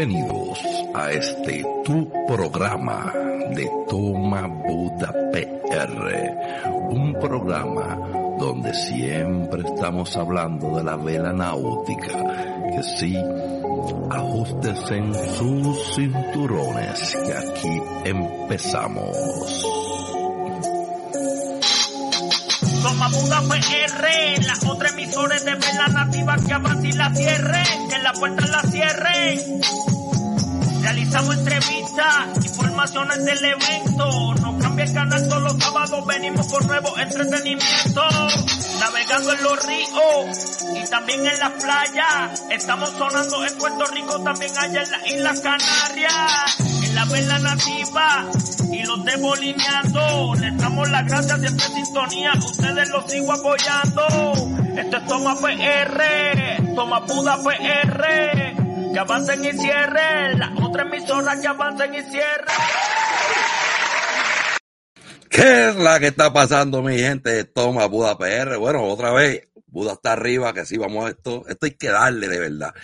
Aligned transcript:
Bienvenidos 0.00 0.58
a 0.94 1.12
este 1.12 1.62
tu 1.84 2.08
programa 2.26 3.12
de 3.54 3.70
Toma 3.86 4.46
Buda 4.46 5.12
PR, 5.30 6.88
un 6.88 7.12
programa 7.20 7.98
donde 8.38 8.72
siempre 8.72 9.60
estamos 9.60 10.16
hablando 10.16 10.74
de 10.78 10.84
la 10.84 10.96
vela 10.96 11.34
náutica, 11.34 12.16
que 12.70 12.82
sí, 12.82 13.14
ajustense 14.08 14.96
en 14.96 15.14
sus 15.14 15.94
cinturones, 15.94 17.18
que 17.26 17.34
aquí 17.34 17.82
empezamos. 18.06 19.79
Toma 22.82 23.08
Buda 23.08 23.42
PR, 23.42 24.42
las 24.46 24.64
otras 24.64 24.92
emisores 24.92 25.44
de 25.44 25.54
vela 25.54 25.88
nativa 25.88 26.36
que 26.36 26.52
avanzan 26.54 26.86
y 26.86 26.92
la 26.92 27.14
cierren, 27.14 27.88
que 27.88 27.98
la 27.98 28.12
puerta 28.14 28.46
la 28.46 28.62
cierren. 28.62 29.60
Realizamos 30.80 31.36
entrevistas, 31.36 32.46
informaciones 32.46 33.24
del 33.24 33.44
evento. 33.44 34.34
No 34.40 34.58
cambia 34.58 34.84
el 34.84 34.94
canal 34.94 35.28
todos 35.28 35.42
los 35.42 35.62
sábados, 35.62 36.06
venimos 36.06 36.46
con 36.46 36.66
nuevo 36.66 36.98
entretenimiento. 36.98 38.02
Navegando 38.80 39.32
en 39.32 39.42
los 39.42 39.66
ríos 39.66 40.58
y 40.74 40.90
también 40.90 41.26
en 41.26 41.38
las 41.38 41.50
playas. 41.62 42.44
Estamos 42.50 42.88
sonando 42.90 43.44
en 43.44 43.58
Puerto 43.58 43.84
Rico, 43.86 44.20
también 44.20 44.56
allá 44.56 44.82
en 44.82 44.90
las 44.90 45.06
Islas 45.06 45.40
Canarias. 45.40 46.69
La 46.94 47.04
vela 47.04 47.38
nativa 47.38 48.30
y 48.72 48.82
los 48.84 49.04
debolineando. 49.04 50.34
Les 50.34 50.56
damos 50.58 50.90
las 50.90 51.06
gracias 51.06 51.40
siempre 51.40 51.66
en 51.66 51.84
sintonía, 51.84 52.32
ustedes 52.38 52.88
los 52.90 53.10
sigo 53.10 53.32
apoyando. 53.32 54.06
Esto 54.76 54.96
es 54.96 55.06
Toma 55.06 55.36
PR, 55.36 56.74
Toma 56.74 57.06
Puda 57.06 57.38
PR. 57.42 58.92
Que 58.92 58.98
avancen 58.98 59.44
y 59.44 59.52
cierren, 59.52 60.38
las 60.38 60.50
otras 60.60 60.86
emisoras 60.86 61.38
que 61.40 61.46
avancen 61.46 61.94
y 61.94 62.02
cierren. 62.02 62.56
¿Qué 65.28 65.68
es 65.68 65.76
la 65.76 66.00
que 66.00 66.08
está 66.08 66.32
pasando, 66.32 66.82
mi 66.82 66.98
gente? 66.98 67.44
Toma 67.44 67.86
Buda 67.86 68.18
PR. 68.18 68.56
Bueno, 68.56 68.82
otra 68.84 69.12
vez, 69.12 69.48
Buda 69.66 69.92
está 69.92 70.12
arriba, 70.12 70.52
que 70.52 70.66
sí, 70.66 70.76
vamos 70.76 71.06
a 71.06 71.10
esto. 71.10 71.44
Esto 71.48 71.66
hay 71.66 71.72
que 71.72 71.88
darle 71.88 72.28
de 72.28 72.40
verdad. 72.40 72.74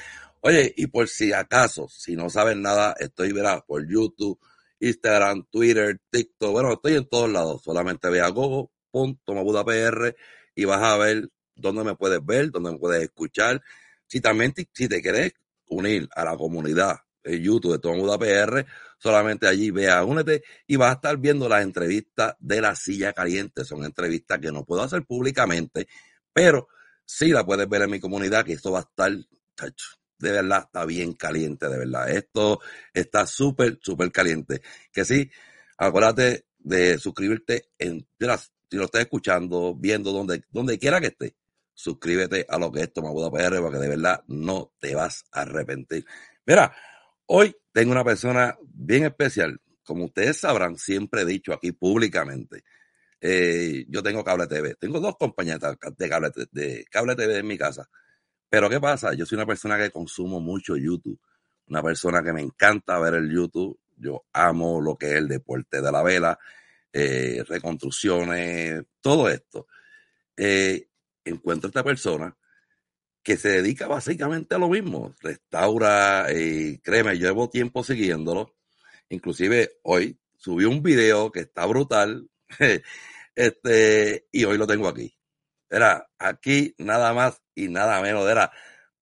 Oye, 0.47 0.73
y 0.77 0.87
por 0.87 1.09
si 1.09 1.33
acaso, 1.33 1.89
si 1.89 2.15
no 2.15 2.31
saben 2.31 2.63
nada, 2.63 2.95
estoy, 3.01 3.33
verá, 3.33 3.63
por 3.63 3.85
YouTube, 3.85 4.39
Instagram, 4.79 5.45
Twitter, 5.51 6.01
TikTok. 6.09 6.53
Bueno, 6.53 6.75
estoy 6.75 6.95
en 6.95 7.09
todos 7.09 7.29
lados. 7.29 7.63
Solamente 7.65 8.09
ve 8.11 8.21
a 8.21 8.29
gogo.tomabudapr 8.29 10.15
y 10.55 10.65
vas 10.65 10.83
a 10.85 10.97
ver 10.99 11.31
dónde 11.57 11.83
me 11.83 11.97
puedes 11.97 12.25
ver, 12.25 12.53
dónde 12.53 12.71
me 12.71 12.79
puedes 12.79 13.03
escuchar. 13.03 13.61
Si 14.07 14.21
también 14.21 14.53
te, 14.53 14.69
si 14.73 14.87
te 14.87 15.03
quieres 15.03 15.33
unir 15.69 16.09
a 16.15 16.25
la 16.25 16.37
comunidad 16.37 16.95
de 17.25 17.41
YouTube 17.41 17.73
de 17.73 17.79
Toma 17.81 17.99
Buda 17.99 18.17
PR, 18.17 18.67
solamente 18.99 19.49
allí 19.49 19.73
vea, 19.73 20.05
únete 20.05 20.45
y 20.69 20.77
vas 20.77 20.91
a 20.91 20.95
estar 20.95 21.17
viendo 21.17 21.49
las 21.49 21.65
entrevistas 21.65 22.37
de 22.39 22.61
la 22.61 22.77
silla 22.77 23.13
caliente. 23.13 23.65
Son 23.65 23.85
entrevistas 23.85 24.39
que 24.39 24.53
no 24.53 24.65
puedo 24.65 24.83
hacer 24.83 25.05
públicamente, 25.07 25.89
pero 26.33 26.69
sí 27.05 27.31
la 27.31 27.45
puedes 27.45 27.69
ver 27.69 27.83
en 27.83 27.91
mi 27.91 27.99
comunidad, 27.99 28.45
que 28.45 28.53
esto 28.53 28.71
va 28.71 28.79
a 28.79 28.83
estar, 28.83 29.11
de 30.19 30.33
verdad, 30.33 30.65
está 30.67 30.85
bien 30.85 31.13
caliente, 31.15 31.69
de 31.69 31.79
verdad. 31.79 32.11
Esto 32.11 32.61
está 32.93 33.27
súper, 33.27 33.79
súper 33.83 34.11
caliente. 34.13 34.63
Que 34.93 35.05
sí, 35.05 35.31
acuérdate 35.79 36.47
de 36.59 36.99
suscribirte 36.99 37.71
en, 37.79 38.07
si 38.19 38.77
lo 38.77 38.85
estás 38.85 39.03
escuchando, 39.03 39.75
viendo, 39.75 40.13
donde, 40.13 40.45
donde 40.51 40.79
quiera 40.79 41.01
que 41.01 41.09
esté 41.09 41.37
suscríbete 41.77 42.47
a 42.49 42.59
lo 42.59 42.73
que 42.73 42.81
es 42.81 42.93
Toma 42.93 43.11
Buda 43.11 43.31
PR 43.31 43.61
porque 43.61 43.79
de 43.79 43.89
verdad 43.89 44.25
no 44.27 44.73
te 44.81 44.95
vas 44.95 45.25
a 45.31 45.43
arrepentir. 45.43 46.05
Mira, 46.45 46.75
hoy 47.27 47.55
tengo 47.71 47.93
una 47.93 48.03
persona 48.03 48.59
bien 48.63 49.05
especial. 49.05 49.61
Como 49.85 50.07
ustedes 50.07 50.39
sabrán, 50.39 50.79
siempre 50.79 51.23
he 51.23 51.25
dicho 51.27 51.53
aquí 51.53 51.71
públicamente, 51.71 52.65
eh, 53.21 53.85
yo 53.89 54.03
tengo 54.03 54.25
cable 54.25 54.47
TV. 54.47 54.75
Tengo 54.77 54.99
dos 54.99 55.17
compañías 55.17 55.61
de 55.61 56.09
cable, 56.09 56.31
de 56.51 56.85
cable 56.91 57.15
TV 57.15 57.39
en 57.39 57.47
mi 57.47 57.59
casa. 57.59 57.89
Pero 58.49 58.71
¿qué 58.71 58.81
pasa? 58.81 59.15
Yo 59.15 59.27
soy 59.27 59.37
una 59.37 59.47
persona 59.47 59.79
que 59.79 59.91
consumo 59.91 60.41
mucho 60.41 60.77
YouTube. 60.77 61.21
Una 61.69 61.83
persona 61.83 62.23
que 62.23 62.33
me 62.33 62.43
encanta 62.43 62.99
ver 62.99 63.15
el 63.15 63.31
YouTube. 63.31 63.79
Yo 63.97 64.25
amo 64.33 64.81
lo 64.81 64.97
que 64.97 65.07
es 65.07 65.15
el 65.15 65.29
deporte 65.29 65.81
de 65.81 65.93
la 65.93 66.03
vela, 66.03 66.39
eh, 66.93 67.43
reconstrucciones, 67.49 68.85
todo 69.01 69.29
esto. 69.29 69.67
Eh, 70.37 70.89
encuentro 71.25 71.69
a 71.69 71.71
esta 71.71 71.85
persona 71.85 72.37
que 73.27 73.37
se 73.37 73.49
dedica 73.49 73.89
básicamente 73.89 74.55
a 74.55 74.59
lo 74.59 74.69
mismo, 74.69 75.13
restaura, 75.21 76.27
y 76.33 76.79
créeme, 76.79 77.19
llevo 77.19 77.51
tiempo 77.51 77.83
siguiéndolo, 77.83 78.55
inclusive 79.09 79.79
hoy 79.83 80.17
subí 80.37 80.65
un 80.65 80.81
video 80.81 81.33
que 81.33 81.41
está 81.41 81.67
brutal, 81.67 82.31
este, 83.35 84.29
y 84.31 84.45
hoy 84.45 84.57
lo 84.59 84.67
tengo 84.69 84.87
aquí. 84.87 85.13
Era 85.69 86.09
aquí 86.19 86.73
nada 86.79 87.13
más 87.15 87.43
y 87.57 87.69
nada 87.71 88.03
menos, 88.03 88.29
era 88.31 88.53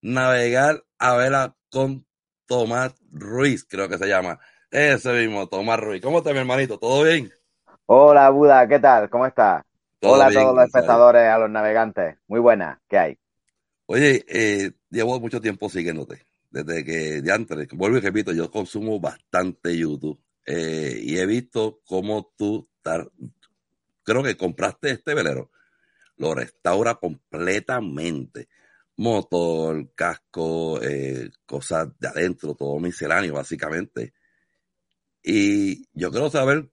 navegar 0.02 0.84
a 0.98 1.16
vela 1.16 1.56
con 1.70 2.06
Tomás 2.46 2.94
Ruiz, 3.12 3.66
creo 3.66 3.88
que 3.90 3.98
se 3.98 4.08
llama. 4.08 4.40
Ese 4.70 5.12
mismo, 5.14 5.48
Tomás 5.48 5.80
Ruiz. 5.80 6.02
¿Cómo 6.02 6.18
estás, 6.18 6.34
mi 6.34 6.40
hermanito? 6.40 6.78
¿Todo 6.78 7.04
bien? 7.04 7.34
Hola, 7.86 8.28
Buda, 8.30 8.68
¿qué 8.68 8.78
tal? 8.78 9.08
¿Cómo 9.10 9.26
estás? 9.26 9.62
¿Todo 9.98 10.24
Hola 10.24 10.26
bien, 10.26 10.48
a 10.50 10.54
todos 10.54 10.54
los 10.54 10.64
espectadores, 10.66 11.22
a 11.28 11.38
los 11.38 11.50
navegantes. 11.50 12.18
Muy 12.28 12.40
buena, 12.40 12.80
¿qué 12.88 12.98
hay? 12.98 13.18
Oye, 13.86 14.24
eh, 14.28 14.72
llevo 14.90 15.20
mucho 15.20 15.40
tiempo 15.40 15.68
siguiéndote. 15.68 16.26
Desde 16.50 16.84
que, 16.84 17.22
de 17.22 17.32
antes, 17.32 17.68
vuelvo 17.72 17.98
y 17.98 18.00
repito, 18.00 18.32
yo 18.32 18.50
consumo 18.50 19.00
bastante 19.00 19.76
YouTube. 19.76 20.20
eh, 20.46 21.00
y 21.02 21.16
he 21.18 21.24
visto 21.26 21.80
cómo 21.86 22.32
tú, 22.36 22.68
tar- 22.82 23.10
creo 24.04 24.22
que 24.22 24.36
compraste 24.36 24.90
este 24.92 25.14
velero, 25.14 25.50
restaura 26.32 26.94
completamente. 26.94 28.48
Motor, 28.96 29.92
casco, 29.96 30.80
eh, 30.80 31.28
cosas 31.44 31.88
de 31.98 32.06
adentro, 32.08 32.54
todo 32.54 32.78
misceláneo, 32.78 33.34
básicamente. 33.34 34.14
Y 35.20 35.88
yo 35.92 36.12
quiero 36.12 36.30
saber 36.30 36.70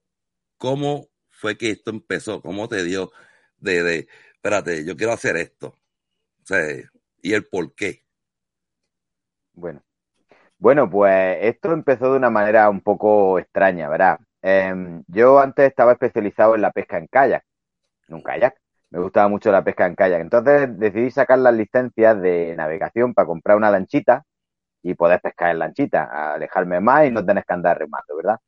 cómo 0.56 1.08
fue 1.30 1.58
que 1.58 1.70
esto 1.70 1.90
empezó, 1.90 2.40
cómo 2.40 2.68
te 2.68 2.84
dio 2.84 3.10
de, 3.56 4.06
espérate, 4.34 4.84
yo 4.84 4.96
quiero 4.96 5.12
hacer 5.12 5.36
esto. 5.36 5.76
Y 7.20 7.32
el 7.32 7.46
por 7.46 7.74
qué. 7.74 8.04
Bueno, 9.54 9.82
bueno, 10.58 10.88
pues 10.88 11.38
esto 11.40 11.72
empezó 11.72 12.12
de 12.12 12.18
una 12.18 12.30
manera 12.30 12.70
un 12.70 12.80
poco 12.80 13.40
extraña, 13.40 13.88
¿verdad? 13.88 14.20
Em, 14.40 15.02
yo 15.08 15.40
antes 15.40 15.68
estaba 15.68 15.92
especializado 15.92 16.54
en 16.54 16.62
la 16.62 16.70
pesca 16.70 16.98
en 16.98 17.08
kayak, 17.08 17.44
en 18.08 18.14
un 18.14 18.22
kayak. 18.22 18.61
Me 18.92 19.00
gustaba 19.00 19.28
mucho 19.28 19.50
la 19.50 19.64
pesca 19.64 19.86
en 19.86 19.94
kayak. 19.94 20.20
Entonces 20.20 20.78
decidí 20.78 21.10
sacar 21.10 21.38
las 21.38 21.54
licencias 21.54 22.20
de 22.20 22.54
navegación 22.56 23.14
para 23.14 23.26
comprar 23.26 23.56
una 23.56 23.70
lanchita 23.70 24.24
y 24.82 24.94
poder 24.94 25.20
pescar 25.20 25.50
en 25.52 25.60
lanchita, 25.60 26.34
alejarme 26.34 26.80
más 26.80 27.06
y 27.06 27.10
no 27.10 27.24
tener 27.24 27.44
que 27.44 27.54
andar 27.54 27.78
remando, 27.78 28.16
¿verdad? 28.16 28.38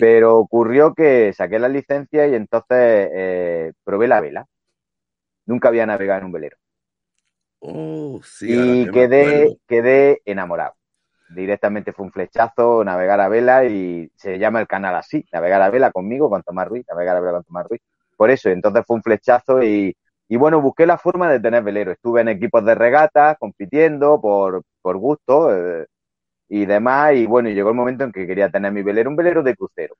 Pero 0.00 0.38
ocurrió 0.38 0.94
que 0.94 1.32
saqué 1.34 1.58
la 1.58 1.68
licencia 1.68 2.26
y 2.26 2.34
entonces 2.34 3.10
eh, 3.12 3.72
probé 3.84 4.08
la 4.08 4.20
vela. 4.20 4.46
Nunca 5.46 5.68
había 5.68 5.86
navegado 5.86 6.20
en 6.20 6.26
un 6.26 6.32
velero. 6.32 6.56
Oh, 7.60 8.20
sí, 8.24 8.48
y 8.50 8.90
quedé, 8.90 9.58
quedé 9.66 10.22
enamorado. 10.24 10.74
Directamente 11.28 11.92
fue 11.92 12.06
un 12.06 12.12
flechazo, 12.12 12.84
navegar 12.84 13.20
a 13.20 13.28
vela 13.28 13.64
y 13.64 14.10
se 14.16 14.38
llama 14.38 14.60
el 14.60 14.68
canal 14.68 14.94
así, 14.94 15.26
navegar 15.32 15.62
a 15.62 15.70
vela 15.70 15.90
conmigo, 15.90 16.30
con 16.30 16.42
Tomás 16.42 16.68
Ruiz, 16.68 16.86
navegar 16.88 17.16
a 17.16 17.20
vela 17.20 17.32
con 17.34 17.44
Tomás 17.44 17.66
Ruiz. 17.66 17.82
Por 18.16 18.30
eso, 18.30 18.48
entonces 18.50 18.84
fue 18.86 18.96
un 18.96 19.02
flechazo 19.02 19.62
y, 19.62 19.96
y 20.28 20.36
bueno, 20.36 20.60
busqué 20.60 20.86
la 20.86 20.98
forma 20.98 21.30
de 21.30 21.40
tener 21.40 21.62
velero. 21.62 21.92
Estuve 21.92 22.20
en 22.22 22.28
equipos 22.28 22.64
de 22.64 22.74
regata, 22.74 23.36
compitiendo 23.38 24.20
por, 24.20 24.62
por 24.82 24.96
gusto 24.98 25.54
eh, 25.54 25.86
y 26.48 26.66
demás. 26.66 27.14
Y 27.16 27.26
bueno, 27.26 27.50
llegó 27.50 27.70
el 27.70 27.76
momento 27.76 28.04
en 28.04 28.12
que 28.12 28.26
quería 28.26 28.50
tener 28.50 28.72
mi 28.72 28.82
velero, 28.82 29.10
un 29.10 29.16
velero 29.16 29.42
de 29.42 29.56
crucero. 29.56 29.96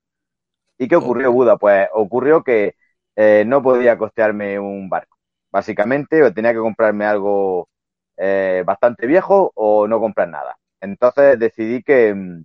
¿Y 0.79 0.89
qué 0.89 0.97
ocurrió, 0.97 1.33
Buda? 1.33 1.57
Pues 1.57 1.89
ocurrió 1.93 2.43
que 2.43 2.75
eh, 3.17 3.45
no 3.47 3.63
podía 3.63 3.97
costearme 3.99 4.59
un 4.59 4.89
barco. 4.89 5.17
Básicamente, 5.51 6.23
o 6.23 6.33
tenía 6.35 6.53
que 6.53 6.59
comprarme 6.59 7.07
algo 7.07 7.69
eh, 8.17 8.63
bastante 8.67 9.07
viejo 9.07 9.53
o 9.55 9.89
no 9.89 10.01
comprar 10.01 10.29
nada. 10.29 10.57
Entonces 10.81 11.39
decidí 11.39 11.83
que 11.83 12.15
mm, 12.15 12.45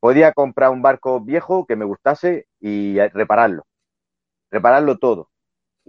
podía 0.00 0.32
comprar 0.32 0.70
un 0.70 0.82
barco 0.82 1.20
viejo 1.20 1.64
que 1.66 1.76
me 1.76 1.84
gustase 1.84 2.46
y 2.60 2.98
repararlo. 2.98 3.64
Repararlo 4.50 4.98
todo 4.98 5.28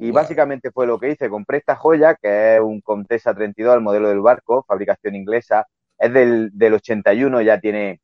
y 0.02 0.12
básicamente 0.12 0.72
fue 0.72 0.88
lo 0.88 0.98
que 0.98 1.10
hice. 1.10 1.30
Compré 1.30 1.58
esta 1.58 1.76
joya, 1.76 2.16
que 2.16 2.56
es 2.56 2.62
un 2.62 2.80
Contessa 2.80 3.34
32, 3.34 3.76
el 3.76 3.82
modelo 3.82 4.08
del 4.08 4.22
barco, 4.22 4.64
fabricación 4.64 5.16
inglesa. 5.16 5.68
Es 5.98 6.14
del, 6.14 6.52
del 6.54 6.76
81, 6.76 7.42
ya 7.42 7.60
tiene 7.60 8.00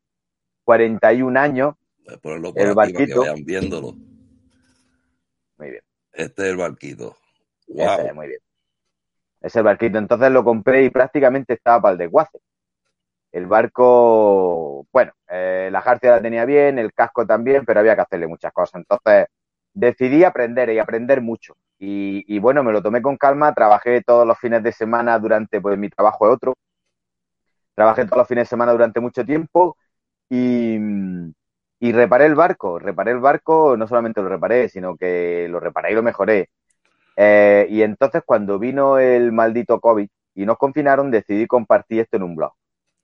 41 0.66 1.40
años. 1.40 1.76
el 2.56 2.74
barquito. 2.74 3.24
viéndolo. 3.46 3.94
Muy 5.58 5.70
bien. 5.70 5.84
Este 6.12 6.44
es 6.44 6.50
el 6.50 6.58
barquito. 6.58 7.16
Wow. 7.70 8.14
muy 8.14 8.28
bien. 8.28 8.40
Es 9.40 9.56
el 9.56 9.64
barquito. 9.64 9.98
Entonces 9.98 10.32
lo 10.32 10.44
compré 10.44 10.84
y 10.84 10.90
prácticamente 10.90 11.54
estaba 11.54 11.82
para 11.82 11.94
el 11.94 11.98
desguace. 11.98 12.40
El 13.32 13.48
barco, 13.48 14.86
bueno, 14.92 15.14
eh, 15.30 15.70
la 15.72 15.80
jarcia 15.80 16.12
la 16.12 16.22
tenía 16.22 16.44
bien, 16.44 16.78
el 16.78 16.94
casco 16.94 17.26
también, 17.26 17.66
pero 17.66 17.80
había 17.80 17.96
que 17.96 18.02
hacerle 18.02 18.28
muchas 18.28 18.52
cosas. 18.52 18.76
Entonces 18.76 19.28
decidí 19.76 20.24
aprender 20.24 20.70
y 20.72 20.80
aprender 20.80 21.22
mucho. 21.22 21.56
Y, 21.78 22.40
bueno, 22.40 22.64
me 22.64 22.72
lo 22.72 22.82
tomé 22.82 23.02
con 23.02 23.18
calma, 23.18 23.54
trabajé 23.54 24.02
todos 24.02 24.26
los 24.26 24.40
fines 24.40 24.64
de 24.64 24.72
semana 24.72 25.20
durante, 25.20 25.62
pues 25.62 25.78
mi 25.78 25.90
trabajo 25.90 26.28
es 26.28 26.34
otro, 26.34 26.56
trabajé 27.76 28.06
todos 28.06 28.20
los 28.20 28.28
fines 28.28 28.44
de 28.44 28.50
semana 28.50 28.72
durante 28.72 29.00
mucho 29.00 29.26
tiempo 29.26 29.78
y, 30.30 30.78
y 31.80 31.92
reparé 31.92 32.26
el 32.26 32.36
barco, 32.36 32.80
reparé 32.80 33.12
el 33.12 33.20
barco, 33.20 33.78
no 33.78 33.88
solamente 33.88 34.22
lo 34.22 34.30
reparé, 34.30 34.70
sino 34.70 34.96
que 34.98 35.48
lo 35.50 35.60
reparé 35.60 35.92
y 35.92 35.96
lo 35.96 36.04
mejoré. 36.04 36.50
Eh, 37.18 37.68
y 37.70 37.82
entonces 37.84 38.24
cuando 38.26 38.60
vino 38.60 38.98
el 39.00 39.32
maldito 39.32 39.80
COVID 39.80 40.08
y 40.36 40.46
nos 40.46 40.58
confinaron, 40.58 41.12
decidí 41.12 41.48
compartir 41.48 42.02
esto 42.02 42.18
en 42.18 42.24
un 42.24 42.36
blog 42.36 42.54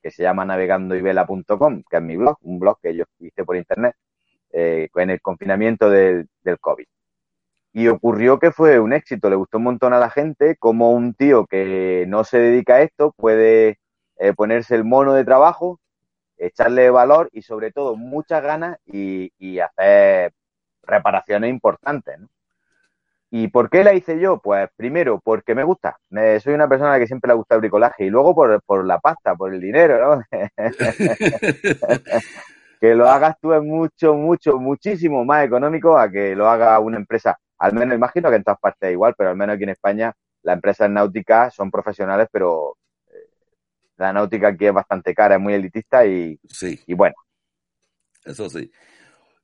que 0.01 0.11
se 0.11 0.23
llama 0.23 0.45
navegandoyvela.com, 0.45 1.83
que 1.89 1.97
es 1.97 2.03
mi 2.03 2.17
blog, 2.17 2.37
un 2.41 2.59
blog 2.59 2.79
que 2.81 2.95
yo 2.95 3.05
hice 3.19 3.45
por 3.45 3.55
internet 3.57 3.95
eh, 4.53 4.89
en 4.95 5.09
el 5.09 5.21
confinamiento 5.21 5.89
del, 5.89 6.27
COVID. 6.59 6.85
Y 7.73 7.87
ocurrió 7.87 8.39
que 8.39 8.51
fue 8.51 8.79
un 8.79 8.93
éxito, 8.93 9.29
le 9.29 9.37
gustó 9.37 9.57
un 9.57 9.63
montón 9.63 9.93
a 9.93 9.99
la 9.99 10.09
gente, 10.09 10.57
como 10.57 10.91
un 10.91 11.13
tío 11.13 11.45
que 11.47 12.05
no 12.07 12.23
se 12.25 12.39
dedica 12.39 12.75
a 12.75 12.81
esto 12.81 13.13
puede 13.15 13.79
eh, 14.17 14.33
ponerse 14.33 14.75
el 14.75 14.83
mono 14.83 15.13
de 15.13 15.23
trabajo, 15.23 15.79
echarle 16.37 16.89
valor 16.89 17.29
y 17.31 17.43
sobre 17.43 17.71
todo 17.71 17.95
muchas 17.95 18.43
ganas 18.43 18.77
y, 18.85 19.31
hacer 19.59 20.33
reparaciones 20.83 21.49
importantes. 21.49 22.19
¿Y 23.29 23.47
por 23.47 23.69
qué 23.69 23.83
la 23.85 23.93
hice 23.93 24.19
yo? 24.19 24.39
Pues 24.39 24.69
primero, 24.75 25.21
porque 25.23 25.55
me 25.55 25.63
gusta. 25.63 25.97
soy 26.43 26.53
una 26.53 26.67
persona 26.67 26.99
que 26.99 27.07
siempre 27.07 27.29
le 27.29 27.35
gusta 27.35 27.55
el 27.55 27.61
bricolaje 27.61 28.05
y 28.05 28.09
luego 28.09 28.35
por, 28.35 28.61
por 28.63 28.85
la 28.85 28.99
pasta, 28.99 29.35
por 29.35 29.53
el 29.53 29.61
dinero, 29.61 30.17
¿no? 30.17 30.23
que 32.81 32.95
lo 32.95 33.07
hagas 33.07 33.37
tú 33.39 33.53
es 33.53 33.61
mucho, 33.61 34.15
mucho, 34.15 34.57
muchísimo 34.57 35.23
más 35.23 35.45
económico 35.45 35.97
a 35.97 36.11
que 36.11 36.35
lo 36.35 36.49
haga 36.49 36.77
una 36.79 36.97
empresa 36.97 37.37
al 37.61 37.73
menos 37.73 37.95
imagino 37.95 38.29
que 38.29 38.37
en 38.37 38.43
todas 38.43 38.59
partes 38.59 38.89
es 38.89 38.93
igual, 38.93 39.13
pero 39.15 39.29
al 39.29 39.37
menos 39.37 39.53
aquí 39.55 39.63
en 39.63 39.69
España 39.69 40.11
las 40.41 40.55
empresas 40.55 40.89
náuticas 40.89 41.53
son 41.53 41.69
profesionales, 41.69 42.27
pero 42.31 42.75
eh, 43.07 43.29
la 43.97 44.11
náutica 44.11 44.47
aquí 44.47 44.65
es 44.65 44.73
bastante 44.73 45.13
cara, 45.13 45.35
es 45.35 45.41
muy 45.41 45.53
elitista 45.53 46.03
y, 46.03 46.39
sí. 46.49 46.79
y 46.87 46.95
bueno. 46.95 47.13
Eso 48.25 48.49
sí. 48.49 48.71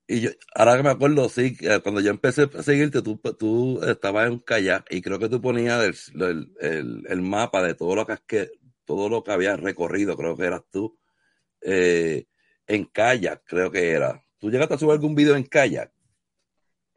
Y 0.07 0.21
yo, 0.21 0.29
ahora 0.55 0.77
que 0.77 0.83
me 0.83 0.89
acuerdo, 0.89 1.29
sí, 1.29 1.55
cuando 1.83 2.01
yo 2.01 2.09
empecé 2.09 2.49
a 2.57 2.63
seguirte, 2.63 3.03
tú, 3.03 3.17
tú 3.37 3.83
estabas 3.83 4.25
en 4.25 4.33
un 4.33 4.39
kayak 4.39 4.85
y 4.89 5.01
creo 5.01 5.19
que 5.19 5.29
tú 5.29 5.39
ponías 5.39 6.11
el, 6.15 6.49
el, 6.59 7.03
el, 7.07 7.21
mapa 7.21 7.61
de 7.61 7.75
todo 7.75 7.95
lo 7.95 8.07
que, 8.07 8.49
todo 8.85 9.09
lo 9.09 9.23
que 9.23 9.31
había 9.31 9.57
recorrido, 9.57 10.17
creo 10.17 10.35
que 10.35 10.45
eras 10.45 10.63
tú, 10.71 10.97
eh, 11.61 12.25
en 12.67 12.85
kayak, 12.85 13.41
creo 13.45 13.71
que 13.71 13.91
era. 13.91 14.21
¿Tú 14.39 14.51
llegaste 14.51 14.75
a 14.75 14.77
subir 14.77 14.93
algún 14.93 15.15
video 15.15 15.35
en 15.35 15.43
kayak? 15.43 15.91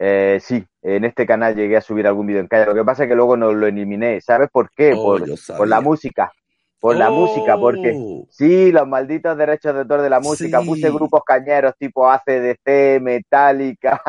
Eh, 0.02 0.38
sí, 0.40 0.64
en 0.82 1.04
este 1.04 1.26
canal 1.26 1.54
llegué 1.54 1.76
a 1.76 1.82
subir 1.82 2.06
algún 2.06 2.26
vídeo 2.26 2.40
en 2.40 2.48
calle. 2.48 2.66
Lo 2.66 2.74
que 2.74 2.84
pasa 2.84 3.04
es 3.04 3.08
que 3.08 3.14
luego 3.14 3.36
no 3.36 3.52
lo 3.52 3.66
eliminé. 3.66 4.20
¿Sabes 4.20 4.48
por 4.50 4.70
qué? 4.70 4.94
Oh, 4.96 5.18
por, 5.56 5.68
la 5.68 5.80
música. 5.82 6.32
Por 6.80 6.96
la 6.96 7.10
música, 7.10 7.58
porque 7.58 7.92
oh. 7.94 8.26
sí, 8.30 8.72
los 8.72 8.88
malditos 8.88 9.36
derechos 9.36 9.74
de 9.74 9.80
autor 9.80 10.00
de 10.00 10.08
la 10.08 10.20
música. 10.20 10.62
Puse 10.62 10.90
grupos 10.90 11.22
cañeros 11.24 11.74
tipo 11.78 12.10
ACDC, 12.10 13.00
Metallica. 13.02 14.00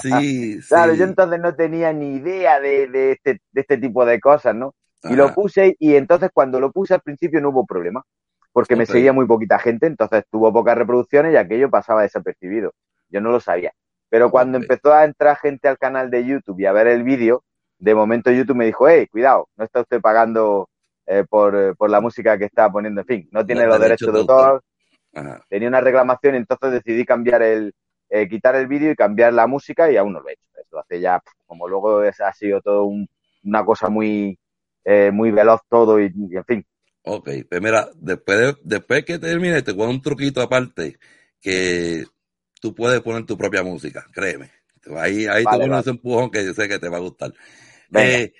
Sí, 0.00 0.60
claro, 0.68 0.94
yo 0.94 1.04
entonces 1.04 1.40
no 1.40 1.56
tenía 1.56 1.92
ni 1.92 2.16
idea 2.16 2.60
de, 2.60 3.10
este, 3.10 3.40
de 3.50 3.60
este 3.60 3.78
tipo 3.78 4.04
de 4.06 4.20
cosas, 4.20 4.54
¿no? 4.54 4.74
Y 5.04 5.16
lo 5.16 5.34
puse 5.34 5.74
y 5.80 5.96
entonces 5.96 6.30
cuando 6.32 6.60
lo 6.60 6.70
puse 6.70 6.94
al 6.94 7.00
principio 7.00 7.40
no 7.40 7.48
hubo 7.48 7.66
problema, 7.66 8.04
porque 8.52 8.76
me 8.76 8.86
seguía 8.86 9.12
muy 9.12 9.26
poquita 9.26 9.58
gente, 9.58 9.86
entonces 9.86 10.24
tuvo 10.30 10.52
pocas 10.52 10.76
reproducciones 10.76 11.32
y 11.32 11.36
aquello 11.36 11.70
pasaba 11.70 12.02
desapercibido. 12.02 12.74
Yo 13.08 13.20
no 13.20 13.30
lo 13.30 13.40
sabía. 13.40 13.72
Pero 14.08 14.30
cuando 14.30 14.58
empezó 14.58 14.92
a 14.92 15.04
entrar 15.04 15.36
gente 15.38 15.68
al 15.68 15.78
canal 15.78 16.10
de 16.10 16.26
YouTube 16.26 16.60
y 16.60 16.66
a 16.66 16.72
ver 16.72 16.86
el 16.86 17.02
vídeo, 17.02 17.42
de 17.78 17.94
momento 17.94 18.30
YouTube 18.30 18.56
me 18.56 18.66
dijo, 18.66 18.88
hey, 18.88 19.06
cuidado, 19.10 19.48
no 19.56 19.64
está 19.64 19.80
usted 19.80 20.00
pagando 20.00 20.68
eh, 21.06 21.24
por, 21.28 21.76
por, 21.76 21.90
la 21.90 22.00
música 22.00 22.38
que 22.38 22.44
está 22.44 22.70
poniendo, 22.70 23.00
en 23.00 23.06
fin, 23.06 23.28
no 23.32 23.44
tiene 23.44 23.66
los 23.66 23.80
derechos 23.80 24.12
de 24.12 24.20
autor. 24.20 24.62
Tenía 25.48 25.68
una 25.68 25.80
reclamación, 25.80 26.34
entonces 26.34 26.72
decidí 26.72 27.04
cambiar 27.04 27.42
el, 27.42 27.74
eh, 28.08 28.28
quitar 28.28 28.54
el 28.56 28.66
vídeo 28.66 28.90
y 28.90 28.94
cambiar 28.94 29.32
la 29.32 29.46
música 29.46 29.90
y 29.90 29.96
aún 29.96 30.12
no 30.12 30.20
lo 30.20 30.28
he 30.28 30.34
hecho. 30.34 30.46
Eso 30.62 30.78
hace 30.78 31.00
ya, 31.00 31.20
como 31.46 31.66
luego 31.66 32.02
es, 32.02 32.20
ha 32.20 32.32
sido 32.32 32.60
todo 32.60 32.88
una 33.42 33.64
cosa 33.64 33.88
muy, 33.88 34.38
eh, 34.84 35.10
muy 35.10 35.30
veloz 35.30 35.60
todo 35.68 35.98
y, 35.98 36.06
en 36.06 36.44
fin. 36.44 36.66
Ok, 37.04 37.30
pues 37.48 37.60
mira, 37.60 37.90
después, 37.96 38.56
después 38.62 39.04
que 39.04 39.18
termine, 39.18 39.62
te 39.62 39.72
voy 39.72 39.88
un 39.88 40.00
truquito 40.00 40.40
aparte 40.40 40.98
que 41.40 42.04
tú 42.60 42.74
puedes 42.74 43.00
poner 43.00 43.26
tu 43.26 43.36
propia 43.36 43.62
música, 43.62 44.06
créeme. 44.12 44.50
Ahí, 44.96 45.26
ahí 45.26 45.44
vale, 45.44 45.64
te 45.64 45.70
pones 45.70 45.86
un 45.86 45.90
empujón 45.94 46.30
que 46.30 46.44
yo 46.44 46.54
sé 46.54 46.68
que 46.68 46.78
te 46.78 46.88
va 46.88 46.98
a 46.98 47.00
gustar. 47.00 47.32
Eh, 47.94 48.32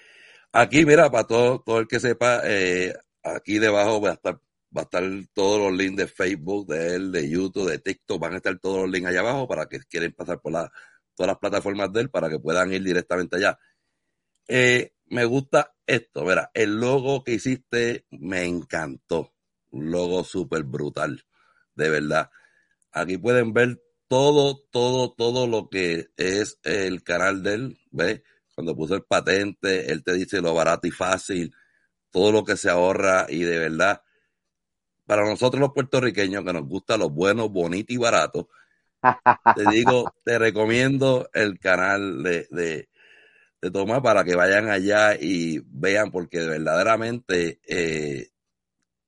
aquí, 0.53 0.87
mira, 0.87 1.11
para 1.11 1.27
todo, 1.27 1.61
todo 1.61 1.81
el 1.81 1.89
que 1.89 2.01
sepa, 2.01 2.41
eh, 2.45 2.95
aquí 3.23 3.59
debajo 3.59 4.01
va 4.01 4.11
a 4.11 4.15
estar 4.15 4.41
va 4.75 4.83
a 4.83 4.85
estar 4.85 5.03
todos 5.35 5.61
los 5.61 5.73
links 5.79 5.97
de 5.97 6.07
Facebook, 6.07 6.67
de 6.69 6.95
él, 6.95 7.13
de 7.13 7.29
YouTube, 7.29 7.71
de 7.71 7.79
TikTok, 7.79 8.21
van 8.21 8.35
a 8.35 8.37
estar 8.37 8.59
todos 8.59 8.83
los 8.83 8.91
links 8.91 9.11
allá 9.11 9.21
abajo 9.21 9.47
para 9.47 9.67
que 9.67 9.81
quieren 9.81 10.13
pasar 10.13 10.41
por 10.41 10.53
la, 10.53 10.73
todas 11.15 11.29
las 11.29 11.39
plataformas 11.39 11.93
de 11.93 12.03
él 12.03 12.11
para 12.11 12.31
que 12.31 12.39
puedan 12.39 12.73
ir 12.73 12.83
directamente 12.83 13.37
allá. 13.37 13.59
Eh, 14.49 14.93
me 15.13 15.27
gusta 15.27 15.75
esto, 15.87 16.25
mira, 16.25 16.51
el 16.55 16.81
logo 16.81 17.23
que 17.23 17.35
hiciste 17.35 18.07
me 18.11 18.45
encantó, 18.45 19.35
un 19.71 19.91
logo 19.91 20.25
súper 20.25 20.63
brutal, 20.63 21.27
de 21.75 21.91
verdad. 21.91 22.31
Aquí 22.93 23.19
pueden 23.19 23.53
ver 23.53 23.83
todo, 24.09 24.63
todo, 24.71 25.13
todo 25.13 25.47
lo 25.47 25.69
que 25.69 26.09
es 26.17 26.59
el 26.63 27.03
canal 27.03 27.43
de 27.43 27.55
él, 27.55 27.79
¿ves? 27.91 28.23
Cuando 28.55 28.75
puso 28.75 28.95
el 28.95 29.05
patente, 29.05 29.93
él 29.93 30.03
te 30.03 30.15
dice 30.15 30.41
lo 30.41 30.55
barato 30.55 30.87
y 30.87 30.91
fácil, 30.91 31.55
todo 32.11 32.33
lo 32.33 32.43
que 32.43 32.57
se 32.57 32.71
ahorra 32.71 33.27
y 33.29 33.41
de 33.41 33.59
verdad, 33.59 34.01
para 35.05 35.29
nosotros 35.29 35.61
los 35.61 35.75
puertorriqueños 35.75 36.43
que 36.43 36.55
nos 36.55 36.67
gusta 36.67 36.97
lo 36.97 37.11
bueno, 37.11 37.51
bonito 37.51 37.93
y 37.93 37.99
barato, 37.99 38.49
te 39.57 39.71
digo, 39.71 40.15
te 40.25 40.39
recomiendo 40.39 41.29
el 41.35 41.59
canal 41.59 42.23
de, 42.23 42.47
de, 42.51 42.89
de 43.63 43.71
Tomás 43.71 44.03
para 44.03 44.25
que 44.25 44.35
vayan 44.35 44.69
allá 44.69 45.17
y 45.19 45.63
vean, 45.67 46.11
porque 46.11 46.41
verdaderamente 46.41 47.61
eh, 47.67 48.29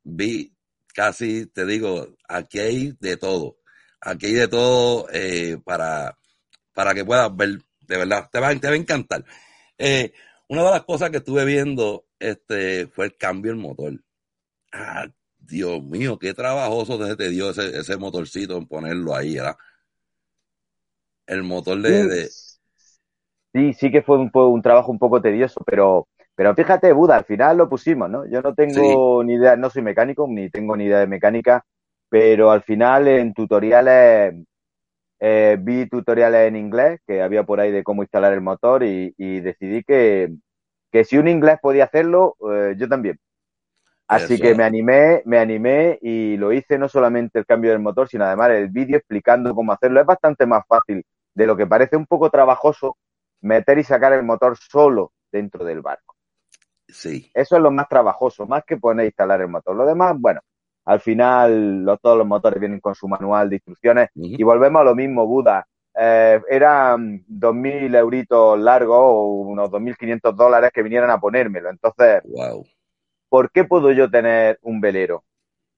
vi 0.05 0.57
casi, 0.95 1.47
te 1.47 1.67
digo, 1.67 2.17
aquí 2.29 2.61
hay 2.61 2.97
de 3.01 3.17
todo 3.17 3.59
Aquí 4.05 4.27
hay 4.27 4.33
de 4.35 4.49
todo 4.49 5.09
eh, 5.11 5.57
para, 5.65 6.19
para 6.75 6.93
que 6.93 7.07
puedas 7.07 7.35
ver, 7.35 7.59
de 7.81 7.97
verdad, 7.97 8.29
te 8.31 8.39
va, 8.39 8.55
te 8.55 8.67
va 8.67 8.75
a 8.75 8.77
encantar. 8.77 9.25
Eh, 9.79 10.13
una 10.49 10.63
de 10.63 10.71
las 10.73 10.85
cosas 10.85 11.09
que 11.11 11.17
estuve 11.19 11.47
viendo 11.47 12.05
este, 12.19 12.87
fue 12.87 13.07
el 13.07 13.17
cambio 13.17 13.51
del 13.53 13.61
motor. 13.61 13.99
Ah, 14.73 15.07
Dios 15.39 15.83
mío, 15.83 16.19
qué 16.19 16.35
trabajoso 16.35 17.17
te 17.17 17.31
dio 17.31 17.51
ese, 17.51 17.79
ese 17.79 17.97
motorcito 17.97 18.59
en 18.59 18.67
ponerlo 18.67 19.17
ahí, 19.17 19.37
¿verdad? 19.37 19.57
El 21.27 21.43
motor 21.43 21.81
de, 21.81 22.29
Sí, 23.55 23.73
sí 23.73 23.91
que 23.91 24.03
fue 24.03 24.19
un, 24.19 24.31
un 24.35 24.63
trabajo 24.63 24.91
un 24.91 24.99
poco 24.99 25.23
tedioso, 25.23 25.63
pero 25.65 26.09
Pero 26.35 26.55
fíjate, 26.55 26.93
Buda, 26.93 27.17
al 27.17 27.25
final 27.25 27.57
lo 27.57 27.69
pusimos, 27.69 28.11
¿no? 28.11 28.27
Yo 28.27 28.43
no 28.43 28.55
tengo 28.55 29.23
ni 29.23 29.35
idea, 29.35 29.57
no 29.57 29.71
soy 29.71 29.83
mecánico, 29.83 30.27
ni 30.29 30.51
tengo 30.51 30.77
ni 30.77 30.85
idea 30.87 30.99
de 30.99 31.07
mecánica, 31.07 31.65
pero 32.09 32.51
al 32.51 32.63
final 32.63 33.07
en 33.07 33.33
tutoriales, 33.33 34.35
eh, 35.21 35.57
vi 35.61 35.89
tutoriales 35.89 36.49
en 36.49 36.57
inglés 36.57 37.01
que 37.07 37.23
había 37.23 37.45
por 37.45 37.61
ahí 37.61 37.71
de 37.71 37.85
cómo 37.85 38.03
instalar 38.03 38.33
el 38.33 38.41
motor 38.41 38.83
y, 38.83 39.13
decidí 39.41 39.85
que, 39.85 40.35
que, 40.91 41.05
si 41.05 41.17
un 41.19 41.29
inglés 41.29 41.59
podía 41.63 41.85
hacerlo, 41.85 42.37
eh, 42.53 42.75
yo 42.77 42.89
también. 42.89 43.19
Así 44.09 44.39
que 44.41 44.55
me 44.55 44.65
animé, 44.65 45.23
me 45.25 45.39
animé 45.39 45.99
y 46.03 46.37
lo 46.37 46.53
hice 46.53 46.77
no 46.79 46.89
solamente 46.89 47.39
el 47.39 47.47
cambio 47.47 47.71
del 47.71 47.81
motor, 47.81 48.09
sino 48.09 48.25
además 48.25 48.51
el 48.51 48.69
vídeo 48.69 48.99
explicando 48.99 49.55
cómo 49.55 49.73
hacerlo. 49.73 50.01
Es 50.01 50.07
bastante 50.07 50.45
más 50.45 50.65
fácil 50.69 51.05
de 51.35 51.47
lo 51.47 51.57
que 51.57 51.67
parece 51.67 51.97
un 51.97 52.07
poco 52.07 52.29
trabajoso 52.31 52.97
meter 53.45 53.79
y 53.79 53.85
sacar 53.85 54.13
el 54.13 54.25
motor 54.25 54.57
solo 54.57 55.13
dentro 55.31 55.65
del 55.65 55.83
barco. 55.83 56.17
Sí. 56.89 57.31
Eso 57.35 57.57
es 57.57 57.63
lo 57.63 57.71
más 57.71 57.89
trabajoso, 57.89 58.47
más 58.47 58.65
que 58.65 58.77
poner 58.77 59.05
e 59.05 59.09
instalar 59.09 59.41
el 59.41 59.49
motor. 59.49 59.77
Lo 59.77 59.87
demás, 59.87 60.17
bueno, 60.19 60.41
al 60.85 61.01
final 61.01 61.99
todos 62.03 62.19
los 62.19 62.27
motores 62.27 62.59
vienen 62.59 62.81
con 62.81 62.95
su 62.95 63.07
manual 63.07 63.49
de 63.51 63.57
instrucciones 63.57 64.09
y 64.15 64.43
volvemos 64.43 64.81
a 64.81 64.85
lo 64.85 64.95
mismo, 64.95 65.27
Buda. 65.27 65.67
Eh, 65.97 66.41
eran 66.51 67.25
2.000 67.29 67.95
euritos 67.95 68.59
largos 68.59 68.99
o 68.99 69.25
unos 69.43 69.71
2.500 69.71 70.35
dólares 70.35 70.71
que 70.73 70.83
vinieran 70.83 71.11
a 71.11 71.21
ponérmelo. 71.21 71.71
Entonces, 71.71 72.23
wow. 72.25 72.67
¿por 73.29 73.51
qué 73.51 73.65
puedo 73.65 73.93
yo 73.93 74.11
tener 74.11 74.59
un 74.63 74.81
velero? 74.81 75.25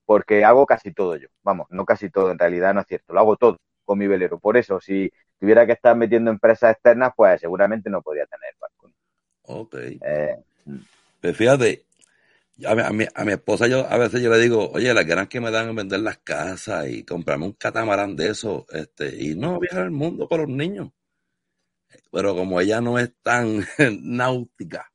Porque 0.06 0.44
hago 0.44 0.66
casi 0.66 0.92
todo 0.92 1.16
yo. 1.16 1.28
Vamos, 1.42 1.66
no 1.70 1.84
casi 1.84 2.10
todo, 2.10 2.30
en 2.30 2.38
realidad 2.38 2.72
no 2.72 2.80
es 2.80 2.86
cierto. 2.86 3.12
Lo 3.12 3.20
hago 3.20 3.36
todo 3.36 3.56
con 3.86 3.98
mi 3.98 4.06
velero. 4.06 4.38
Por 4.38 4.58
eso, 4.58 4.80
si 4.80 5.10
tuviera 5.40 5.64
que 5.64 5.72
estar 5.72 5.96
metiendo 5.96 6.30
empresas 6.30 6.72
externas, 6.72 7.12
pues 7.16 7.40
seguramente 7.40 7.88
no 7.88 8.02
podría 8.02 8.26
tener 8.26 8.54
barco. 8.60 8.90
Ok. 9.42 9.74
Eh, 9.74 10.36
pues 11.20 11.36
fíjate, 11.36 11.86
a 12.64 12.74
mi, 12.74 13.06
a, 13.14 13.24
mi, 13.24 13.32
esposa 13.32 13.66
yo 13.66 13.86
a 13.88 13.98
veces 13.98 14.22
yo 14.22 14.30
le 14.30 14.38
digo, 14.38 14.70
oye, 14.70 14.92
las 14.94 15.06
ganas 15.06 15.28
que 15.28 15.40
me 15.40 15.50
dan 15.50 15.68
en 15.68 15.76
vender 15.76 16.00
las 16.00 16.18
casas 16.18 16.88
y 16.88 17.04
comprarme 17.04 17.46
un 17.46 17.52
catamarán 17.52 18.16
de 18.16 18.30
eso, 18.30 18.66
este, 18.70 19.14
y 19.22 19.34
no 19.34 19.58
viajar 19.58 19.82
al 19.82 19.90
mundo 19.90 20.28
con 20.28 20.40
los 20.40 20.48
niños. 20.48 20.90
Pero 22.10 22.34
como 22.34 22.60
ella 22.60 22.80
no 22.80 22.98
es 22.98 23.12
tan 23.22 23.64
náutica, 24.02 24.90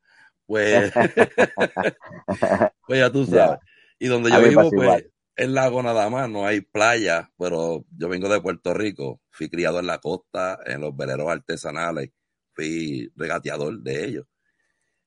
pues, 0.45 0.91
pues 2.87 2.99
ya 2.99 3.11
tú 3.11 3.25
sabes. 3.27 3.59
Y 3.99 4.07
donde 4.07 4.31
yo 4.31 4.41
vivo, 4.41 4.71
pues, 4.71 5.05
es 5.35 5.49
lago 5.49 5.81
nada 5.81 6.09
más, 6.09 6.29
no 6.29 6.45
hay 6.45 6.61
playa, 6.61 7.31
pero 7.37 7.85
yo 7.97 8.09
vengo 8.09 8.29
de 8.29 8.41
Puerto 8.41 8.73
Rico, 8.73 9.21
fui 9.29 9.49
criado 9.49 9.79
en 9.79 9.87
la 9.87 9.99
costa, 9.99 10.59
en 10.65 10.81
los 10.81 10.95
veleros 10.95 11.29
artesanales, 11.29 12.11
fui 12.53 13.11
regateador 13.15 13.81
de 13.81 14.05
ellos. 14.05 14.25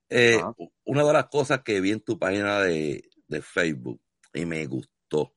Eh, 0.09 0.40
una 0.85 1.04
de 1.04 1.12
las 1.12 1.26
cosas 1.26 1.62
que 1.62 1.81
vi 1.81 1.93
en 1.93 2.00
tu 2.00 2.19
página 2.19 2.61
de, 2.61 3.02
Facebook 3.43 4.00
y 4.33 4.47
me 4.47 4.64
gustó 4.66 5.35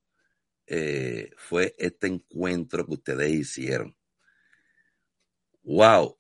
eh, 0.68 1.32
fue 1.36 1.74
este 1.80 2.06
encuentro 2.06 2.86
que 2.86 2.94
ustedes 2.94 3.32
hicieron. 3.32 3.98
Wow, 5.64 6.16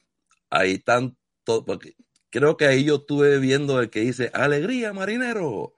ahí 0.49 0.79
tanto, 0.79 1.65
porque 1.65 1.95
creo 2.31 2.57
que 2.57 2.65
ahí 2.65 2.83
yo 2.85 2.95
estuve 2.95 3.37
viendo 3.37 3.79
el 3.79 3.89
que 3.91 3.99
dice 4.01 4.31
Alegría, 4.33 4.91
marinero. 4.91 5.76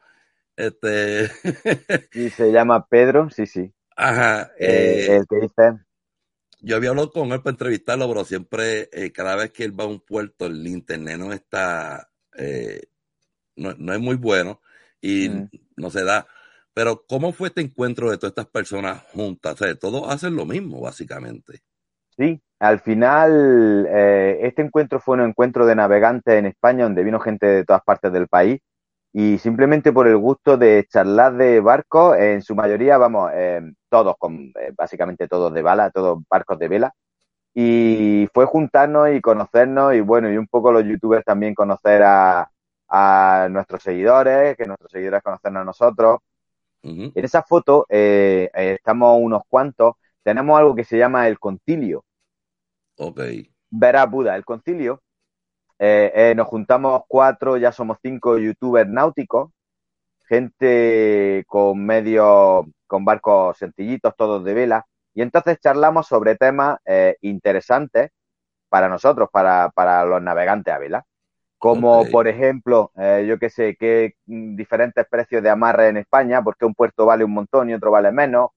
Este. 0.60 1.32
y 2.14 2.30
se 2.30 2.52
llama 2.52 2.86
Pedro, 2.88 3.30
sí, 3.30 3.46
sí. 3.46 3.74
Ajá. 3.96 4.52
Eh, 4.60 5.08
el 5.10 5.28
que 5.28 5.36
dice. 5.38 5.80
Yo 6.62 6.76
había 6.76 6.90
hablado 6.90 7.12
con 7.12 7.32
él 7.32 7.42
para 7.42 7.52
entrevistarlo, 7.52 8.08
pero 8.10 8.26
siempre, 8.26 8.90
cada 9.14 9.38
vez 9.38 9.52
que 9.52 9.64
él 9.64 9.80
va 9.80 9.86
a 9.86 9.88
un 9.88 10.02
puerto, 10.02 10.48
el 10.48 10.68
internet 10.68 11.18
no 11.18 11.32
está 11.32 12.10
eh, 12.36 12.82
no, 13.56 13.94
es 13.94 14.00
muy 14.00 14.16
bueno 14.16 14.62
y 15.02 15.30
mm. 15.30 15.50
no 15.78 15.90
se 15.90 16.04
da. 16.04 16.28
Pero 16.74 17.04
¿cómo 17.08 17.34
fue 17.34 17.50
este 17.50 17.62
encuentro 17.62 18.10
de 18.10 18.18
todas 18.18 18.32
estas 18.32 18.48
personas 18.48 19.04
juntas? 19.14 19.62
O 19.62 19.76
todos 19.78 20.14
hacen 20.14 20.36
lo 20.36 20.46
mismo, 20.46 20.82
básicamente. 20.82 21.60
Sí, 22.16 22.42
al 22.60 22.80
final 22.80 23.88
eh, 23.90 24.40
este 24.44 24.62
encuentro 24.62 25.00
fue 25.00 25.16
un 25.16 25.30
encuentro 25.30 25.66
de 25.66 25.76
navegantes 25.76 26.34
en 26.36 26.46
España 26.46 26.84
donde 26.84 27.04
vino 27.04 27.20
gente 27.20 27.46
de 27.46 27.66
todas 27.66 27.84
partes 27.84 28.12
del 28.12 28.28
país 28.28 28.60
y 29.12 29.38
simplemente 29.40 29.92
por 29.92 30.08
el 30.08 30.18
gusto 30.18 30.58
de 30.58 30.86
charlar 30.90 31.36
de 31.36 31.60
barcos, 31.62 32.18
en 32.18 32.42
su 32.42 32.56
mayoría, 32.56 32.98
vamos, 32.98 33.32
eh, 33.34 33.62
todos, 33.90 34.16
con, 34.18 34.54
básicamente 34.78 35.28
todos 35.28 35.54
de 35.54 35.62
bala, 35.62 35.90
todos 35.90 36.20
barcos 36.30 36.60
de 36.60 36.68
vela, 36.68 36.94
y 37.54 38.28
fue 38.34 38.46
juntarnos 38.46 39.10
y 39.12 39.22
conocernos 39.22 39.96
y 39.96 40.02
bueno, 40.02 40.32
y 40.32 40.38
un 40.38 40.48
poco 40.48 40.72
los 40.72 40.84
youtubers 40.86 41.26
también 41.26 41.56
conocer 41.56 42.04
a, 42.04 42.50
nuestros 43.52 43.84
seguidores, 43.84 44.58
que 44.58 44.66
nuestros 44.66 44.92
seguidores 44.92 45.22
conocernos 45.22 45.62
a 45.62 45.66
nosotros. 45.66 46.20
En 46.82 47.12
esa 47.16 47.44
foto 47.44 47.86
eh, 47.90 48.50
eh, 48.54 48.76
estamos 48.78 49.20
unos 49.22 49.42
cuantos, 49.48 49.96
tenemos 50.24 50.58
algo 50.58 50.74
que 50.76 50.84
se 50.84 50.98
llama 50.98 51.28
el 51.28 51.38
concilio. 51.38 52.04
Ok. 52.98 53.20
Verá 53.70 54.06
Buda, 54.06 54.36
el 54.36 54.46
concilio, 54.46 55.02
eh, 55.80 56.34
nos 56.36 56.48
juntamos 56.48 57.04
cuatro, 57.08 57.58
ya 57.58 57.72
somos 57.72 57.98
cinco 58.02 58.38
youtubers 58.38 58.90
náuticos, 58.90 59.52
gente 60.28 61.44
con 61.48 61.86
medios, 61.86 62.66
con 62.88 63.06
barcos 63.06 63.58
sencillitos, 63.58 64.14
todos 64.16 64.44
de 64.44 64.54
vela, 64.54 64.86
y 65.14 65.22
entonces 65.22 65.60
charlamos 65.60 66.08
sobre 66.08 66.36
temas 66.36 66.80
eh, 66.86 67.18
interesantes 67.22 68.12
para 68.70 68.88
nosotros, 68.88 69.30
para, 69.32 69.70
para, 69.72 70.06
los 70.06 70.22
navegantes 70.22 70.74
a 70.74 70.78
vela. 70.78 71.06
Como, 71.58 72.06
por 72.10 72.30
ejemplo, 72.30 72.92
eh, 72.96 73.26
yo 73.28 73.38
qué 73.38 73.50
sé, 73.50 73.76
qué 73.78 74.14
diferentes 74.26 75.06
precios 75.10 75.44
de 75.44 75.50
amarre 75.50 75.90
en 75.90 75.98
España, 75.98 76.42
porque 76.42 76.64
un 76.64 76.74
puerto 76.74 77.06
vale 77.06 77.26
un 77.26 77.34
montón 77.34 77.70
y 77.70 77.74
otro 77.74 77.92
vale 77.92 78.14
menos. 78.14 78.52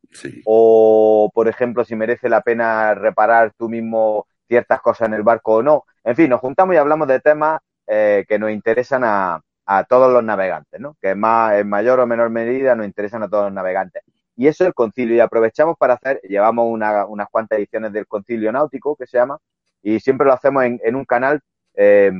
O, 0.45 1.29
por 1.35 1.49
ejemplo, 1.49 1.85
si 1.85 1.97
merece 1.97 2.29
la 2.29 2.43
pena 2.43 2.95
reparar 2.95 3.53
tú 3.59 3.69
mismo 3.69 4.29
ciertas 4.49 4.81
cosas 4.81 5.09
en 5.09 5.15
el 5.15 5.23
barco 5.23 5.57
o 5.57 5.63
no. 5.63 5.85
En 6.05 6.17
fin, 6.17 6.31
nos 6.31 6.41
juntamos 6.41 6.75
y 6.75 6.79
hablamos 6.79 7.09
de 7.09 7.21
temas 7.21 7.61
eh, 7.87 8.25
que 8.29 8.39
nos 8.39 8.51
interesan 8.51 9.03
a, 9.05 9.41
a 9.67 9.85
todos 9.85 10.13
los 10.13 10.25
navegantes, 10.25 10.81
¿no? 10.81 10.97
Que 11.01 11.15
más, 11.15 11.55
en 11.55 11.69
mayor 11.69 12.01
o 12.01 12.07
menor 12.07 12.31
medida 12.31 12.75
nos 12.75 12.87
interesan 12.87 13.23
a 13.23 13.29
todos 13.29 13.45
los 13.45 13.53
navegantes. 13.53 14.03
Y 14.37 14.47
eso 14.47 14.65
es 14.65 14.69
el 14.69 14.75
concilio. 14.75 15.17
Y 15.17 15.21
aprovechamos 15.21 15.77
para 15.79 15.95
hacer, 15.95 16.21
llevamos 16.23 16.67
unas 16.69 17.29
cuantas 17.31 17.59
ediciones 17.59 17.93
del 17.93 18.07
concilio 18.07 18.51
náutico, 18.53 18.97
que 18.97 19.07
se 19.07 19.19
llama, 19.19 19.39
y 19.83 20.01
siempre 20.01 20.27
lo 20.27 20.33
hacemos 20.33 20.65
en, 20.65 20.97
un 20.97 21.05
canal, 21.05 21.41
eh, 21.75 22.13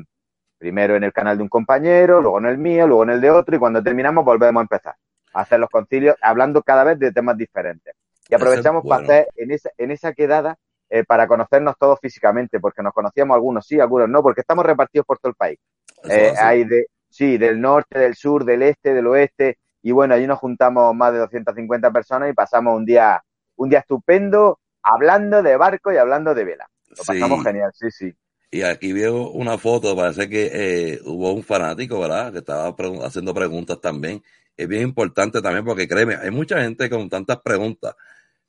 primero 0.59 0.97
en 0.97 1.05
el 1.05 1.13
canal 1.13 1.37
de 1.37 1.43
un 1.43 1.49
compañero, 1.49 2.21
luego 2.21 2.39
en 2.39 2.47
el 2.47 2.59
mío, 2.59 2.87
luego 2.87 3.05
en 3.05 3.11
el 3.11 3.21
de 3.21 3.31
otro, 3.31 3.57
y 3.57 3.59
cuando 3.59 3.83
terminamos 3.83 4.25
volvemos 4.25 4.61
a 4.61 4.63
empezar 4.63 4.95
a 5.35 5.41
hacer 5.41 5.59
los 5.61 5.71
concilios, 5.71 6.17
hablando 6.21 6.63
cada 6.63 6.85
vez 6.85 6.99
de 6.99 7.13
temas 7.13 7.37
diferentes. 7.37 7.95
Y 8.29 8.35
aprovechamos 8.35 8.85
para 8.87 9.03
hacer 9.03 9.29
en 9.37 9.51
esa, 9.51 9.71
en 9.77 9.91
esa 9.91 10.13
quedada 10.13 10.57
eh, 10.95 11.05
para 11.05 11.27
conocernos 11.27 11.75
todos 11.79 11.99
físicamente, 12.01 12.61
porque 12.61 12.83
nos 12.83 12.93
conocíamos 12.93 13.35
algunos 13.35 13.67
sí, 13.67 13.81
algunos 13.81 14.11
no, 14.11 14.23
porque 14.23 14.43
estamos 14.43 14.67
repartidos 14.67 15.07
por 15.07 15.19
todo 15.19 15.31
el 15.31 15.37
país. 15.37 15.59
Eh, 16.05 16.35
hay 16.39 16.65
de, 16.65 16.89
sí, 17.09 17.39
del 17.39 17.59
norte, 17.59 17.99
del 17.99 18.15
sur, 18.15 18.45
del 18.45 18.61
este, 18.61 18.93
del 18.93 19.07
oeste, 19.07 19.57
y 19.81 19.91
bueno, 19.93 20.13
allí 20.13 20.27
nos 20.27 20.39
juntamos 20.39 20.95
más 20.95 21.15
de 21.15 21.21
250 21.21 21.91
personas 21.93 22.29
y 22.31 22.35
pasamos 22.35 22.77
un 22.77 22.85
día, 22.85 23.23
un 23.57 23.71
día 23.71 23.79
estupendo 23.79 24.61
hablando 24.83 25.43
de 25.43 25.57
barco 25.57 25.95
y 25.95 25.97
hablando 25.97 26.35
de 26.35 26.45
vela. 26.45 26.69
Lo 26.91 27.03
pasamos 27.03 27.43
genial, 27.43 27.71
sí, 27.73 27.91
sí. 27.91 28.15
Y 28.51 28.61
aquí 28.61 28.93
veo 28.93 29.31
una 29.31 29.57
foto, 29.57 29.97
parece 29.97 30.29
que 30.29 30.51
eh, 30.53 31.01
hubo 31.07 31.33
un 31.33 31.43
fanático, 31.43 32.01
¿verdad? 32.01 32.33
Que 32.33 32.41
estaba 32.41 32.77
haciendo 33.03 33.33
preguntas 33.33 33.81
también. 33.81 34.23
Es 34.55 34.69
bien 34.69 34.83
importante 34.83 35.41
también 35.41 35.65
porque 35.65 35.89
créeme, 35.89 36.17
hay 36.17 36.31
mucha 36.31 36.61
gente 36.61 36.91
con 36.91 37.09
tantas 37.09 37.41
preguntas. 37.41 37.95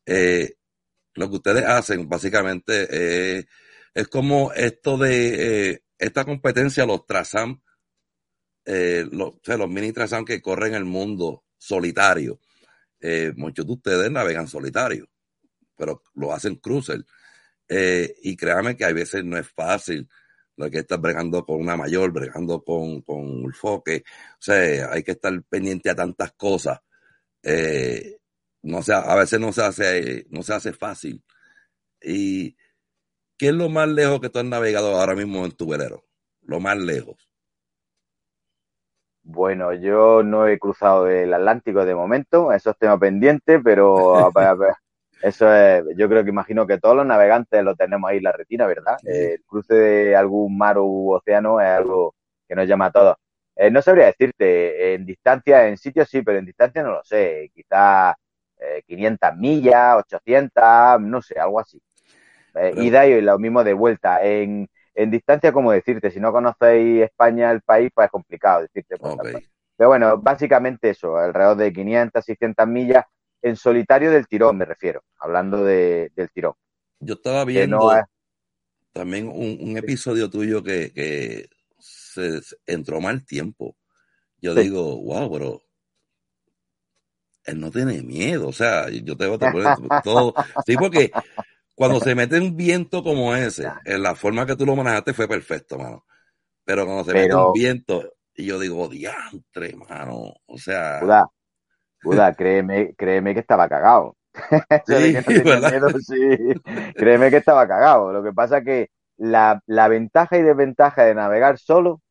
Eh, 0.06 0.56
lo 1.16 1.30
que 1.30 1.36
ustedes 1.36 1.66
hacen 1.66 2.08
básicamente 2.10 2.88
eh, 2.90 3.46
es 3.94 4.08
como 4.08 4.52
esto 4.54 4.98
de 4.98 5.84
esta 5.98 6.26
competencia, 6.26 6.86
los 6.86 7.06
Trazam, 7.06 7.62
eh, 8.66 9.06
los, 9.12 9.34
los 9.46 9.70
mini 9.70 9.92
trazam 9.92 10.26
que 10.26 10.42
corren 10.42 10.74
el 10.74 10.86
mundo 10.86 11.46
solitario. 11.58 12.40
Eh, 13.00 13.34
muchos 13.36 13.66
de 13.66 13.74
ustedes 13.74 14.12
navegan 14.12 14.48
solitario, 14.48 15.10
pero 15.76 16.04
lo 16.16 16.34
hacen 16.34 16.56
cruiser. 16.56 17.06
Eh, 17.68 18.16
y 18.24 18.36
créame 18.36 18.76
que 18.76 18.86
a 18.86 18.94
veces 18.94 19.24
no 19.24 19.38
es 19.38 19.48
fácil 19.50 20.08
lo 20.56 20.70
que 20.70 20.80
estar 20.80 21.00
bregando 21.00 21.46
con 21.46 21.60
una 21.60 21.76
mayor, 21.76 22.12
bregando 22.12 22.64
con, 22.64 23.02
con 23.02 23.46
un 23.46 23.54
foque. 23.54 24.04
O 24.34 24.42
sea, 24.42 24.92
hay 24.92 25.04
que 25.04 25.14
estar 25.14 25.44
pendiente 25.44 25.90
a 25.90 25.96
tantas 25.96 26.34
cosas. 26.34 26.80
Eh, 27.42 28.20
no 28.64 28.82
sea, 28.82 29.00
a 29.00 29.16
veces 29.16 29.40
no 29.40 29.52
se 29.52 29.62
hace, 29.62 30.26
no 30.30 30.42
se 30.42 30.54
hace 30.54 30.74
fácil. 30.74 31.24
¿Y 32.02 32.56
qué 33.38 33.50
es 33.50 33.54
lo 33.54 33.70
más 33.70 33.88
lejos 33.90 34.20
que 34.22 34.30
tú 34.30 34.40
has 34.40 34.46
navegado 34.46 34.96
ahora 34.96 35.16
mismo 35.16 35.46
en 35.46 35.52
tu 35.52 35.68
velero? 35.68 36.04
Lo 36.42 36.60
más 36.60 36.78
lejos. 36.78 37.30
Bueno, 39.22 39.74
yo 39.74 40.24
no 40.24 40.48
he 40.48 40.60
cruzado 40.60 41.08
el 41.08 41.34
Atlántico 41.34 41.86
de 41.86 41.96
momento, 41.96 42.52
eso 42.52 42.72
es 42.72 42.78
tema 42.78 43.00
pendiente, 43.00 43.60
pero 43.60 44.32
eso 45.22 45.54
es, 45.54 45.84
yo 45.96 46.10
creo 46.10 46.24
que 46.24 46.30
imagino 46.30 46.68
que 46.68 46.78
todos 46.78 46.96
los 46.96 47.06
navegantes 47.06 47.64
lo 47.64 47.76
tenemos 47.76 48.10
ahí 48.10 48.18
en 48.18 48.24
la 48.24 48.34
retina, 48.34 48.66
¿verdad? 48.68 48.98
El 49.04 49.42
cruce 49.46 49.74
de 49.76 50.16
algún 50.16 50.58
mar 50.58 50.78
u 50.78 51.14
océano 51.14 51.62
es 51.62 51.68
algo 51.68 52.16
que 52.48 52.56
nos 52.56 52.68
llama 52.68 52.88
a 52.88 52.92
todos. 52.92 53.16
Eh, 53.56 53.72
no 53.72 53.82
sabría 53.82 54.08
decirte, 54.08 54.96
en 54.96 55.06
distancia, 55.06 55.68
en 55.68 55.78
sitio 55.78 56.06
sí, 56.06 56.22
pero 56.22 56.40
en 56.40 56.46
distancia 56.46 56.84
no 56.84 56.92
lo 56.92 57.04
sé. 57.04 57.50
Quizás 57.54 58.16
eh, 58.64 58.84
500 58.88 59.36
millas, 59.38 59.98
800, 59.98 61.02
no 61.02 61.22
sé, 61.22 61.40
algo 61.40 61.60
así. 61.60 61.82
Eh, 62.56 62.74
ida 62.78 63.06
y 63.08 63.22
lo 63.22 63.40
mismo 63.40 63.64
de 63.64 63.74
vuelta. 63.74 64.24
En, 64.24 64.68
en 64.96 65.12
distancia, 65.12 65.52
como 65.52 65.72
decirte, 65.72 66.12
si 66.12 66.20
no 66.20 66.32
conocéis 66.32 67.04
España, 67.04 67.52
el 67.52 67.62
país, 67.62 67.90
pues 67.94 68.06
es 68.06 68.12
complicado 68.12 68.62
decirte. 68.62 68.98
tanto. 69.00 69.40
Pero 69.78 69.90
bueno, 69.90 70.18
básicamente 70.20 70.92
eso, 70.92 71.18
alrededor 71.18 71.58
de 71.58 71.74
500, 71.74 72.26
600 72.26 72.68
millas 72.68 73.06
en 73.42 73.56
solitario 73.56 74.12
del 74.12 74.28
tirón, 74.28 74.58
me 74.58 74.66
refiero, 74.66 75.04
hablando 75.20 75.64
de, 75.66 76.12
del 76.16 76.30
tirón. 76.32 76.54
Yo 77.00 77.16
estaba 77.16 77.46
viendo 77.46 77.86
no 77.86 77.92
es- 77.94 78.06
también 78.94 79.28
un, 79.30 79.58
un 79.62 79.78
episodio 79.78 80.30
tuyo 80.30 80.64
que, 80.64 80.92
que 80.94 81.50
se 81.80 82.42
se 82.42 82.56
entró 82.68 83.02
mal 83.02 83.26
tiempo. 83.26 83.78
Yo 84.40 84.56
Sí. 84.56 84.64
digo, 84.64 84.98
wow, 85.04 85.32
pero 85.32 85.64
él 87.46 87.60
no 87.60 87.72
tiene 87.72 88.02
miedo. 88.02 88.48
O 88.48 88.54
sea, 88.54 88.90
yo 88.90 89.18
te, 89.18 89.38
te 89.38 89.52
pones 89.52 89.78
todo. 90.04 90.34
Sí, 90.66 90.76
porque 90.78 91.12
cuando 91.76 92.00
se 92.00 92.16
mete 92.16 92.40
un 92.40 92.56
viento 92.56 93.04
como 93.04 93.36
ese, 93.36 93.68
en 93.86 94.04
la 94.04 94.16
forma 94.16 94.46
que 94.46 94.56
tú 94.56 94.66
lo 94.66 94.76
manejaste 94.76 95.14
fue 95.14 95.28
perfecto, 95.28 95.78
mano. 95.78 96.06
Pero 96.64 96.86
cuando 96.86 97.04
se 97.04 97.14
mete 97.14 97.36
un 97.36 97.54
viento, 97.54 98.14
y 98.36 98.46
yo 98.46 98.60
digo, 98.60 98.88
diantre, 98.88 99.76
mano. 99.76 100.34
O 100.46 100.58
sea, 100.58 101.00
Buda, 101.02 101.28
Buda, 102.04 102.34
créeme, 102.34 102.94
créeme 102.96 103.34
que 103.34 103.40
estaba 103.42 103.68
cagado. 103.68 104.16
Sí, 104.88 105.14
que 105.14 105.44
no 105.44 105.70
miedo, 105.70 105.90
sí. 106.00 106.18
Créeme 106.96 107.30
que 107.30 107.38
estaba 107.38 107.68
cagado. 107.68 108.12
Lo 108.12 108.24
que 108.24 108.34
pasa 108.34 108.64
que 108.64 108.90
la, 109.18 109.62
la 109.68 109.88
ventaja 109.88 110.38
y 110.38 110.42
desventaja 110.42 111.04
de 111.04 111.14
navegar 111.14 111.60
solo 111.60 112.02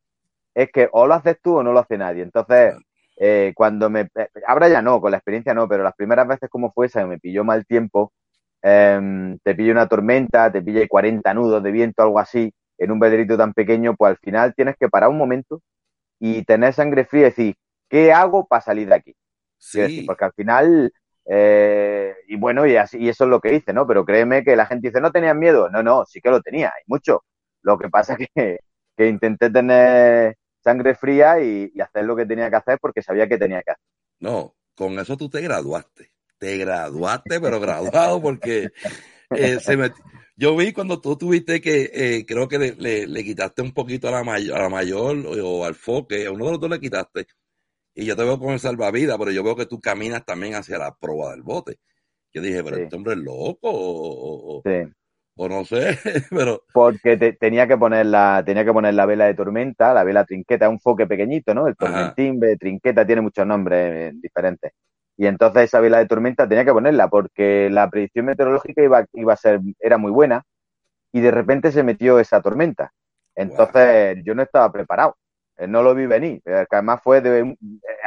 es 0.53 0.71
que 0.71 0.87
o 0.91 1.07
lo 1.07 1.15
haces 1.15 1.37
tú 1.41 1.57
o 1.57 1.63
no 1.63 1.73
lo 1.73 1.79
hace 1.79 1.97
nadie. 1.97 2.23
Entonces, 2.23 2.75
eh, 3.17 3.53
cuando 3.55 3.89
me... 3.89 4.01
eh, 4.15 4.27
Ahora 4.47 4.69
ya 4.69 4.81
no, 4.81 5.01
con 5.01 5.11
la 5.11 5.17
experiencia 5.17 5.53
no, 5.53 5.67
pero 5.67 5.83
las 5.83 5.95
primeras 5.95 6.27
veces 6.27 6.49
como 6.49 6.71
fue 6.71 6.87
esa, 6.87 7.05
me 7.07 7.19
pilló 7.19 7.43
mal 7.43 7.65
tiempo, 7.65 8.13
em, 8.61 9.37
te 9.43 9.55
pilla 9.55 9.71
una 9.73 9.87
tormenta, 9.87 10.51
te 10.51 10.61
pilla 10.61 10.87
40 10.87 11.33
nudos 11.33 11.63
de 11.63 11.71
viento, 11.71 12.03
algo 12.03 12.19
así, 12.19 12.51
en 12.77 12.91
un 12.91 12.99
vedrito 12.99 13.37
tan 13.37 13.53
pequeño, 13.53 13.95
pues 13.95 14.11
al 14.11 14.17
final 14.17 14.53
tienes 14.55 14.75
que 14.77 14.89
parar 14.89 15.09
un 15.09 15.17
momento 15.17 15.61
y 16.19 16.43
tener 16.45 16.73
sangre 16.73 17.05
fría 17.05 17.21
y 17.23 17.25
decir, 17.25 17.55
¿qué 17.89 18.13
hago 18.13 18.47
para 18.47 18.61
salir 18.61 18.87
de 18.89 18.95
aquí? 18.95 19.15
Decir, 19.73 20.01
sí. 20.01 20.05
porque 20.05 20.25
al 20.25 20.33
final, 20.33 20.93
eh, 21.25 22.13
y 22.27 22.35
bueno, 22.37 22.65
y, 22.67 22.75
así, 22.77 22.97
y 22.99 23.09
eso 23.09 23.23
es 23.25 23.29
lo 23.29 23.39
que 23.41 23.53
hice, 23.55 23.73
¿no? 23.73 23.87
Pero 23.87 24.05
créeme 24.05 24.43
que 24.43 24.55
la 24.55 24.65
gente 24.65 24.89
dice, 24.89 25.01
¿no 25.01 25.11
tenías 25.11 25.35
miedo? 25.35 25.69
No, 25.69 25.83
no, 25.83 26.05
sí 26.05 26.21
que 26.21 26.29
lo 26.29 26.41
tenía, 26.41 26.69
y 26.85 26.91
mucho. 26.91 27.23
Lo 27.61 27.77
que 27.77 27.89
pasa 27.89 28.15
es 28.19 28.27
que, 28.35 28.59
que 28.97 29.07
intenté 29.07 29.49
tener 29.49 30.35
sangre 30.63 30.95
fría 30.95 31.41
y, 31.41 31.71
y 31.73 31.81
hacer 31.81 32.05
lo 32.05 32.15
que 32.15 32.25
tenía 32.25 32.49
que 32.49 32.55
hacer 32.55 32.77
porque 32.79 33.01
sabía 33.01 33.27
que 33.27 33.37
tenía 33.37 33.61
que 33.61 33.71
hacer. 33.71 33.83
No, 34.19 34.55
con 34.75 34.97
eso 34.99 35.17
tú 35.17 35.29
te 35.29 35.41
graduaste. 35.41 36.11
Te 36.37 36.57
graduaste, 36.57 37.39
pero 37.39 37.59
graduado 37.59 38.21
porque 38.21 38.69
eh, 39.31 39.59
se 39.59 39.77
met- 39.77 39.93
yo 40.35 40.55
vi 40.57 40.73
cuando 40.73 40.99
tú 40.99 41.15
tuviste 41.17 41.61
que, 41.61 41.89
eh, 41.93 42.25
creo 42.25 42.47
que 42.47 42.57
le, 42.59 42.75
le- 42.75 43.07
le 43.07 43.23
quitaste 43.23 43.61
un 43.61 43.71
poquito 43.73 44.07
a 44.07 44.11
la, 44.11 44.23
mayor, 44.23 44.57
a 44.57 44.63
la 44.63 44.69
mayor 44.69 45.17
o, 45.25 45.63
al 45.65 45.75
foque, 45.75 46.25
a 46.25 46.31
uno 46.31 46.45
de 46.45 46.51
los 46.51 46.59
dos 46.59 46.69
le 46.69 46.79
quitaste. 46.79 47.27
Y 47.95 48.05
yo 48.05 48.15
te 48.15 48.23
veo 48.23 48.39
con 48.39 48.51
el 48.53 48.59
salvavidas, 48.59 49.17
pero 49.19 49.31
yo 49.31 49.43
veo 49.43 49.55
que 49.55 49.67
tú 49.67 49.79
caminas 49.79 50.25
también 50.25 50.55
hacia 50.55 50.77
la 50.79 50.95
proa 50.95 51.31
del 51.31 51.43
bote. 51.43 51.77
Yo 52.33 52.41
dije, 52.41 52.63
pero 52.63 52.77
Sí. 52.77 52.83
este 52.83 52.95
hombre 52.95 53.13
es 53.13 53.19
loco 53.19 53.69
o, 53.69 54.57
o- 54.57 54.61
Sí. 54.65 54.91
O 55.35 55.49
no 55.49 55.65
sé, 55.65 55.97
pero 56.29 56.61
Porque 56.71 57.17
te- 57.17 57.33
tenía 57.33 57.67
que 57.67 57.77
poner 57.77 58.05
la, 58.07 58.43
tenía 58.45 58.65
que 58.65 58.73
poner 58.73 58.93
la 58.95 59.05
vela 59.05 59.25
de 59.25 59.35
tormenta, 59.35 59.93
la 59.93 60.03
vela 60.03 60.25
trinqueta, 60.25 60.69
un 60.69 60.79
foque 60.79 61.05
pequeñito, 61.07 61.53
¿no? 61.53 61.67
El 61.67 61.75
tormentín, 61.77 62.39
de 62.39 62.57
trinqueta, 62.57 63.05
tiene 63.05 63.21
muchos 63.21 63.45
nombres 63.45 64.11
eh, 64.13 64.17
diferentes. 64.21 64.71
Y 65.15 65.27
entonces 65.27 65.65
esa 65.65 65.79
vela 65.79 65.99
de 65.99 66.07
tormenta 66.07 66.47
tenía 66.49 66.65
que 66.65 66.71
ponerla 66.73 67.07
porque 67.09 67.69
la 67.71 67.89
predicción 67.89 68.25
meteorológica 68.25 68.81
iba, 68.83 69.05
iba 69.13 69.33
a 69.33 69.37
ser, 69.37 69.59
era 69.79 69.97
muy 69.99 70.11
buena 70.11 70.41
y 71.13 71.21
de 71.21 71.31
repente 71.31 71.71
se 71.71 71.83
metió 71.83 72.19
esa 72.19 72.41
tormenta. 72.41 72.91
Entonces 73.35 74.17
yo 74.25 74.35
no 74.35 74.43
estaba 74.43 74.71
preparado, 74.71 75.17
eh, 75.57 75.67
no 75.67 75.83
lo 75.83 75.95
vi 75.95 76.07
venir, 76.07 76.41
eh, 76.45 76.65
que 76.69 76.75
además 76.77 77.01
fue 77.03 77.21
de, 77.21 77.55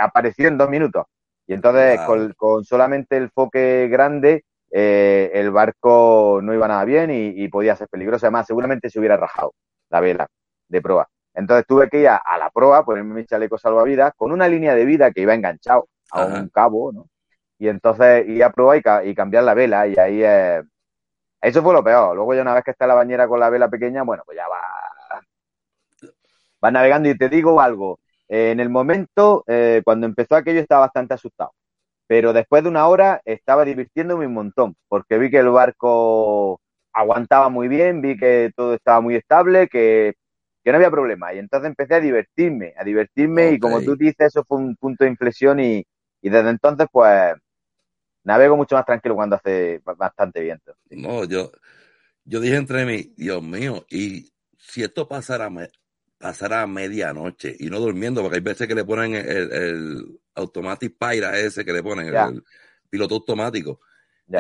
apareció 0.01 0.49
en 0.49 0.59
dos 0.59 0.71
minutos. 0.71 1.05
Y 1.47 1.55
entonces 1.55 2.01
Wow. 2.01 2.05
con, 2.05 2.33
con 2.35 2.65
solamente 2.65 3.17
el 3.17 3.31
foque 3.31 3.89
grande, 3.91 4.45
eh, 4.79 5.31
el 5.35 5.51
barco 5.51 6.41
no 6.43 6.55
iba 6.55 6.69
nada 6.69 6.85
bien 6.85 7.11
y, 7.11 7.29
y 7.45 7.49
podía 7.49 7.77
ser 7.77 7.89
peligroso. 7.89 8.27
Además, 8.27 8.47
seguramente 8.47 8.91
se 8.91 8.99
hubiera 8.99 9.17
rajado 9.17 9.55
la 9.91 10.01
vela 10.01 10.29
de 10.69 10.83
proa. 10.83 11.09
Entonces 11.35 11.67
tuve 11.67 11.89
que 11.91 12.01
ir 12.01 12.09
a, 12.09 12.17
a 12.19 12.39
la 12.39 12.51
proa, 12.51 12.85
ponerme 12.85 13.15
mi 13.15 13.27
chaleco 13.27 13.59
salvavidas, 13.59 14.13
con 14.17 14.33
una 14.33 14.49
línea 14.49 14.75
de 14.75 14.85
vida 14.85 15.13
que 15.13 15.23
iba 15.23 15.35
enganchado 15.35 15.89
a 16.11 16.23
Ajá. 16.23 16.41
un 16.43 16.49
cabo, 16.51 16.93
¿no? 16.93 17.07
Y 17.59 17.69
entonces 17.69 18.29
ir 18.29 18.45
a 18.45 18.51
proa 18.53 18.77
y, 18.77 18.83
ca- 18.83 19.05
y 19.05 19.15
cambiar 19.15 19.45
la 19.45 19.55
vela 19.55 19.87
y 19.89 19.97
ahí... 19.99 20.23
eh, 20.25 20.63
eso 21.43 21.63
fue 21.63 21.75
lo 21.75 21.85
peor. 21.85 22.17
Luego 22.17 22.35
ya 22.35 22.43
una 22.43 22.55
vez 22.55 22.65
que 22.65 22.73
está 22.73 22.85
en 22.87 22.91
la 22.91 22.95
bañera 22.97 23.29
con 23.29 23.41
la 23.41 23.51
vela 23.51 23.69
pequeña, 23.71 24.03
bueno, 24.05 24.23
pues 24.27 24.37
ya 24.37 24.49
va, 24.49 24.61
va 26.65 26.71
navegando 26.71 27.09
y 27.09 27.17
te 27.17 27.29
digo 27.29 27.61
algo. 27.61 27.99
eh, 28.29 28.51
en 28.53 28.61
el 28.61 28.71
momento, 28.71 29.45
eh, 29.47 29.83
cuando 29.85 30.07
empezó 30.07 30.35
aquello, 30.37 30.61
estaba 30.61 30.83
bastante 30.83 31.15
asustado. 31.15 31.53
Pero 32.07 32.33
después 32.33 32.63
de 32.63 32.69
una 32.71 32.87
hora 32.89 33.21
estaba 33.25 33.65
divirtiéndome 33.65 34.27
un 34.27 34.35
montón, 34.35 34.77
porque 34.89 35.19
vi 35.19 35.31
que 35.31 35.39
el 35.39 35.51
barco 35.51 36.61
aguantaba 36.93 37.49
muy 37.49 37.69
bien, 37.69 38.01
vi 38.03 38.17
que 38.17 38.51
todo 38.57 38.75
estaba 38.75 39.01
muy 39.01 39.17
estable, 39.17 39.69
que, 39.69 40.15
que 40.65 40.71
no 40.73 40.77
había 40.79 40.91
problema. 40.91 41.35
Y 41.35 41.39
entonces 41.39 41.69
empecé 41.69 41.95
a 41.97 42.01
divertirme, 42.01 42.75
a 42.79 42.85
divertirme 42.85 43.53
y 43.53 43.59
como 43.59 43.83
tú 43.83 43.97
dices, 43.97 44.29
eso 44.29 44.45
fue 44.47 44.59
un 44.59 44.77
punto 44.77 45.05
de 45.05 45.11
inflexión 45.11 45.61
y, 45.61 45.85
y 46.23 46.31
desde 46.31 46.51
entonces 46.51 46.87
pues 46.93 47.35
navego 48.25 48.57
mucho 48.57 48.77
más 48.77 48.85
tranquilo 48.87 49.15
cuando 49.17 49.37
hace 49.37 49.81
ba- 49.85 49.95
bastante 49.95 50.41
viento. 50.43 50.75
no, 50.91 51.25
yo, 51.25 51.53
yo 52.25 52.41
dije 52.41 52.57
entre 52.57 52.85
mí, 52.87 53.15
Dios 53.17 53.43
mío, 53.43 53.87
y 53.91 54.33
si 54.59 54.83
esto 54.85 55.09
pasara, 55.09 55.51
pasara 56.19 56.63
a 56.63 56.67
medianoche 56.67 57.55
y 57.59 57.69
no 57.69 57.79
durmiendo, 57.79 58.23
porque 58.23 58.37
hay 58.37 58.43
veces 58.43 58.67
que 58.67 58.75
le 58.75 58.85
ponen 58.85 59.15
el, 59.15 59.27
el, 59.27 59.53
el 59.53 60.21
automatic 60.35 60.97
ese 61.35 61.65
que 61.65 61.73
le 61.73 61.83
ponen, 61.83 62.15
el, 62.15 62.43
piloto 62.89 63.17
automático. 63.17 63.81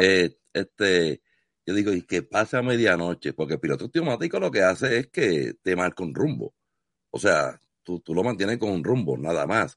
Eh, 0.00 0.36
este, 0.52 1.22
yo 1.64 1.74
digo, 1.74 1.92
y 1.92 2.02
que 2.02 2.22
pasa 2.22 2.58
a 2.58 2.62
medianoche, 2.62 3.32
porque 3.32 3.54
el 3.54 3.60
piloto 3.60 3.84
automático 3.84 4.38
lo 4.38 4.50
que 4.50 4.62
hace 4.62 4.98
es 4.98 5.06
que 5.08 5.54
te 5.62 5.76
marca 5.76 6.02
un 6.02 6.14
rumbo. 6.14 6.54
O 7.10 7.18
sea, 7.18 7.60
tú, 7.82 8.00
tú 8.00 8.14
lo 8.14 8.22
mantienes 8.22 8.58
con 8.58 8.70
un 8.70 8.84
rumbo, 8.84 9.16
nada 9.18 9.46
más. 9.46 9.76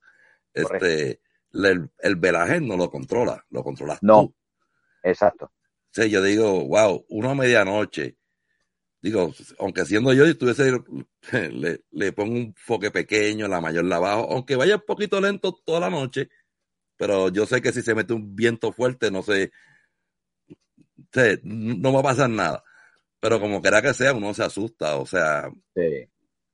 Correcto. 0.54 0.86
Este, 0.86 1.22
el, 1.54 1.90
el 2.00 2.16
velaje 2.16 2.62
no 2.62 2.78
lo 2.78 2.90
controla, 2.90 3.46
lo 3.50 3.64
controlas 3.64 4.00
No. 4.02 4.28
tú. 4.28 4.36
Exacto. 5.04 5.52
Sí, 5.92 6.10
yo 6.10 6.22
digo, 6.22 6.66
wow, 6.68 7.06
uno 7.10 7.32
a 7.32 7.36
medianoche. 7.36 8.18
Digo, 9.02 9.32
aunque 9.60 9.86
siendo 9.86 10.12
yo, 10.14 10.26
si 10.26 10.32
estuviese, 10.32 10.72
le, 11.54 11.82
le 11.92 12.12
pongo 12.12 12.34
un 12.36 12.54
foque 12.56 12.92
pequeño, 12.92 13.48
la 13.48 13.62
mayor 13.62 13.86
la 13.86 14.00
bajo, 14.00 14.32
aunque 14.32 14.56
vaya 14.56 14.76
un 14.76 14.84
poquito 14.86 15.22
lento 15.22 15.54
toda 15.64 15.80
la 15.80 15.90
noche, 15.90 16.30
pero 16.98 17.30
yo 17.30 17.46
sé 17.46 17.62
que 17.62 17.72
si 17.72 17.82
se 17.82 17.96
mete 17.96 18.14
un 18.14 18.36
viento 18.36 18.74
fuerte, 18.74 19.10
no 19.10 19.22
sé, 19.24 19.52
sé, 21.14 21.40
no 21.44 21.94
va 21.94 22.00
a 22.02 22.04
pasar 22.04 22.30
nada. 22.30 22.64
Pero 23.22 23.40
como 23.40 23.62
quiera 23.62 23.82
que 23.82 23.94
sea, 23.94 24.14
uno 24.14 24.34
se 24.34 24.44
asusta. 24.44 24.98
O 24.98 25.06
sea, 25.06 25.50
Sí. 25.76 26.08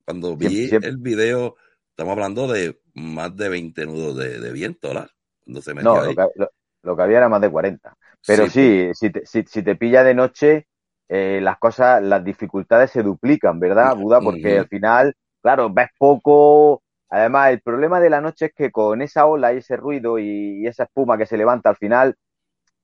cuando 0.03 0.36
vi 0.36 0.47
Siempre- 0.47 0.67
siempre- 0.69 0.89
el 0.89 0.97
video, 0.97 1.55
estamos 1.89 2.13
hablando 2.13 2.47
de 2.47 2.79
más 2.93 3.36
de 3.36 3.49
20 3.49 3.86
nudos 3.86 4.17
de, 4.17 4.39
de 4.39 4.51
viento, 4.51 4.89
¿verdad? 4.89 5.10
Cuando 5.43 5.62
se 5.62 5.73
metió 5.73 5.93
No, 5.93 6.01
ahí. 6.01 6.15
lo 6.15 6.15
que, 6.15 6.39
lo- 6.39 6.51
lo 6.84 6.95
que 6.95 7.01
había 7.03 7.17
era 7.17 7.29
más 7.29 7.41
de 7.41 7.49
40. 7.51 7.95
Pero 8.25 8.45
Sí, 8.49 8.51
sí, 8.51 8.89
si, 8.93 9.10
te, 9.12 9.25
si, 9.25 9.43
si 9.47 9.63
te 9.63 9.75
pilla 9.75 10.03
de 10.03 10.13
noche, 10.15 10.67
eh, 11.10 11.39
las 11.41 11.58
cosas, 11.60 12.02
las 12.04 12.24
dificultades 12.24 12.91
se 12.91 13.04
duplican, 13.04 13.60
¿verdad, 13.60 13.96
Buda? 13.96 14.22
Porque 14.24 14.60
al 14.60 14.68
final, 14.68 15.15
claro, 15.41 15.70
ves 15.72 15.89
poco. 15.98 16.84
Además, 17.10 17.52
el 17.52 17.62
problema 17.62 18.00
de 18.00 18.10
la 18.10 18.22
noche 18.22 18.48
es 18.48 18.54
que 18.56 18.72
con 18.72 19.02
esa 19.02 19.26
ola 19.28 19.54
y 19.54 19.58
ese 19.58 19.78
ruido 19.78 20.20
y, 20.20 20.63
y 20.63 20.68
esa 20.68 20.84
espuma 20.84 21.18
que 21.18 21.26
se 21.28 21.38
levanta 21.38 21.70
al 21.70 21.78
final, 21.78 22.15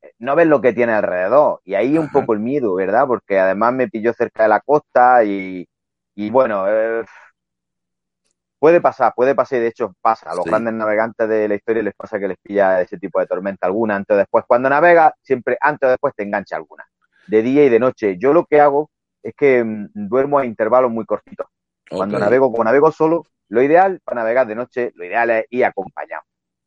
eh, 0.02 0.14
no 0.20 0.36
ves 0.36 0.48
lo 0.48 0.62
que 0.62 0.74
tiene 0.74 0.94
alrededor. 0.94 1.62
Y 1.66 1.76
ahí 1.76 1.98
un 1.98 2.10
Ajá. 2.10 2.12
poco 2.12 2.34
el 2.34 2.40
miedo, 2.40 2.76
¿verdad? 2.76 3.08
Porque 3.08 3.40
además 3.40 3.74
me 3.74 3.90
pilló 3.90 4.14
cerca 4.14 4.44
de 4.44 4.50
la 4.50 4.62
costa 4.62 5.24
y, 5.26 5.68
y 6.16 6.30
bueno, 6.32 6.66
eh, 6.70 7.06
puede 8.60 8.82
pasar, 8.82 9.14
puede 9.16 9.36
pasar 9.36 9.60
y 9.60 9.62
de 9.64 9.68
hecho 9.70 9.94
pasa. 10.02 10.32
A 10.32 10.36
los 10.36 10.46
Sí. 10.46 10.50
grandes 10.50 10.74
navegantes 10.74 11.28
de 11.30 11.48
la 11.48 11.56
historia 11.56 11.84
les 11.84 11.94
pasa 11.96 12.20
que 12.20 12.28
les 12.28 12.38
pilla 12.42 12.82
ese 12.82 12.98
tipo 12.98 13.20
de 13.20 13.28
tormenta 13.28 13.68
alguna 13.68 13.96
antes 13.96 14.16
o 14.16 14.18
después. 14.18 14.46
Cuando 14.48 14.70
navega, 14.70 15.14
siempre 15.22 15.58
antes 15.62 15.88
o 15.88 15.92
después 15.92 16.14
te 16.16 16.24
engancha 16.24 16.56
alguna. 16.56 16.86
De 17.32 17.42
día 17.42 17.64
y 17.64 17.70
de 17.70 17.80
noche. 17.80 18.18
Yo 18.20 18.34
lo 18.34 18.46
que 18.46 18.60
hago 18.60 18.92
es 19.24 19.34
que 19.36 19.64
mm, 19.64 19.90
duermo 19.94 20.38
a 20.38 20.46
intervalos 20.46 20.92
muy 20.92 21.06
cortitos. 21.06 21.48
Cuando 21.90 22.20
navego, 22.20 22.52
como 22.52 22.66
navego 22.66 22.92
solo, 22.92 23.24
lo 23.48 23.64
ideal 23.64 24.02
para 24.04 24.22
navegar 24.22 24.48
de 24.48 24.56
noche, 24.56 24.92
lo 24.96 25.06
ideal 25.06 25.30
es 25.30 25.46
ir 25.50 25.64
acompañado. 25.64 26.24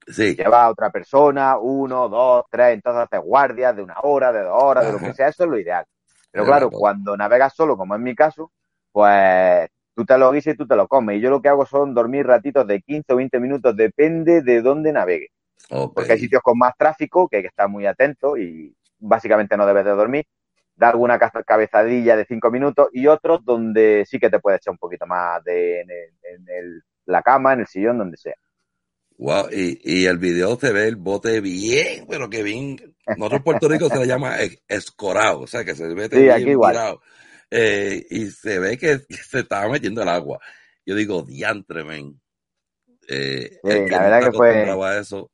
Sí, 0.07 0.35
Lleva 0.35 0.65
a 0.65 0.71
otra 0.71 0.91
persona, 0.91 1.59
uno, 1.59 2.09
dos, 2.09 2.45
tres, 2.51 2.75
entonces 2.75 3.03
haces 3.05 3.21
guardias 3.21 3.77
de 3.77 3.83
una 3.83 3.97
hora, 4.03 4.33
de 4.33 4.43
dos 4.43 4.63
horas, 4.63 4.87
de 4.87 4.93
lo 4.93 4.99
que 4.99 5.13
sea, 5.13 5.29
eso 5.29 5.45
es 5.45 5.51
lo 5.51 5.59
ideal. 5.59 5.85
Pero 6.31 6.47
claro, 6.47 6.71
cuando 6.71 7.17
navegas 7.17 7.55
solo, 7.55 7.77
como 7.77 7.95
en 7.95 8.03
mi 8.03 8.15
caso, 8.15 8.51
pues 8.91 9.69
tú 9.95 10.05
te 10.05 10.17
lo 10.19 10.33
guisas 10.33 10.55
y 10.55 10.57
tú 10.57 10.67
te 10.67 10.77
lo 10.77 10.89
comes. 10.89 11.19
Y 11.19 11.21
yo 11.21 11.31
lo 11.31 11.41
que 11.41 11.49
hago 11.49 11.67
son 11.67 11.95
dormir 11.95 12.27
ratitos 12.27 12.67
de 12.67 12.81
15 12.81 13.13
o 13.13 13.17
20 13.17 13.39
minutos, 13.39 13.77
depende 13.77 14.43
de 14.43 14.63
dónde 14.63 14.93
navegue. 14.93 15.29
Porque 15.95 16.13
hay 16.13 16.19
sitios 16.19 16.43
con 16.43 16.59
más 16.59 16.75
tráfico 16.77 17.29
que 17.29 17.37
hay 17.37 17.43
que 17.43 17.49
estar 17.49 17.69
muy 17.69 17.87
atento 17.87 18.37
y 18.37 18.75
básicamente 18.99 19.57
no 19.57 19.67
debes 19.67 19.85
de 19.85 19.91
dormir. 19.93 20.27
Da 20.77 20.91
alguna 20.91 21.19
cabezadilla 21.19 22.17
de 22.17 22.25
5 22.25 22.51
minutos 22.51 22.89
y 22.93 23.07
otros 23.07 23.45
donde 23.45 24.05
sí 24.07 24.19
que 24.19 24.31
te 24.31 24.41
puedes 24.41 24.61
echar 24.61 24.73
un 24.73 24.79
poquito 24.79 25.07
más 25.07 25.43
de, 25.45 25.81
en, 25.81 26.83
la 27.07 27.23
cama, 27.23 27.53
en 27.53 27.61
el 27.61 27.67
sillón, 27.67 27.99
donde 27.99 28.17
sea. 28.17 28.35
Wow, 29.17 29.49
y, 29.53 29.79
y 29.85 30.07
el 30.07 30.19
video 30.19 30.57
se 30.57 30.73
ve 30.73 30.89
el 30.89 30.97
bote 30.97 31.41
bien, 31.41 32.07
pero 32.09 32.29
que 32.29 32.43
bien. 32.43 32.97
Nosotros 33.07 33.39
en 33.39 33.45
Puerto 33.45 33.69
Rico 33.69 33.89
se 33.89 33.99
le 33.99 34.07
llama 34.07 34.37
escorado, 34.67 35.41
o 35.41 35.47
sea 35.47 35.65
que 35.65 35.77
se 35.77 35.87
ve 35.95 36.09
sí, 36.09 36.29
aquí 36.29 36.51
igual. 36.51 36.99
Eh, 37.51 38.05
y 38.11 38.27
se 38.31 38.59
ve 38.59 38.77
que, 38.77 38.99
se 39.09 39.41
estaba 39.41 39.69
metiendo 39.69 40.03
el 40.03 40.09
agua. 40.09 40.41
Yo 40.85 40.97
digo, 40.97 41.23
diantre, 41.23 41.85
men. 41.85 42.21
Eh, 43.09 43.61
la 43.63 44.03
verdad 44.03 44.25
que 44.25 44.33
fue, 44.33 44.99
eso, 44.99 45.31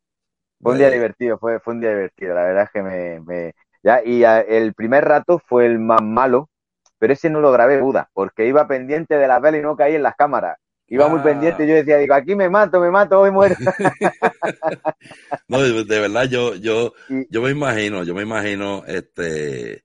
fue 0.61 0.73
un 0.73 0.79
día 0.79 0.91
divertido, 0.91 1.39
fue, 1.39 1.61
fue 1.61 1.75
un 1.75 1.81
día 1.81 1.91
divertido. 1.91 2.35
La 2.35 2.45
verdad 2.45 2.65
es 2.65 2.71
que 2.71 2.83
me, 2.83 3.21
me 3.21 3.55
ya, 3.83 4.03
y 4.05 4.23
el 4.25 4.75
primer 4.75 5.05
rato 5.05 5.39
fue 5.39 5.67
el 5.67 5.79
más 5.79 6.03
malo, 6.03 6.51
pero 6.99 7.13
ese 7.13 7.31
no 7.31 7.41
lo 7.41 7.51
grabé 7.51 7.81
Buda, 7.81 8.11
porque 8.13 8.47
iba 8.47 8.69
pendiente 8.69 9.17
de 9.17 9.27
la 9.27 9.41
vela 9.41 9.59
y 9.59 9.63
no 9.63 9.77
caí 9.77 9.95
en 9.95 10.03
las 10.03 10.17
cámaras. 10.17 10.59
Iba 10.93 11.07
muy 11.07 11.21
pendiente 11.21 11.65
y 11.65 11.69
yo 11.69 11.75
decía, 11.77 11.99
digo, 11.99 12.15
aquí 12.15 12.35
me 12.35 12.51
mato, 12.51 12.81
me 12.81 12.91
mato, 12.91 13.21
hoy 13.21 13.31
muero. 13.31 13.55
no, 15.49 15.63
de, 15.63 16.01
verdad, 16.01 16.25
yo, 16.25 16.57
yo, 16.57 16.95
yo 17.31 17.43
me 17.43 17.51
imagino, 17.51 18.03
yo 18.03 18.13
me 18.13 18.23
imagino, 18.23 18.85
este, 18.87 19.85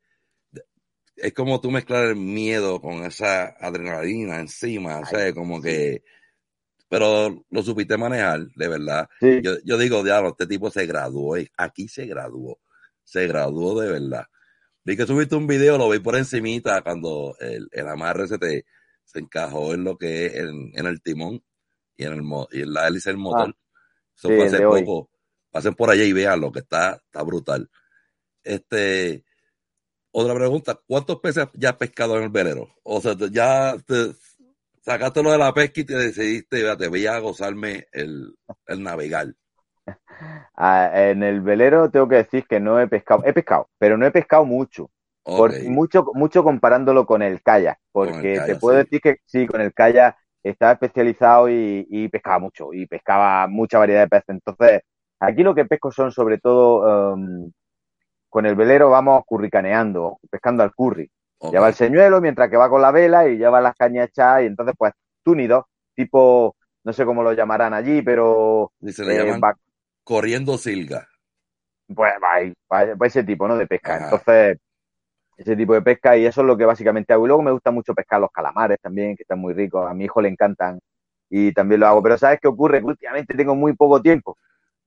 es 1.15 1.34
como 1.34 1.62
tú 1.62 1.69
mezclar 1.69 2.05
el 2.05 2.15
miedo 2.15 2.81
con 2.81 3.03
esa 3.03 3.55
adrenalina 3.60 4.39
encima, 4.39 4.97
o 4.97 5.05
sea, 5.05 5.31
como 5.34 5.62
que, 5.62 6.03
pero 6.89 7.45
lo 7.51 7.62
supiste 7.62 7.97
manejar, 7.97 8.47
de 8.55 8.67
verdad. 8.67 9.08
Yo, 9.21 9.58
yo 9.63 9.77
digo, 9.77 10.03
diablo, 10.03 10.29
este 10.29 10.47
tipo 10.47 10.71
se 10.71 10.88
graduó, 10.88 11.38
aquí 11.55 11.88
se 11.88 12.08
graduó, 12.08 12.58
se 13.05 13.27
graduó 13.27 13.79
de 13.79 13.91
verdad. 13.91 14.25
Vi 14.83 14.97
que 14.97 15.07
subiste 15.07 15.35
un 15.35 15.47
video, 15.47 15.77
lo 15.77 15.89
vi 15.89 15.99
por 15.99 16.15
encimita 16.15 16.81
cuando 16.81 17.35
el, 17.39 17.67
el 17.71 17.87
amarre 17.87 18.27
se 18.27 18.37
te 18.37 18.65
se 19.05 19.19
encajó 19.19 19.73
en 19.73 19.83
lo 19.83 19.97
que 19.97 20.25
es 20.25 20.35
en, 20.35 20.85
el 20.85 21.01
timón 21.01 21.41
y 21.95 22.03
en, 22.03 22.13
el, 22.13 22.23
y 22.51 22.61
en 22.63 22.73
la 22.73 22.87
hélice 22.87 23.11
del 23.11 23.17
motor. 23.17 23.55
Ah, 23.55 24.13
Eso 24.15 24.27
fue 24.27 24.45
hace 24.45 24.61
poco. 24.61 25.09
Pasen 25.51 25.73
por 25.73 25.89
allá 25.89 26.03
y 26.03 26.11
vean 26.11 26.41
lo 26.41 26.51
que 26.51 26.59
está, 26.59 27.01
está 27.05 27.23
brutal. 27.23 27.69
Este, 28.43 29.23
otra 30.11 30.35
pregunta, 30.35 30.79
¿cuántos 30.85 31.19
peces 31.21 31.47
ya 31.53 31.69
has 31.69 31.77
pescado 31.77 32.17
en 32.17 32.23
el 32.23 32.29
velero? 32.29 32.75
O 32.83 32.99
sea, 32.99 33.15
ya 33.31 33.77
te, 33.85 34.13
sacaste 34.81 35.23
lo 35.23 35.31
de 35.31 35.37
la 35.37 35.53
pesca 35.53 35.81
y 35.81 35.85
te 35.85 35.97
decidiste, 35.97 36.75
te 36.75 36.87
voy 36.87 37.07
a 37.07 37.19
gozarme 37.19 37.87
el, 37.93 38.35
el 38.67 38.83
navegar. 38.83 39.33
Ah, 40.58 40.89
en 40.93 41.21
el 41.21 41.41
velero 41.41 41.89
tengo 41.91 42.08
que 42.08 42.15
decir 42.15 42.45
que 42.48 42.62
no 42.62 42.80
he 42.80 42.88
pescado, 42.88 43.21
he 43.26 43.34
pescado, 43.34 43.67
pero 43.78 43.98
no 43.98 44.06
he 44.06 44.12
pescado 44.12 44.45
mucho. 44.45 44.89
mucho, 45.67 46.06
mucho 46.13 46.43
comparándolo 46.45 47.06
con 47.06 47.21
el 47.21 47.41
kayak, 47.41 47.78
porque 47.91 48.39
te 48.45 48.56
puedo 48.56 48.78
decir 48.78 49.02
que 49.02 49.17
sí, 49.26 49.48
con 49.48 49.60
el 49.60 49.74
kayak 49.74 50.15
estaba 50.43 50.74
especializado 50.74 51.50
y, 51.50 52.08
pescaba 52.10 52.39
mucho, 52.39 52.71
y 52.71 52.86
pescaba 52.86 53.48
mucha 53.48 53.80
variedad 53.80 54.02
de 54.02 54.08
peces. 54.08 54.30
Entonces, 54.30 54.82
aquí 55.19 55.43
lo 55.43 55.56
que 55.56 55.65
pesco 55.65 55.91
son 55.91 56.12
sobre 56.12 56.38
todo 56.38 57.15
um, 57.15 57.52
con 58.30 58.45
el 58.45 58.56
velero 58.56 58.89
vamos 58.89 59.24
curricaneando, 59.26 60.19
pescando 60.30 60.63
al 60.63 60.74
curry. 60.74 61.10
Lleva 61.52 61.67
el 61.67 61.74
señuelo 61.74 62.21
mientras 62.21 62.50
que 62.50 62.58
va 62.58 62.69
con 62.69 62.82
la 62.82 62.91
vela 62.91 63.28
y 63.28 63.38
lleva 63.38 63.62
las 63.62 63.76
cañas 63.76 64.08
echadas 64.08 64.43
y 64.43 64.45
entonces 64.45 64.76
pues 64.78 64.93
túnidos, 65.24 65.65
tipo, 65.95 66.56
no 66.84 66.93
sé 66.93 67.06
cómo 67.06 67.24
lo 67.24 67.34
llamarán 67.34 67.74
allí, 67.74 68.02
pero... 68.02 68.71
se 68.88 69.04
le 69.04 69.15
eh, 69.15 69.39
corriendo 70.05 70.57
silga. 70.57 71.09
Pues 71.93 72.13
va, 72.23 73.05
ese 73.05 73.23
tipo, 73.23 73.47
¿no? 73.47 73.57
De 73.57 73.67
pesca. 73.67 73.97
Entonces, 73.97 74.57
ese 75.37 75.55
tipo 75.57 75.73
de 75.73 75.81
pesca 75.81 76.15
y 76.15 76.25
eso 76.25 76.41
es 76.41 76.47
lo 76.47 76.55
que 76.55 76.65
básicamente 76.65 77.11
hago. 77.11 77.25
Y 77.25 77.27
luego 77.27 77.43
me 77.43 77.51
gusta 77.51 77.71
mucho 77.71 77.93
pescar 77.93 78.21
los 78.21 78.31
calamares 78.31 78.79
también, 78.81 79.17
que 79.17 79.23
están 79.23 79.39
muy 79.39 79.53
ricos. 79.53 79.89
A 79.89 79.93
mi 79.93 80.05
hijo 80.05 80.21
le 80.21 80.29
encantan 80.29 80.79
y 81.29 81.51
también 81.51 81.81
lo 81.81 81.87
hago. 81.87 82.01
Pero 82.01 82.17
¿sabes 82.17 82.39
qué 82.41 82.47
ocurre? 82.47 82.79
Que 82.79 82.85
últimamente 82.85 83.33
tengo 83.33 83.55
muy 83.55 83.73
poco 83.73 84.01
tiempo. 84.01 84.37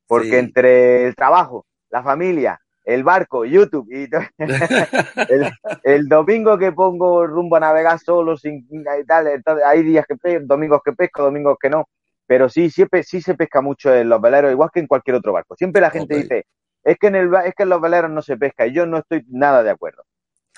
Porque 0.06 0.38
entre 0.38 1.06
el 1.06 1.14
trabajo, 1.14 1.66
la 1.90 2.02
familia, 2.02 2.58
el 2.88 3.04
barco, 3.04 3.44
YouTube 3.44 3.86
y 3.90 4.08
el, 5.84 6.08
domingo 6.08 6.56
que 6.56 6.72
pongo 6.72 7.26
rumbo 7.26 7.56
a 7.56 7.60
navegar 7.60 7.98
solo 7.98 8.38
sin 8.38 8.66
y 8.70 9.04
tal, 9.04 9.26
entonces 9.26 9.62
hay 9.66 9.82
días 9.82 10.06
que 10.06 10.16
pesco, 10.16 10.46
domingos 10.46 10.80
que 10.82 10.94
pesco, 10.94 11.24
domingos 11.24 11.58
que 11.60 11.68
no, 11.68 11.86
pero 12.28 12.50
sí 12.50 12.68
siempre 12.68 13.02
sí 13.02 13.22
se 13.22 13.34
pesca 13.34 13.62
mucho 13.62 13.92
en 13.92 14.10
los 14.10 14.20
veleros 14.20 14.52
igual 14.52 14.70
que 14.70 14.80
en 14.80 14.86
cualquier 14.86 15.16
otro 15.16 15.32
barco. 15.32 15.56
Siempre 15.56 15.80
la 15.80 15.90
gente 15.90 16.14
dice, 16.14 16.46
es 16.84 16.98
que 16.98 17.06
en 17.06 17.16
el 17.16 17.34
es 17.46 17.54
que 17.54 17.62
en 17.62 17.70
los 17.70 17.80
veleros 17.80 18.10
no 18.10 18.20
se 18.20 18.36
pesca 18.36 18.66
y 18.66 18.72
yo 18.74 18.84
no 18.84 18.98
estoy 18.98 19.24
nada 19.28 19.62
de 19.62 19.70
acuerdo. 19.70 20.04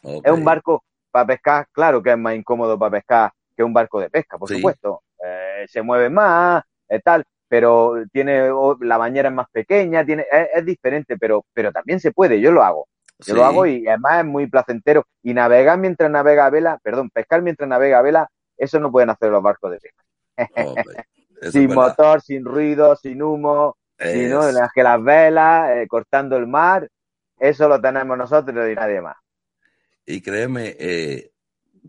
Es 0.02 0.33
un 0.33 0.44
barco 0.44 0.83
para 1.12 1.28
pescar, 1.28 1.68
claro 1.70 2.02
que 2.02 2.11
es 2.11 2.18
más 2.18 2.35
incómodo 2.35 2.76
para 2.76 2.90
pescar 2.90 3.30
que 3.56 3.62
un 3.62 3.72
barco 3.72 4.00
de 4.00 4.11
pesca, 4.11 4.37
por 4.37 4.48
supuesto. 4.48 5.04
Eh, 5.24 5.64
se 5.68 5.80
mueve 5.80 6.11
más, 6.11 6.64
eh, 6.88 6.98
tal, 6.98 7.24
pero 7.46 7.94
tiene 8.11 8.50
la 8.80 8.96
bañera 8.96 9.28
es 9.28 9.35
más 9.35 9.46
pequeña, 9.52 10.04
tiene 10.04 10.26
es, 10.52 10.64
diferente, 10.64 11.16
pero 11.18 11.44
pero 11.52 11.70
también 11.70 12.00
se 12.00 12.11
puede, 12.11 12.40
yo 12.40 12.50
lo 12.50 12.64
hago. 12.64 12.88
Yo 13.20 13.35
lo 13.35 13.44
hago 13.44 13.66
y 13.66 13.87
además 13.87 14.20
es 14.20 14.24
muy 14.24 14.48
placentero. 14.48 15.04
Y 15.22 15.35
navegar 15.35 15.78
mientras 15.78 16.11
navega 16.11 16.46
a 16.46 16.50
vela, 16.50 16.80
perdón, 16.83 17.11
pescar 17.11 17.42
mientras 17.42 17.68
navega 17.68 17.98
a 18.00 18.02
vela, 18.02 18.28
eso 18.56 18.80
no 18.80 18.90
pueden 18.90 19.11
hacer 19.11 19.30
los 19.30 19.42
barcos 19.42 19.70
de 19.70 19.78
pesca. 19.78 20.02
sin 21.50 21.74
motor, 21.74 22.20
sin 22.20 22.44
ruido, 22.44 22.96
sin 22.96 23.22
humo, 23.22 23.76
sino 23.98 24.48
en 24.48 24.55
las 24.55 24.70
que 24.72 24.83
las 24.83 25.03
velas, 25.03 25.70
eh, 25.76 25.87
cortando 25.88 26.37
el 26.37 26.46
mar, 26.46 26.88
eso 27.38 27.68
lo 27.68 27.81
tenemos 27.81 28.16
nosotros 28.16 28.70
y 28.70 28.74
nadie 28.74 29.00
más. 29.00 29.16
Y 30.05 30.20
créeme, 30.20 30.76
eh, 30.79 31.33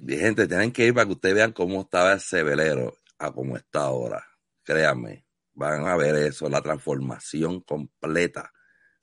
gente, 0.07 0.47
tienen 0.47 0.71
que 0.71 0.85
ir 0.85 0.93
para 0.93 1.05
que 1.05 1.13
ustedes 1.13 1.35
vean 1.35 1.51
cómo 1.51 1.81
estaba 1.81 2.13
ese 2.13 2.43
velero 2.43 2.93
a 3.19 3.31
cómo 3.31 3.57
está 3.57 3.81
ahora. 3.81 4.23
Créanme 4.63 5.25
Van 5.53 5.85
a 5.85 5.97
ver 5.97 6.15
eso, 6.15 6.49
la 6.49 6.61
transformación 6.61 7.61
completa, 7.61 8.51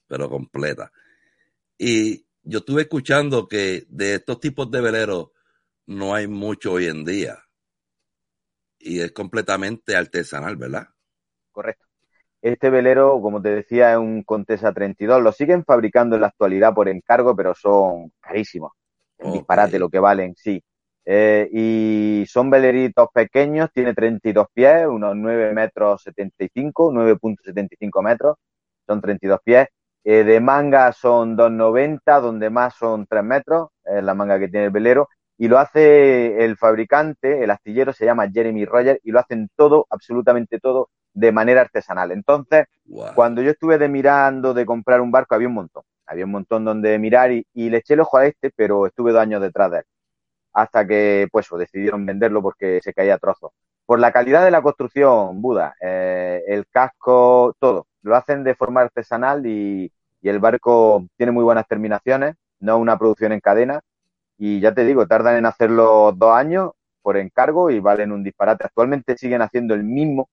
pero 0.07 0.31
completa. 0.31 0.91
Y 1.77 2.27
yo 2.43 2.61
estuve 2.61 2.83
escuchando 2.83 3.47
que 3.47 3.85
de 3.89 4.15
estos 4.15 4.41
tipos 4.41 4.71
de 4.71 4.81
veleros 4.81 5.29
no 5.87 6.15
hay 6.15 6.27
mucho 6.27 6.73
hoy 6.73 6.87
en 6.87 7.05
día. 7.05 7.39
Y 8.79 9.01
es 9.01 9.13
completamente 9.13 9.97
artesanal, 9.97 10.57
¿verdad? 10.57 10.89
Correcto. 11.51 11.87
Este 12.41 12.71
velero, 12.71 13.21
como 13.21 13.43
te 13.43 13.49
decía, 13.51 13.93
es 13.93 13.99
un 13.99 14.23
Contesa 14.23 14.73
32. 14.73 15.23
Lo 15.23 15.33
siguen 15.33 15.65
fabricando 15.65 16.15
en 16.15 16.23
la 16.23 16.29
actualidad 16.29 16.73
por 16.73 16.89
encargo, 16.89 17.35
pero 17.35 17.55
son 17.55 18.13
carísimos. 18.21 18.73
Un 19.19 19.33
disparate 19.33 19.79
lo 19.79 19.89
que 19.89 19.99
valen, 19.99 20.35
sí. 20.37 20.63
Eh, 21.05 21.49
y 21.53 22.27
son 22.29 22.51
veleritos 22.51 23.09
pequeños, 23.13 23.71
tiene 23.73 23.95
32 23.95 24.47
pies, 24.53 24.87
unos 24.87 25.17
9 25.17 25.55
metros 25.55 26.03
75, 26.03 26.93
9.75 26.93 28.03
metros, 28.03 28.37
son 28.87 29.01
32 29.01 29.41
pies. 29.43 29.69
Eh, 30.05 30.23
de 30.23 30.41
manga 30.41 30.93
son 30.93 31.37
2,90, 31.37 32.21
donde 32.21 32.51
más 32.51 32.75
son 32.75 33.07
3 33.07 33.25
metros, 33.25 33.71
es 33.85 34.03
la 34.05 34.15
manga 34.15 34.39
que 34.39 34.49
tiene 34.49 34.67
el 34.67 34.71
velero. 34.71 35.09
Y 35.39 35.49
lo 35.49 35.59
hace 35.59 36.45
el 36.45 36.57
fabricante, 36.57 37.45
el 37.45 37.51
astillero, 37.51 37.93
se 37.93 38.05
llama 38.05 38.29
Jeremy 38.31 38.65
Roger, 38.65 39.01
y 39.05 39.13
lo 39.13 39.21
hacen 39.21 39.49
todo, 39.57 39.87
absolutamente 39.91 40.61
todo, 40.61 40.91
de 41.15 41.33
manera 41.33 41.63
artesanal. 41.63 42.11
Entonces, 42.13 42.67
cuando 43.15 43.41
yo 43.43 43.51
estuve 43.53 43.79
de 43.79 43.89
mirando 43.89 44.53
de 44.53 44.67
comprar 44.67 45.01
un 45.01 45.11
barco, 45.11 45.35
había 45.35 45.49
un 45.49 45.55
montón. 45.55 45.85
Había 46.07 46.25
un 46.25 46.33
montón 46.33 46.65
donde 46.65 46.99
mirar 46.99 47.33
y, 47.33 47.47
y 47.55 47.71
le 47.71 47.79
eché 47.79 47.95
el 47.95 48.01
ojo 48.01 48.19
a 48.19 48.27
este, 48.27 48.51
pero 48.55 48.87
estuve 48.87 49.13
dos 49.13 49.23
años 49.23 49.41
detrás 49.41 49.71
de 49.71 49.79
él 49.79 49.85
hasta 50.59 50.87
que 50.87 51.29
pues 51.31 51.49
decidieron 51.57 52.05
venderlo 52.05 52.43
porque 52.43 52.81
se 52.83 52.93
caía 52.93 53.15
a 53.15 53.19
trozos. 53.19 53.53
Por 53.87 54.01
la 54.01 54.13
calidad 54.13 54.45
de 54.45 54.51
la 54.51 54.63
construcción, 54.63 55.41
Buda, 55.41 55.75
eh, 55.81 56.43
el 56.49 56.67
casco, 56.69 57.55
todo, 57.61 57.87
lo 58.03 58.17
hacen 58.17 58.45
de 58.45 58.55
forma 58.55 58.83
artesanal 58.83 59.47
y, 59.47 59.93
el 60.21 60.41
barco 60.41 61.07
tiene 61.17 61.33
muy 61.33 61.43
buenas 61.45 61.67
terminaciones, 61.67 62.35
no 62.61 62.77
una 62.77 62.99
producción 62.99 63.33
en 63.33 63.41
cadena. 63.41 63.81
Y 64.39 64.61
ya 64.61 64.73
te 64.73 64.85
digo, 64.85 65.07
tardan 65.07 65.37
en 65.37 65.47
hacerlo 65.47 66.13
dos 66.13 66.33
años 66.33 66.71
por 67.03 67.17
encargo 67.17 67.71
y 67.71 67.81
valen 67.81 68.13
un 68.13 68.23
disparate. 68.23 68.65
Actualmente 68.65 69.17
siguen 69.17 69.43
haciendo 69.43 69.75
el 69.75 69.83
mismo, 69.83 70.31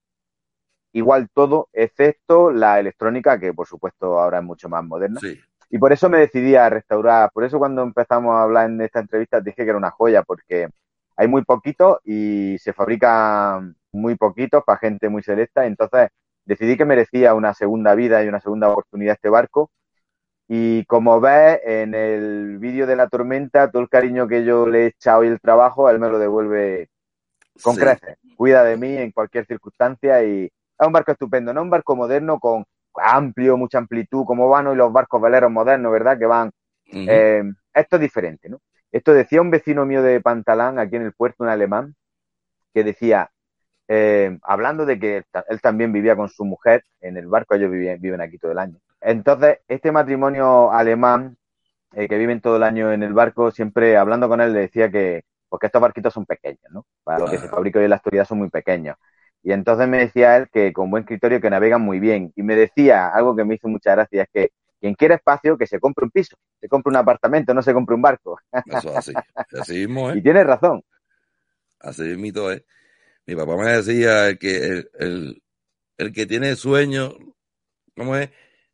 igual 0.92 1.28
todo, 1.34 1.68
excepto 1.72 2.52
la 2.52 2.78
electrónica, 2.78 3.38
que 3.38 3.52
por 3.52 3.66
supuesto 3.66 4.18
ahora 4.18 4.38
es 4.38 4.44
mucho 4.44 4.68
más 4.68 4.84
moderna. 4.84 5.20
Sí. 5.20 5.38
Y 5.70 5.78
por 5.78 5.92
eso 5.92 6.08
me 6.08 6.18
decidí 6.18 6.54
a 6.54 6.70
restaurar. 6.70 7.30
Por 7.32 7.44
eso 7.44 7.58
cuando 7.58 7.82
empezamos 7.82 8.34
a 8.34 8.42
hablar 8.42 8.70
en 8.70 8.80
esta 8.80 9.00
entrevista 9.00 9.40
dije 9.40 9.64
que 9.64 9.70
era 9.70 9.76
una 9.76 9.90
joya, 9.90 10.22
porque 10.22 10.68
hay 11.16 11.28
muy 11.28 11.42
poquito 11.44 12.00
y 12.04 12.56
se 12.58 12.72
fabrican 12.72 13.74
muy 13.92 14.14
poquitos 14.14 14.62
para 14.64 14.78
gente 14.78 15.08
muy 15.08 15.22
selecta. 15.22 15.66
Entonces 15.66 16.10
decidí 16.44 16.76
que 16.76 16.84
merecía 16.84 17.34
una 17.34 17.54
segunda 17.54 17.94
vida 17.94 18.22
y 18.22 18.28
una 18.28 18.40
segunda 18.40 18.68
oportunidad 18.68 19.14
este 19.14 19.28
barco. 19.28 19.70
Y 20.48 20.84
como 20.84 21.20
ves 21.20 21.60
en 21.64 21.94
el 21.94 22.58
vídeo 22.58 22.86
de 22.86 22.96
la 22.96 23.08
tormenta, 23.08 23.70
todo 23.70 23.82
el 23.82 23.88
cariño 23.88 24.28
que 24.28 24.44
yo 24.44 24.66
le 24.66 24.84
he 24.84 24.86
echado 24.88 25.24
y 25.24 25.28
el 25.28 25.40
trabajo, 25.40 25.90
él 25.90 25.98
me 25.98 26.08
lo 26.08 26.18
devuelve 26.18 26.88
con 27.62 27.74
Sí. 27.74 27.80
creces. 27.80 28.16
Cuida 28.36 28.64
de 28.64 28.76
mí 28.76 28.96
en 28.96 29.10
cualquier 29.12 29.46
circunstancia 29.46 30.22
y 30.22 30.44
es 30.44 30.86
un 30.86 30.92
barco 30.92 31.12
estupendo, 31.12 31.52
no 31.52 31.62
un 31.62 31.70
barco 31.70 31.96
moderno 31.96 32.38
con 32.38 32.64
amplio, 32.94 33.56
mucha 33.56 33.78
amplitud, 33.78 34.24
como 34.24 34.48
van 34.48 34.66
hoy 34.68 34.76
los 34.76 34.92
barcos 34.92 35.20
veleros 35.20 35.50
modernos, 35.50 35.92
¿verdad? 35.92 36.18
Que 36.18 36.26
van 36.26 36.50
eh, 36.92 37.42
esto 37.74 37.96
es 37.96 38.02
diferente, 38.02 38.48
¿no? 38.48 38.60
Esto 38.92 39.12
decía 39.12 39.42
un 39.42 39.50
vecino 39.50 39.84
mío 39.84 40.02
de 40.02 40.20
Pantalán, 40.20 40.78
aquí 40.78 40.96
en 40.96 41.02
el 41.02 41.12
puerto, 41.12 41.42
un 41.44 41.50
alemán, 41.50 41.94
que 42.72 42.84
decía, 42.84 43.30
eh, 43.88 44.38
hablando 44.42 44.86
de 44.86 44.98
que 44.98 45.16
él, 45.18 45.24
él 45.48 45.60
también 45.60 45.92
vivía 45.92 46.16
con 46.16 46.28
su 46.28 46.44
mujer 46.44 46.84
en 47.00 47.16
el 47.16 47.26
barco, 47.26 47.54
ellos 47.54 47.70
viven, 47.70 48.00
viven 48.00 48.20
aquí 48.20 48.38
todo 48.38 48.52
el 48.52 48.58
año. 48.58 48.78
Entonces, 49.00 49.58
este 49.68 49.92
matrimonio 49.92 50.72
alemán, 50.72 51.36
eh, 51.94 52.08
que 52.08 52.18
viven 52.18 52.40
todo 52.40 52.56
el 52.56 52.62
año 52.64 52.92
en 52.92 53.02
el 53.02 53.14
barco, 53.14 53.50
siempre 53.50 53.96
hablando 53.96 54.28
con 54.28 54.40
él 54.40 54.52
le 54.52 54.60
decía 54.60 54.90
que, 54.90 55.24
porque 55.48 55.66
estos 55.66 55.82
barquitos 55.82 56.14
son 56.14 56.26
pequeños, 56.26 56.60
¿no? 56.70 56.86
Para 57.04 57.20
lo 57.20 57.28
que 57.28 57.38
se 57.38 57.48
fabrica 57.48 57.78
hoy 57.78 57.84
en 57.86 57.90
la 57.90 57.96
actualidad 57.98 58.26
son 58.26 58.38
muy 58.38 58.50
pequeños. 58.50 58.96
Y 59.42 59.52
entonces 59.52 59.88
me 59.88 59.98
decía 59.98 60.36
él 60.36 60.48
que 60.52 60.72
con 60.72 60.90
buen 60.90 61.04
criterio 61.04 61.40
que 61.40 61.50
navegan 61.50 61.82
muy 61.82 62.00
bien. 62.00 62.32
Y 62.36 62.42
me 62.42 62.56
decía 62.56 63.08
algo 63.08 63.36
que 63.36 63.44
me 63.44 63.54
hizo 63.56 63.68
mucha 63.68 63.92
gracia, 63.92 64.24
es 64.24 64.28
que 64.32 64.50
quien 64.80 64.94
quiera 64.94 65.14
espacio, 65.16 65.56
que 65.58 65.66
se 65.66 65.80
compre 65.80 66.04
un 66.04 66.10
piso, 66.10 66.36
se 66.60 66.68
compre 66.68 66.90
un 66.90 66.96
apartamento, 66.96 67.54
no 67.54 67.62
se 67.62 67.72
compre 67.74 67.94
un 67.94 68.02
barco. 68.02 68.38
Eso 68.66 68.90
es 68.90 68.96
así. 68.96 69.20
Así 69.54 69.74
mismo 69.86 70.10
es. 70.10 70.18
Y 70.18 70.22
tiene 70.22 70.44
razón. 70.44 70.82
Así 71.78 72.02
mismo 72.16 72.50
es. 72.50 72.62
Mi 73.26 73.36
papá 73.36 73.56
me 73.56 73.72
decía 73.72 74.36
que 74.36 74.56
el, 74.68 74.90
el, 74.98 75.42
el 75.98 76.12
que 76.12 76.26
tiene 76.26 76.56
sueño, 76.56 77.14
¿cómo 77.96 78.16
es? 78.16 78.30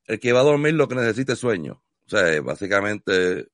El 0.07 0.21
que 0.21 0.33
va 0.33 0.41
a 0.41 0.45
dormir 0.45 0.75
lo 0.75 0.88
que 0.88 0.95
necesite 0.95 1.35
es 1.35 1.38
sueño. 1.38 1.83
O 2.07 2.11
sea, 2.11 2.41
básicamente, 2.43 3.49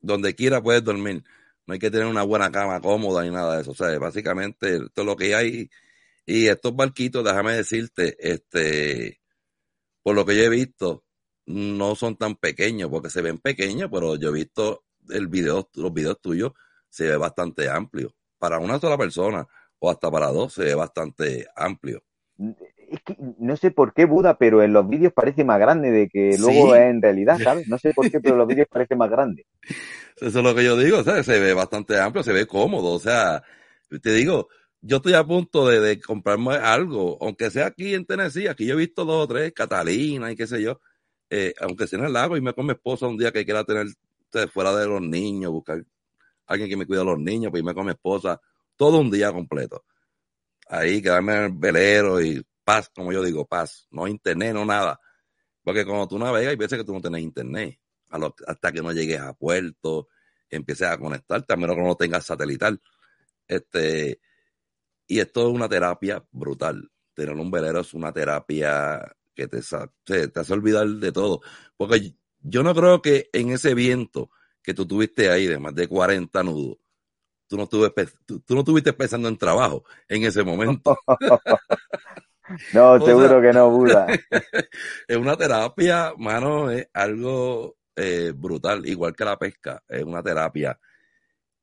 donde 0.00 0.34
quiera 0.34 0.62
puedes 0.62 0.82
dormir. 0.82 1.24
No 1.66 1.74
hay 1.74 1.78
que 1.78 1.90
tener 1.90 2.06
una 2.06 2.22
buena 2.22 2.50
cama 2.50 2.80
cómoda 2.80 3.22
ni 3.22 3.30
nada 3.30 3.56
de 3.56 3.62
eso. 3.62 3.72
O 3.72 3.74
sea, 3.74 3.96
básicamente, 3.98 4.76
es 4.76 5.04
lo 5.04 5.16
que 5.16 5.34
hay. 5.34 5.70
Y 6.26 6.46
estos 6.46 6.74
barquitos, 6.74 7.24
déjame 7.24 7.54
decirte, 7.54 8.16
este, 8.18 9.20
por 10.02 10.14
lo 10.14 10.24
que 10.24 10.36
yo 10.36 10.44
he 10.44 10.48
visto, 10.48 11.04
no 11.46 11.94
son 11.94 12.16
tan 12.16 12.36
pequeños, 12.36 12.90
porque 12.90 13.10
se 13.10 13.22
ven 13.22 13.38
pequeños, 13.38 13.90
pero 13.92 14.16
yo 14.16 14.30
he 14.30 14.32
visto 14.32 14.84
el 15.08 15.28
video, 15.28 15.68
los 15.74 15.92
videos 15.92 16.20
tuyos, 16.20 16.52
se 16.88 17.08
ve 17.08 17.16
bastante 17.16 17.68
amplio. 17.68 18.14
Para 18.38 18.58
una 18.58 18.78
sola 18.78 18.96
persona 18.96 19.46
o 19.78 19.90
hasta 19.90 20.10
para 20.10 20.28
dos 20.28 20.54
se 20.54 20.64
ve 20.64 20.74
bastante 20.74 21.46
amplio. 21.56 22.02
Es 22.90 23.00
que 23.02 23.16
no 23.38 23.56
sé 23.56 23.70
por 23.70 23.94
qué 23.94 24.04
Buda, 24.04 24.36
pero 24.36 24.62
en 24.62 24.72
los 24.72 24.88
vídeos 24.88 25.12
parece 25.12 25.44
más 25.44 25.60
grande 25.60 25.90
de 25.92 26.08
que 26.08 26.36
luego 26.38 26.74
Sí. 26.74 26.80
es 26.80 26.86
en 26.90 27.00
realidad, 27.00 27.38
¿sabes? 27.42 27.68
No 27.68 27.78
sé 27.78 27.92
por 27.94 28.10
qué, 28.10 28.20
pero 28.20 28.34
en 28.34 28.38
los 28.40 28.48
vídeos 28.48 28.66
parece 28.68 28.96
más 28.96 29.08
grande. 29.10 29.46
Eso 30.16 30.38
es 30.40 30.44
lo 30.44 30.54
que 30.54 30.64
yo 30.64 30.76
digo, 30.76 31.02
sea, 31.04 31.22
se 31.22 31.38
ve 31.38 31.54
bastante 31.54 31.98
amplio, 32.00 32.22
se 32.24 32.32
ve 32.32 32.46
cómodo, 32.46 32.92
o 32.92 32.98
sea, 32.98 33.42
te 34.02 34.12
digo, 34.12 34.48
yo 34.82 34.96
estoy 34.96 35.14
a 35.14 35.24
punto 35.24 35.68
de, 35.68 35.80
de 35.80 36.00
comprarme 36.00 36.56
algo, 36.56 37.16
aunque 37.20 37.50
sea 37.50 37.66
aquí 37.66 37.94
en 37.94 38.04
Tennessee, 38.04 38.48
aquí 38.48 38.66
yo 38.66 38.74
he 38.74 38.78
visto 38.78 39.04
dos 39.04 39.24
o 39.24 39.28
tres, 39.28 39.52
Catalina 39.52 40.30
y 40.32 40.36
qué 40.36 40.46
sé 40.46 40.60
yo, 40.60 40.80
eh, 41.30 41.54
aunque 41.60 41.86
sea 41.86 42.00
en 42.00 42.06
el 42.06 42.12
lago 42.12 42.36
y 42.36 42.40
me 42.40 42.52
con 42.52 42.66
mi 42.66 42.72
esposa 42.72 43.06
un 43.06 43.16
día 43.16 43.30
que 43.30 43.44
quiera 43.44 43.62
tener 43.64 43.86
sea, 44.32 44.48
fuera 44.48 44.74
de 44.74 44.86
los 44.86 45.00
niños, 45.00 45.52
buscar 45.52 45.82
alguien 46.46 46.68
que 46.68 46.76
me 46.76 46.86
cuide 46.86 47.00
a 47.02 47.04
los 47.04 47.18
niños, 47.20 47.50
pues 47.50 47.60
irme 47.60 47.72
con 47.74 47.86
mi 47.86 47.92
esposa 47.92 48.40
todo 48.76 48.98
un 48.98 49.10
día 49.10 49.32
completo. 49.32 49.84
Ahí 50.68 51.00
quedarme 51.02 51.36
en 51.36 51.42
el 51.44 51.52
velero 51.52 52.20
y 52.20 52.42
paz, 52.70 52.88
como 52.94 53.12
yo 53.12 53.24
digo, 53.24 53.46
paz, 53.46 53.88
no 53.90 54.06
internet, 54.06 54.54
no 54.54 54.64
nada. 54.64 55.00
Porque 55.64 55.84
cuando 55.84 56.06
tú 56.06 56.18
navegas 56.20 56.50
hay 56.50 56.56
veces 56.56 56.78
que 56.78 56.84
tú 56.84 56.92
no 56.92 57.00
tienes 57.00 57.20
internet, 57.22 57.80
hasta 58.46 58.70
que 58.70 58.80
no 58.80 58.92
llegues 58.92 59.18
a 59.18 59.32
puerto, 59.34 60.06
empieces 60.48 60.86
a 60.86 60.96
conectarte, 60.96 61.52
a 61.52 61.56
menos 61.56 61.74
que 61.74 61.82
no 61.82 61.96
tengas 61.96 62.24
satelital. 62.24 62.80
Este, 63.48 64.20
y 65.08 65.18
esto 65.18 65.48
es 65.48 65.52
una 65.52 65.68
terapia 65.68 66.24
brutal. 66.30 66.88
Tener 67.12 67.34
un 67.34 67.50
velero 67.50 67.80
es 67.80 67.92
una 67.92 68.12
terapia 68.12 69.16
que 69.34 69.48
te, 69.48 69.60
te, 70.04 70.28
te 70.28 70.40
hace 70.40 70.52
olvidar 70.52 70.86
de 70.86 71.10
todo. 71.10 71.40
Porque 71.76 72.14
yo 72.38 72.62
no 72.62 72.72
creo 72.72 73.02
que 73.02 73.30
en 73.32 73.50
ese 73.50 73.74
viento 73.74 74.30
que 74.62 74.74
tú 74.74 74.86
tuviste 74.86 75.28
ahí 75.28 75.48
de 75.48 75.58
más 75.58 75.74
de 75.74 75.88
40 75.88 76.40
nudos, 76.44 76.78
tú 77.48 77.56
no, 77.56 77.66
tú, 77.66 77.90
tú 78.46 78.54
no 78.54 78.60
estuviste 78.60 78.92
pensando 78.92 79.26
en 79.28 79.36
trabajo 79.36 79.84
en 80.08 80.22
ese 80.22 80.44
momento. 80.44 80.96
No, 82.72 82.92
O 83.00 83.04
seguro 83.04 83.28
sea- 83.28 83.40
que 83.42 83.52
no, 83.52 83.70
Buda. 83.70 84.06
es 85.08 85.16
una 85.16 85.36
terapia, 85.36 86.12
mano, 86.18 86.70
es 86.70 86.88
algo 86.92 87.76
eh, 87.96 88.32
brutal, 88.34 88.86
igual 88.86 89.14
que 89.14 89.24
la 89.24 89.38
pesca, 89.38 89.82
es 89.88 90.02
una 90.02 90.22
terapia. 90.22 90.78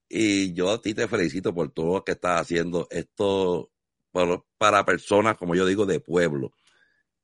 Y 0.10 0.54
yo 0.54 0.72
a 0.72 0.82
ti 0.82 0.94
te 0.94 1.08
felicito 1.08 1.54
por 1.54 1.70
todo 1.72 1.96
lo 1.96 2.04
que 2.04 2.14
estás 2.14 2.42
haciendo 2.42 2.88
esto 2.90 3.72
por- 4.12 4.46
para 4.58 4.86
personas, 4.86 5.36
como 5.38 5.54
yo 5.56 5.66
digo, 5.66 5.86
de 5.86 6.00
pueblo, 6.00 6.52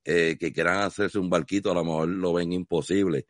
eh, 0.04 0.36
que 0.40 0.52
quieran 0.52 0.80
hacerse 0.82 1.18
un 1.18 1.30
barquito, 1.30 1.72
a 1.72 1.76
lo 1.76 1.84
mejor 1.86 2.10
lo 2.10 2.34
ven 2.34 2.52
imposible. 2.52 3.26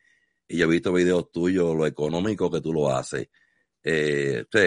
Y 0.48 0.58
yo 0.58 0.66
he 0.66 0.70
visto 0.70 0.92
videos 0.92 1.32
tuyos, 1.32 1.76
lo 1.76 1.86
económico 1.86 2.50
que 2.52 2.62
tú 2.62 2.74
lo 2.74 2.90
haces. 2.96 3.30
Eh, 3.84 4.44
o 4.48 4.58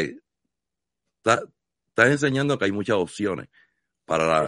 sea, 1.24 1.40
estás 1.88 2.06
enseñando 2.10 2.56
que 2.58 2.66
hay 2.66 2.72
muchas 2.72 2.96
opciones 2.96 3.48
para 4.04 4.26
la. 4.26 4.42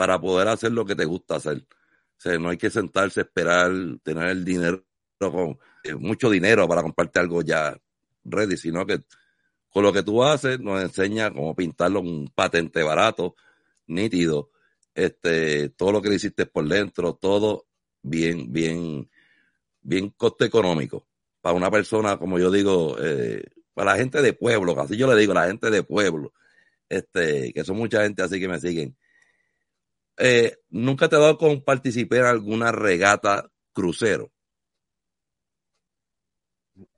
Para 0.00 0.18
poder 0.18 0.48
hacer 0.48 0.72
lo 0.72 0.86
que 0.86 0.94
te 0.96 1.04
gusta 1.04 1.36
hacer. 1.36 1.58
O 1.58 2.16
sea, 2.16 2.38
no 2.38 2.48
hay 2.48 2.56
que 2.56 2.70
sentarse, 2.70 3.20
esperar, 3.20 3.70
tener 4.02 4.28
el 4.28 4.46
dinero, 4.46 4.82
con 5.18 5.58
eh, 5.84 5.94
mucho 5.94 6.30
dinero 6.30 6.66
para 6.66 6.80
comprarte 6.80 7.20
algo 7.20 7.42
ya 7.42 7.78
ready, 8.24 8.56
sino 8.56 8.86
que 8.86 9.02
con 9.68 9.82
lo 9.82 9.92
que 9.92 10.02
tú 10.02 10.24
haces 10.24 10.58
nos 10.58 10.80
enseña 10.80 11.30
cómo 11.30 11.54
pintarlo 11.54 12.00
un 12.00 12.32
patente 12.34 12.82
barato, 12.82 13.36
nítido, 13.88 14.52
este, 14.94 15.68
todo 15.68 15.92
lo 15.92 16.00
que 16.00 16.08
le 16.08 16.14
hiciste 16.14 16.46
por 16.46 16.66
dentro, 16.66 17.12
todo 17.16 17.66
bien, 18.00 18.50
bien, 18.50 19.06
bien 19.82 20.08
coste 20.16 20.46
económico. 20.46 21.06
Para 21.42 21.54
una 21.54 21.70
persona, 21.70 22.16
como 22.16 22.38
yo 22.38 22.50
digo, 22.50 22.96
eh, 22.98 23.44
para 23.74 23.92
la 23.92 23.98
gente 23.98 24.22
de 24.22 24.32
pueblo, 24.32 24.80
así 24.80 24.96
yo 24.96 25.12
le 25.12 25.20
digo, 25.20 25.34
la 25.34 25.46
gente 25.46 25.68
de 25.68 25.82
pueblo, 25.82 26.32
este, 26.88 27.52
que 27.52 27.64
son 27.64 27.76
mucha 27.76 28.02
gente 28.02 28.22
así 28.22 28.40
que 28.40 28.48
me 28.48 28.58
siguen 28.58 28.96
eh, 30.20 30.56
¿nunca 30.70 31.08
te 31.08 31.16
ha 31.16 31.20
dado 31.20 31.38
con 31.38 31.62
participar 31.64 32.18
en 32.20 32.26
alguna 32.26 32.72
regata 32.72 33.48
crucero? 33.72 34.30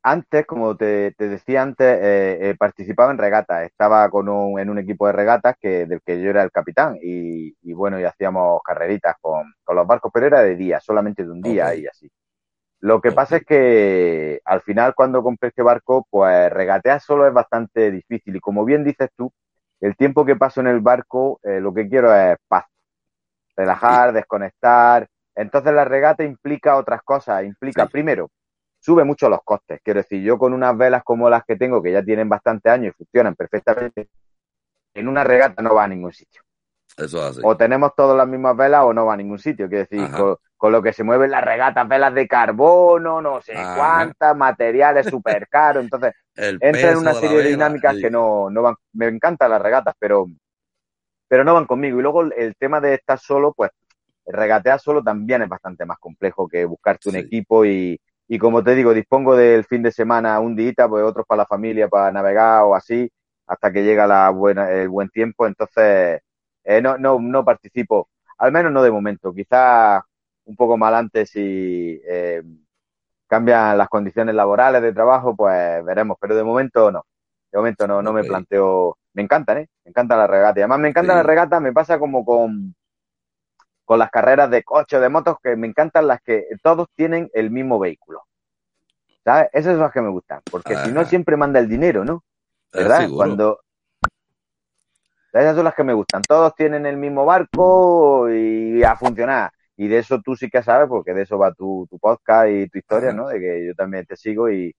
Antes, 0.05 0.47
como 0.47 0.77
te, 0.77 1.13
te 1.13 1.29
decía 1.29 1.63
antes, 1.63 1.87
eh, 2.03 2.51
eh, 2.51 2.55
participaba 2.59 3.13
en 3.13 3.19
regatas. 3.19 3.65
Estaba 3.67 4.09
con 4.11 4.29
un, 4.29 4.59
en 4.61 4.71
un 4.71 4.79
equipo 4.79 5.07
de 5.07 5.13
regatas 5.13 5.57
que, 5.61 5.87
del 5.87 6.01
que 6.05 6.21
yo 6.21 6.31
era 6.31 6.43
el 6.43 6.51
capitán 6.51 6.97
y, 7.03 7.55
y 7.63 7.73
bueno, 7.73 8.01
y 8.01 8.05
hacíamos 8.05 8.61
carreritas 8.65 9.17
con, 9.21 9.45
con 9.65 9.77
los 9.77 9.87
barcos, 9.87 10.11
pero 10.13 10.27
era 10.27 10.43
de 10.43 10.57
día, 10.57 10.81
solamente 10.81 11.25
de 11.25 11.31
un 11.31 11.43
día 11.43 11.75
Ok. 11.75 11.77
y 11.77 11.87
así. 11.87 12.11
Lo 12.81 13.01
que 13.01 13.11
Ok. 13.11 13.17
pasa 13.17 13.37
es 13.39 13.45
que 13.47 14.41
al 14.45 14.63
final 14.63 14.95
cuando 14.95 15.23
compré 15.23 15.51
este 15.51 15.63
barco, 15.63 16.07
pues 16.11 16.53
regatear 16.53 17.01
solo 17.01 17.27
es 17.27 17.35
bastante 17.35 17.91
difícil 17.93 18.37
y 18.37 18.41
como 18.41 18.65
bien 18.65 18.85
dices 18.85 19.11
tú, 19.17 19.33
el 19.81 19.97
tiempo 19.97 20.25
que 20.27 20.37
paso 20.37 20.61
en 20.61 20.69
el 20.69 20.81
barco, 20.81 21.41
eh, 21.45 21.61
lo 21.61 21.75
que 21.75 21.89
quiero 21.89 22.15
es 22.15 22.37
paz, 22.49 22.67
relajar, 23.57 24.13
desconectar. 24.13 25.09
Entonces 25.35 25.73
la 25.73 25.85
regata 25.85 26.25
implica 26.25 26.77
otras 26.77 27.03
cosas, 27.03 27.45
implica 27.45 27.85
Sí. 27.85 27.93
primero, 27.93 28.31
sube 28.79 29.05
mucho 29.05 29.29
los 29.29 29.41
costes. 29.45 29.81
Quiero 29.83 30.01
decir, 30.01 30.23
yo 30.23 30.39
con 30.39 30.53
unas 30.53 30.77
velas 30.77 31.03
como 31.05 31.31
las 31.31 31.45
que 31.45 31.57
tengo, 31.57 31.83
que 31.83 31.93
ya 31.93 32.03
tienen 32.03 32.29
bastante 32.29 32.69
años 32.69 32.95
y 32.95 33.05
funcionan 33.05 33.35
perfectamente, 33.35 34.09
en 34.95 35.09
una 35.09 35.25
regata 35.25 35.63
no 35.63 35.75
va 35.75 35.85
a 35.85 35.89
ningún 35.89 36.13
sitio. 36.13 36.43
Eso 36.97 37.23
hace. 37.25 37.41
O 37.43 37.57
tenemos 37.57 37.95
todas 37.97 38.17
las 38.17 38.29
mismas 38.29 38.55
velas 38.57 38.83
o 38.85 38.93
no 38.93 39.07
va 39.07 39.15
a 39.15 39.17
ningún 39.17 39.39
sitio. 39.39 39.69
Quiero 39.69 39.87
decir, 39.89 40.11
con, 40.11 40.37
con 40.59 40.73
lo 40.73 40.83
que 40.83 40.93
se 40.93 41.05
mueven 41.05 41.31
las 41.31 41.43
regatas, 41.43 41.89
velas 41.89 42.13
de 42.13 42.29
carbono, 42.29 43.23
no 43.23 43.41
sé 43.41 43.57
Ajá. 43.57 43.75
cuántas, 43.77 44.37
materiales 44.37 45.07
súper 45.07 45.49
caros. 45.49 45.85
Entonces, 45.85 46.13
entra 46.37 46.91
en 46.91 46.99
una 46.99 47.15
serie 47.15 47.39
de 47.39 47.49
dinámicas 47.49 47.97
sí. 47.97 48.03
que 48.03 48.11
no, 48.11 48.51
no 48.51 48.61
van. 48.63 48.75
Me 48.93 49.07
encantan 49.07 49.51
las 49.51 49.63
regatas, 49.63 49.95
pero, 49.99 50.27
pero 51.33 51.45
no 51.45 51.55
van 51.55 51.65
conmigo. 51.67 51.99
Y 51.99 52.03
luego 52.03 52.21
el- 52.25 52.55
tema 52.57 52.79
de 52.79 52.93
estar 52.93 53.19
solo, 53.19 53.55
pues 53.55 53.71
regatear 54.27 54.79
solo 54.81 55.03
también 55.03 55.41
es 55.43 55.49
bastante 55.49 55.87
más 55.87 55.99
complejo 55.99 56.47
que 56.47 56.67
buscarte 56.67 57.09
un 57.09 57.15
Sí. 57.15 57.21
equipo 57.21 57.65
y, 57.65 57.99
y 58.29 58.39
como 58.39 58.63
te 58.63 58.75
digo, 58.75 58.93
dispongo 58.93 59.35
del 59.35 59.65
fin 59.65 59.83
de 59.83 59.93
semana 59.93 60.39
un 60.41 60.55
día, 60.57 60.75
pues 60.91 61.03
otros 61.05 61.25
para 61.27 61.39
la 61.45 61.47
familia, 61.47 61.89
para 61.89 62.13
navegar 62.13 62.65
o 62.65 62.75
así, 62.75 63.11
hasta 63.47 63.73
que 63.73 63.83
llega 63.83 64.07
la 64.07 64.29
buena, 64.29 64.71
el 64.73 64.91
buen 64.91 65.09
tiempo. 65.09 65.47
Entonces, 65.47 66.21
eh, 66.65 66.83
no, 66.83 66.99
no, 66.99 67.19
no 67.19 67.45
participo, 67.47 68.11
al 68.39 68.53
menos 68.53 68.71
no 68.73 68.83
de 68.83 68.91
momento. 68.91 69.33
Quizás 69.35 70.03
un 70.45 70.55
poco 70.57 70.77
más 70.77 70.89
adelante 70.89 71.25
si 71.27 71.99
eh, 72.07 72.43
cambian 73.27 73.79
las 73.79 73.89
condiciones 73.89 74.35
laborales 74.35 74.83
de 74.83 74.93
trabajo, 74.93 75.35
pues 75.37 75.83
veremos, 75.85 76.17
pero 76.21 76.37
de 76.37 76.45
momento 76.45 76.91
no. 76.93 77.07
De 77.51 77.59
momento 77.59 77.87
no, 77.87 78.03
no 78.03 78.13
me 78.13 78.25
planteo. 78.25 78.99
Me 79.15 79.23
encantan, 79.23 79.59
¿eh? 79.59 79.69
Me 79.85 79.91
encantan 79.91 80.19
las 80.19 80.31
regatas. 80.31 80.57
Y 80.57 80.61
además 80.61 80.79
me 80.81 80.89
encantan 80.89 81.15
Sí. 81.15 81.19
las 81.19 81.27
regatas, 81.27 81.61
me 81.61 81.73
pasa 81.73 81.99
como 81.99 82.25
con, 82.25 82.75
con 83.85 83.99
las 83.99 84.11
carreras 84.11 84.51
de 84.51 84.63
coche, 84.63 84.99
de 84.99 85.09
motos, 85.09 85.37
que 85.43 85.57
me 85.57 85.67
encantan 85.67 86.07
las 86.07 86.21
que 86.23 86.47
todos 86.63 86.89
tienen 86.95 87.31
el 87.35 87.51
mismo 87.51 87.79
vehículo. 87.79 88.23
¿Sabes? 89.25 89.51
Esas 89.53 89.75
son 89.75 89.83
las 89.83 89.93
que 89.93 90.01
me 90.01 90.09
gustan, 90.09 90.41
porque 90.51 90.75
si 90.77 90.91
no 90.91 91.05
siempre 91.05 91.37
manda 91.37 91.61
el 91.61 91.69
dinero, 91.69 92.05
¿no? 92.05 92.25
Eh, 92.73 92.79
¿Verdad? 92.79 93.09
Cuando, 93.15 93.61
Esas 95.33 95.55
son 95.55 95.65
las 95.65 95.75
que 95.75 95.85
me 95.85 95.93
gustan. 95.93 96.23
Todos 96.23 96.55
tienen 96.55 96.87
el 96.87 96.97
mismo 96.97 97.25
barco 97.25 98.29
y 98.31 98.83
a 98.83 98.97
funcionar. 98.97 99.51
Y 99.77 99.89
de 99.89 99.99
eso 99.99 100.21
tú 100.21 100.37
sí 100.37 100.51
que 100.51 100.63
sabes, 100.63 100.89
porque 100.89 101.15
de 101.15 101.23
eso 101.23 101.39
va 101.39 101.53
tu, 101.55 101.87
tu 101.89 101.99
podcast 101.99 102.49
y 102.51 102.69
tu 102.69 102.79
historia, 102.79 103.13
¿no? 103.13 103.29
De 103.29 103.41
que 103.41 103.67
yo 103.67 103.75
también 103.75 104.05
te 104.05 104.17
sigo 104.17 104.51
y, 104.51 104.75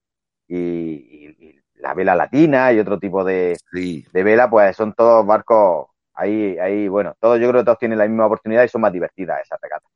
y, 0.47 1.59
la 1.83 1.93
vela 1.93 2.15
latina 2.15 2.71
y 2.71 2.79
otro 2.79 2.97
tipo 2.97 3.25
de, 3.25 3.57
de 3.71 4.23
vela, 4.23 4.49
pues 4.49 4.75
son 4.75 4.93
todos 4.93 5.25
barcos 5.25 5.87
ahí, 6.13 6.57
ahí, 6.57 6.87
bueno, 6.87 7.13
todos 7.19 7.39
yo 7.41 7.49
creo 7.49 7.61
que 7.61 7.65
todos 7.65 7.77
tienen 7.77 7.97
la 7.97 8.07
misma 8.07 8.25
oportunidad 8.25 8.63
y 8.63 8.69
son 8.69 8.81
más 8.81 8.93
divertidas 8.93 9.41
esas 9.43 9.59
regatas. 9.61 9.91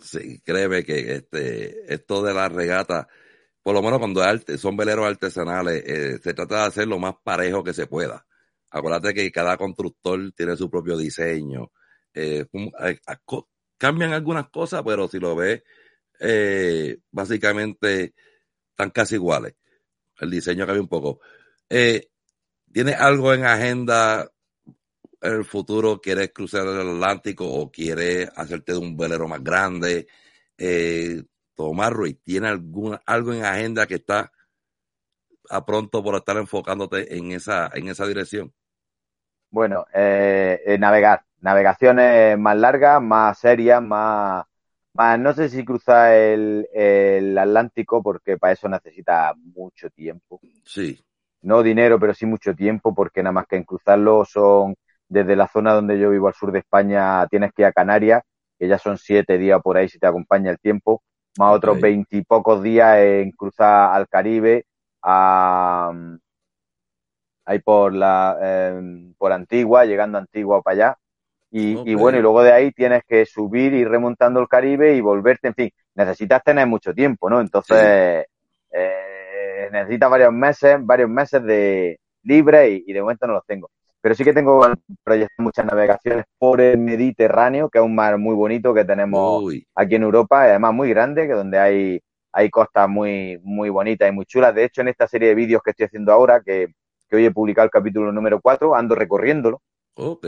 Sí, 0.00 0.40
créeme 0.44 0.82
que 0.82 1.14
este, 1.14 1.94
esto 1.94 2.22
de 2.22 2.34
la 2.34 2.48
regata, 2.48 3.06
por 3.62 3.74
lo 3.74 3.82
menos 3.82 4.00
cuando 4.00 4.22
son 4.58 4.76
veleros 4.76 5.06
artesanales, 5.06 5.84
eh, 5.86 6.18
se 6.20 6.34
trata 6.34 6.62
de 6.62 6.66
hacer 6.66 6.88
lo 6.88 6.98
más 6.98 7.14
parejo 7.22 7.62
que 7.62 7.74
se 7.74 7.86
pueda. 7.86 8.26
Acuérdate 8.70 9.14
que 9.14 9.30
cada 9.30 9.56
constructor 9.56 10.32
tiene 10.32 10.56
su 10.56 10.68
propio 10.68 10.96
diseño. 10.96 11.70
Eh, 12.12 12.46
cambian 13.78 14.12
algunas 14.12 14.48
cosas, 14.50 14.82
pero 14.84 15.06
si 15.06 15.20
lo 15.20 15.36
ves, 15.36 15.62
eh, 16.18 16.98
básicamente 17.12 18.14
están 18.70 18.90
casi 18.90 19.14
iguales. 19.14 19.54
El 20.20 20.30
diseño 20.30 20.66
cambia 20.66 20.82
un 20.82 20.88
poco. 20.88 21.20
Eh, 21.68 22.08
¿Tienes 22.72 22.96
algo 22.96 23.34
en 23.34 23.44
agenda 23.44 24.30
en 25.20 25.32
el 25.32 25.44
futuro? 25.44 26.00
¿Quieres 26.00 26.32
cruzar 26.32 26.66
el 26.66 26.80
Atlántico 26.80 27.46
o 27.46 27.70
quieres 27.70 28.30
hacerte 28.36 28.72
de 28.72 28.78
un 28.78 28.96
velero 28.96 29.26
más 29.26 29.42
grande? 29.42 30.06
Eh, 30.56 31.22
Tomás 31.54 31.92
¿tiene 32.24 32.48
alguna, 32.48 33.02
algo 33.04 33.32
en 33.32 33.44
agenda 33.44 33.86
que 33.86 33.96
está 33.96 34.30
a 35.50 35.66
pronto 35.66 36.02
por 36.02 36.14
estar 36.14 36.36
enfocándote 36.36 37.16
en 37.16 37.32
esa, 37.32 37.70
en 37.74 37.88
esa 37.88 38.06
dirección? 38.06 38.54
Bueno, 39.50 39.84
eh, 39.92 40.60
eh, 40.64 40.78
navegar. 40.78 41.24
Navegaciones 41.40 42.38
más 42.38 42.56
largas, 42.56 43.02
más 43.02 43.38
serias, 43.38 43.82
más, 43.82 44.44
más. 44.94 45.18
No 45.18 45.32
sé 45.32 45.48
si 45.48 45.64
cruzar 45.64 46.12
el, 46.14 46.66
el 46.72 47.36
Atlántico 47.38 48.02
porque 48.02 48.38
para 48.38 48.52
eso 48.52 48.68
necesita 48.68 49.34
mucho 49.36 49.90
tiempo. 49.90 50.40
Sí. 50.64 50.98
No 51.42 51.62
dinero, 51.62 51.98
pero 51.98 52.14
sí 52.14 52.26
mucho 52.26 52.54
tiempo 52.54 52.94
porque 52.94 53.22
nada 53.22 53.32
más 53.32 53.46
que 53.46 53.56
en 53.56 53.64
cruzarlo 53.64 54.24
son 54.24 54.74
desde 55.08 55.36
la 55.36 55.48
zona 55.48 55.74
donde 55.74 55.98
yo 55.98 56.10
vivo 56.10 56.28
al 56.28 56.34
sur 56.34 56.52
de 56.52 56.60
España 56.60 57.26
tienes 57.28 57.52
que 57.52 57.62
ir 57.62 57.66
a 57.66 57.72
Canarias, 57.72 58.22
que 58.58 58.68
ya 58.68 58.78
son 58.78 58.96
siete 58.96 59.38
días 59.38 59.60
por 59.62 59.76
ahí 59.76 59.88
si 59.88 59.98
te 59.98 60.06
acompaña 60.06 60.50
el 60.50 60.58
tiempo, 60.58 61.02
más 61.38 61.54
otros 61.56 61.80
veintipocos 61.80 62.62
días 62.62 62.98
en 62.98 63.32
cruzar 63.32 63.94
al 63.94 64.08
Caribe, 64.08 64.66
a, 65.02 65.92
ahí 67.44 67.58
por 67.60 67.92
la 67.92 68.38
em, 68.40 69.14
por 69.14 69.32
Antigua, 69.32 69.84
llegando 69.84 70.18
a 70.18 70.20
Antigua 70.20 70.62
para 70.62 70.74
allá. 70.74 70.98
Y, 71.52 71.94
bueno, 71.94 72.18
y 72.18 72.22
luego 72.22 72.42
de 72.42 72.52
ahí 72.52 72.70
tienes 72.70 73.02
que 73.04 73.26
subir 73.26 73.72
y 73.72 73.84
remontando 73.84 74.40
el 74.40 74.46
Caribe 74.46 74.94
y 74.94 75.00
volverte, 75.00 75.48
en 75.48 75.54
fin, 75.54 75.70
necesitas 75.94 76.42
tener 76.44 76.66
mucho 76.66 76.94
tiempo, 76.94 77.28
¿no? 77.28 77.40
Entonces, 77.40 78.24
eh, 78.72 79.68
necesitas 79.72 80.10
varios 80.10 80.32
meses, 80.32 80.76
varios 80.80 81.10
meses 81.10 81.42
de 81.42 81.98
libre 82.22 82.82
y, 82.86 82.92
de 82.92 83.00
momento 83.00 83.26
no 83.26 83.34
los 83.34 83.46
tengo. 83.46 83.68
Pero 84.00 84.14
sí 84.14 84.24
que 84.24 84.32
tengo 84.32 84.64
proyectos 85.02 85.36
muchas 85.38 85.66
navegaciones 85.66 86.24
por 86.38 86.60
el 86.60 86.78
Mediterráneo, 86.78 87.68
que 87.68 87.78
es 87.78 87.84
un 87.84 87.94
mar 87.94 88.16
muy 88.16 88.34
bonito 88.34 88.72
que 88.72 88.84
tenemos 88.84 89.44
aquí 89.74 89.96
en 89.96 90.04
Europa, 90.04 90.46
y 90.46 90.50
además 90.50 90.72
muy 90.72 90.88
grande, 90.88 91.26
que 91.26 91.34
donde 91.34 91.58
hay, 91.58 92.00
hay 92.32 92.48
costas 92.48 92.88
muy, 92.88 93.38
muy 93.42 93.68
bonitas 93.68 94.08
y 94.08 94.12
muy 94.12 94.24
chulas. 94.24 94.54
De 94.54 94.64
hecho, 94.64 94.80
en 94.82 94.88
esta 94.88 95.06
serie 95.06 95.28
de 95.28 95.34
vídeos 95.34 95.62
que 95.62 95.70
estoy 95.70 95.86
haciendo 95.86 96.12
ahora, 96.12 96.40
que 96.40 96.68
que 97.10 97.16
hoy 97.16 97.24
he 97.26 97.30
publicado 97.32 97.64
el 97.64 97.70
capítulo 97.70 98.12
número 98.12 98.40
4, 98.40 98.74
ando 98.74 98.94
recorriéndolo. 98.94 99.60
Ok. 99.94 100.26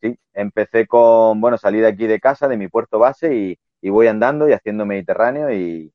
Sí, 0.00 0.16
empecé 0.32 0.86
con, 0.86 1.40
bueno, 1.40 1.58
salí 1.58 1.80
de 1.80 1.88
aquí 1.88 2.06
de 2.06 2.20
casa, 2.20 2.48
de 2.48 2.56
mi 2.56 2.68
puerto 2.68 2.98
base 2.98 3.34
y, 3.34 3.58
voy 3.90 4.06
andando 4.06 4.48
y 4.48 4.52
haciendo 4.52 4.86
Mediterráneo 4.86 5.52
y, 5.52 5.92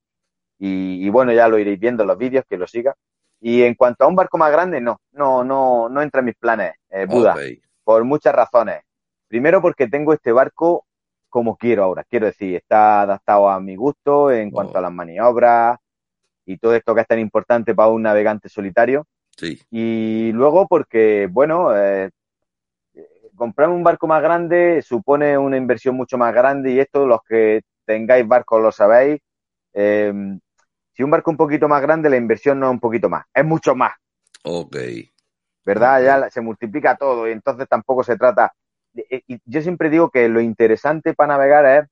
y, 0.57 1.09
bueno, 1.09 1.33
ya 1.33 1.47
lo 1.47 1.59
iréis 1.59 1.79
viendo 1.79 2.03
en 2.03 2.07
los 2.07 2.17
vídeos, 2.17 2.45
que 2.47 2.57
lo 2.57 2.67
siga. 2.67 2.95
Y 3.41 3.63
en 3.63 3.75
cuanto 3.75 4.05
a 4.05 4.07
un 4.07 4.15
barco 4.15 4.37
más 4.37 4.51
grande, 4.51 4.79
no, 4.79 5.01
no, 5.11 5.43
no, 5.43 5.89
no 5.89 6.01
entra 6.01 6.19
en 6.19 6.25
mis 6.25 6.35
planes, 6.35 6.75
eh, 6.89 7.05
Buda, 7.05 7.35
por 7.83 8.03
muchas 8.05 8.33
razones. 8.33 8.81
Primero 9.27 9.61
porque 9.61 9.87
tengo 9.87 10.13
este 10.13 10.31
barco 10.31 10.85
como 11.33 11.57
quiero 11.57 11.83
ahora, 11.83 12.03
quiero 12.07 12.27
decir, 12.27 12.55
está 12.55 13.01
adaptado 13.01 13.49
a 13.49 13.59
mi 13.59 13.75
gusto 13.75 14.31
en 14.31 14.51
cuanto 14.51 14.77
a 14.77 14.81
las 14.81 14.91
maniobras 14.91 15.79
y 16.45 16.59
todo 16.59 16.75
esto 16.75 16.93
que 16.93 17.01
es 17.01 17.07
tan 17.07 17.17
importante 17.17 17.73
para 17.73 17.89
un 17.89 18.03
navegante 18.03 18.49
solitario. 18.49 19.07
Y 19.71 20.31
luego 20.31 20.67
porque, 20.67 21.27
bueno, 21.31 21.75
eh, 21.75 22.11
comprar 23.35 23.69
un 23.69 23.83
barco 23.83 24.07
más 24.07 24.21
grande 24.21 24.81
supone 24.81 25.37
una 25.37 25.57
inversión 25.57 25.95
mucho 25.95 26.17
más 26.17 26.33
grande 26.33 26.71
y 26.71 26.79
esto 26.79 27.05
los 27.05 27.21
que 27.27 27.61
tengáis 27.85 28.27
barcos 28.27 28.61
lo 28.61 28.71
sabéis. 28.71 29.21
Em, 29.73 30.39
si 30.93 31.03
un 31.03 31.11
barco 31.11 31.31
un 31.31 31.37
poquito 31.37 31.67
más 31.67 31.81
grande, 31.81 32.09
la 32.09 32.17
inversión 32.17 32.59
no 32.59 32.67
es 32.67 32.71
un 32.71 32.79
poquito 32.79 33.09
más, 33.09 33.25
es 33.33 33.45
mucho 33.45 33.75
más. 33.75 33.93
Ok. 34.43 34.77
¿Verdad? 35.65 36.03
Ya 36.03 36.29
se 36.29 36.41
multiplica 36.41 36.95
todo 36.97 37.27
y 37.27 37.31
entonces 37.31 37.67
tampoco 37.67 38.03
se 38.03 38.17
trata. 38.17 38.53
Y 38.93 39.39
yo 39.45 39.61
siempre 39.61 39.89
digo 39.89 40.09
que 40.11 40.29
lo 40.29 40.39
interesante 40.39 41.13
para 41.13 41.33
navegar 41.33 41.65
es 41.65 41.89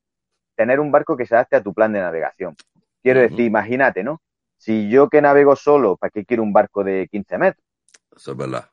tener 0.54 0.78
un 0.78 0.92
barco 0.92 1.16
que 1.16 1.26
se 1.26 1.34
adapte 1.34 1.56
a 1.56 1.62
tu 1.62 1.74
plan 1.74 1.92
de 1.92 2.00
navegación. 2.00 2.54
Quiero 3.02 3.20
decir, 3.20 3.40
imagínate, 3.40 4.04
¿no? 4.04 4.20
Si 4.56 4.88
yo 4.88 5.08
que 5.08 5.20
navego 5.20 5.56
solo, 5.56 5.96
¿para 5.96 6.10
qué 6.10 6.24
quiero 6.24 6.44
un 6.44 6.52
barco 6.52 6.84
de 6.84 7.08
15 7.10 7.38
metros? 7.38 7.64
Eso 8.14 8.32
es 8.32 8.36
verdad. 8.36 8.71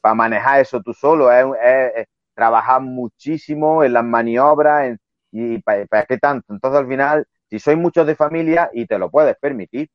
Para 0.00 0.14
manejar 0.14 0.60
eso 0.60 0.80
tú 0.80 0.92
solo, 0.94 1.30
es, 1.32 2.06
trabajar 2.34 2.80
muchísimo 2.80 3.82
en 3.84 3.92
las 3.94 4.04
maniobras 4.04 4.96
y 5.32 5.58
para, 5.62 6.04
qué 6.06 6.18
tanto. 6.18 6.52
Entonces 6.52 6.80
al 6.80 6.88
final, 6.88 7.26
si 7.50 7.58
sois 7.58 7.76
muchos 7.78 8.06
de 8.06 8.14
familia 8.14 8.70
y 8.72 8.86
te 8.86 8.98
lo 8.98 9.10
puedes 9.10 9.36
permitir, 9.38 9.88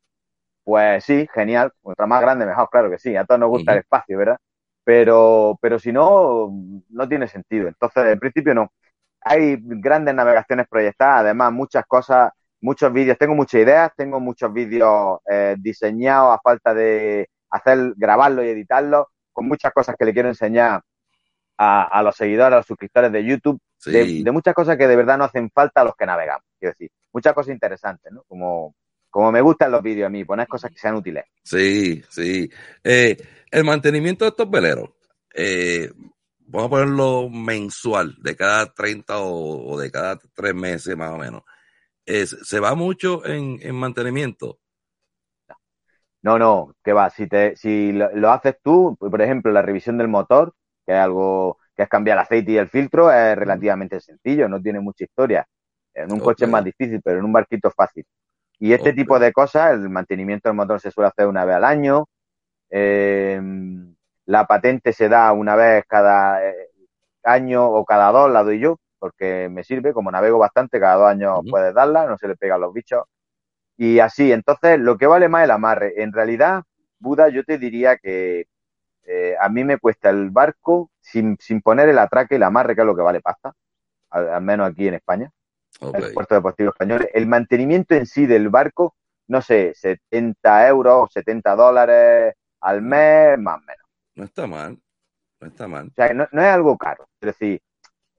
pues 0.63 1.03
sí, 1.05 1.27
genial. 1.33 1.71
Contra 1.81 2.07
más 2.07 2.21
grande, 2.21 2.45
mejor, 2.45 2.69
claro 2.69 2.89
que 2.89 2.99
sí. 2.99 3.15
A 3.15 3.25
todos 3.25 3.39
nos 3.39 3.49
gusta 3.49 3.73
el 3.73 3.79
espacio, 3.79 4.17
¿verdad? 4.17 4.37
Pero, 4.83 5.57
pero 5.61 5.79
si 5.79 5.91
no, 5.93 6.51
no 6.89 7.09
tiene 7.09 7.27
sentido. 7.27 7.67
Entonces, 7.67 8.05
en 8.07 8.19
principio 8.19 8.53
no. 8.53 8.71
Hay 9.21 9.57
grandes 9.61 10.15
navegaciones 10.15 10.67
proyectadas, 10.69 11.21
además 11.21 11.53
muchas 11.53 11.85
cosas 11.85 12.31
muchos 12.63 12.93
vídeos, 12.93 13.17
tengo 13.17 13.35
muchas 13.35 13.61
ideas, 13.61 13.91
tengo 13.95 14.19
muchos 14.21 14.51
vídeos 14.53 15.19
eh, 15.29 15.55
diseñados 15.59 16.33
a 16.33 16.39
falta 16.41 16.73
de 16.73 17.29
hacer, 17.49 17.93
grabarlo 17.97 18.43
y 18.43 18.49
editarlo, 18.49 19.09
con 19.33 19.47
muchas 19.47 19.73
cosas 19.73 19.95
que 19.97 20.05
le 20.05 20.13
quiero 20.13 20.29
enseñar 20.29 20.81
a, 21.57 22.03
los 22.03 22.15
seguidores, 22.15 22.53
a 22.53 22.57
los 22.57 22.65
suscriptores 22.65 23.11
de 23.11 23.25
YouTube, 23.25 23.59
de, 23.85 24.23
muchas 24.31 24.53
cosas 24.53 24.77
que 24.77 24.87
de 24.87 24.95
verdad 24.95 25.17
no 25.17 25.25
hacen 25.25 25.49
falta 25.49 25.81
a 25.81 25.83
los 25.85 25.95
que 25.95 26.05
navegamos, 26.05 26.43
quiero 26.59 26.73
decir, 26.73 26.91
muchas 27.11 27.33
cosas 27.33 27.53
interesantes, 27.53 28.11
¿no? 28.11 28.23
Como, 28.23 28.75
como 29.09 29.31
me 29.31 29.41
gustan 29.41 29.71
los 29.71 29.81
vídeos 29.81 30.07
a 30.07 30.09
mí, 30.09 30.25
poner 30.25 30.47
cosas 30.47 30.71
que 30.71 30.77
sean 30.77 30.95
útiles. 30.95 31.25
Sí, 31.43 32.03
sí. 32.09 32.49
Eh, 32.83 33.17
el 33.51 33.63
mantenimiento 33.63 34.25
de 34.25 34.29
estos 34.29 34.49
veleros, 34.49 34.89
eh, 35.33 35.89
vamos 36.39 36.67
a 36.67 36.69
ponerlo 36.69 37.29
mensual, 37.29 38.15
de 38.21 38.35
cada 38.35 38.73
30 38.73 39.19
o, 39.19 39.73
o 39.73 39.79
de 39.79 39.91
cada 39.91 40.19
tres 40.33 40.53
meses 40.53 40.95
más 40.97 41.11
o 41.11 41.17
menos 41.17 41.43
se 42.05 42.59
va 42.59 42.75
mucho 42.75 43.25
en, 43.25 43.75
mantenimiento. 43.75 44.59
No, 46.23 46.39
no, 46.39 46.73
que 46.83 46.93
va, 46.93 47.09
si, 47.09 47.27
te, 47.27 47.55
si 47.55 47.91
lo, 47.91 48.31
haces 48.31 48.55
tú, 48.63 48.97
por 48.99 49.21
ejemplo, 49.21 49.51
la 49.51 49.61
revisión 49.61 49.97
del 49.97 50.07
motor, 50.07 50.53
que 50.85 50.93
es 50.93 50.99
algo 50.99 51.59
que 51.75 51.83
es 51.83 51.89
cambiar 51.89 52.17
el 52.17 52.23
aceite 52.23 52.53
y 52.53 52.57
el 52.57 52.69
filtro, 52.69 53.11
es 53.11 53.35
relativamente 53.37 53.99
sencillo, 53.99 54.47
no 54.47 54.61
tiene 54.61 54.79
mucha 54.79 55.03
historia. 55.03 55.45
En 55.93 56.11
un 56.11 56.19
coche 56.19 56.45
es 56.45 56.51
más 56.51 56.63
difícil, 56.63 57.01
pero 57.03 57.19
en 57.19 57.25
un 57.25 57.33
barquito 57.33 57.67
es 57.67 57.75
fácil. 57.75 58.05
Y 58.59 58.73
este 58.73 58.93
tipo 58.93 59.19
de 59.19 59.33
cosas, 59.33 59.73
el 59.73 59.89
mantenimiento 59.89 60.49
del 60.49 60.55
motor 60.55 60.79
se 60.79 60.91
suele 60.91 61.09
hacer 61.09 61.27
una 61.27 61.45
vez 61.45 61.57
al 61.57 61.65
año. 61.65 62.05
Em, 62.69 63.93
la 64.25 64.45
patente 64.47 64.93
se 64.93 65.09
da 65.09 65.31
una 65.33 65.55
vez 65.55 65.83
cada 65.87 66.43
eh, 66.47 66.69
año 67.23 67.67
o 67.69 67.85
cada 67.85 68.11
dos, 68.11 68.31
la 68.31 68.43
doy 68.43 68.59
yo 68.59 68.77
porque 69.03 69.49
me 69.49 69.65
sirve, 69.65 69.91
como 69.91 70.11
navego 70.11 70.37
bastante, 70.37 70.79
cada 70.79 70.95
dos 70.95 71.09
años 71.09 71.41
puedes 71.49 71.73
darla, 71.73 72.07
no 72.07 72.17
se 72.17 72.25
le 72.29 72.37
pegan 72.37 72.61
los 72.61 72.73
bichos. 72.73 73.03
Y 73.83 73.99
así, 73.99 74.31
entonces, 74.31 74.79
lo 74.79 74.97
que 74.97 75.07
vale 75.07 75.27
más 75.27 75.43
el 75.43 75.51
amarre. 75.51 76.01
En 76.01 76.13
realidad, 76.13 76.63
Buda, 76.99 77.27
yo 77.27 77.43
te 77.43 77.57
diría 77.57 77.97
que 77.97 78.47
eh, 79.03 79.35
a 79.37 79.49
mí 79.49 79.65
me 79.65 79.77
cuesta 79.77 80.09
el 80.09 80.29
barco 80.29 80.89
sin, 81.01 81.35
sin 81.41 81.61
poner 81.61 81.89
el 81.89 81.99
atraque 81.99 82.35
y 82.35 82.37
el 82.37 82.43
amarre, 82.43 82.75
que 82.75 82.81
es 82.81 82.87
lo 82.87 82.95
que 82.95 83.01
vale 83.01 83.19
pasta, 83.19 83.53
al, 84.09 84.41
menos 84.41 84.69
aquí 84.69 84.87
en 84.87 84.93
España, 84.93 85.29
en 85.81 86.01
el 86.01 86.13
puerto 86.13 86.33
deportivo 86.33 86.69
español. 86.69 87.09
El 87.13 87.27
mantenimiento 87.27 87.93
en 87.93 88.05
sí 88.05 88.25
del 88.25 88.47
barco, 88.47 88.95
no 89.27 89.41
sé, 89.41 89.73
70 89.75 90.65
euros, 90.69 91.11
70 91.11 91.53
dólares 91.53 92.35
al 92.61 92.81
mes, 92.81 93.37
más 93.37 93.57
o 93.57 93.63
menos. 93.65 93.85
No 94.15 94.23
está 94.23 94.47
mal, 94.47 94.79
no 95.41 95.47
está 95.47 95.67
mal. 95.67 95.87
O 95.87 95.93
sea, 95.93 96.13
no, 96.13 96.25
no 96.31 96.41
es 96.41 96.47
algo 96.47 96.77
caro. 96.77 97.09
Es 97.19 97.25
decir, 97.25 97.61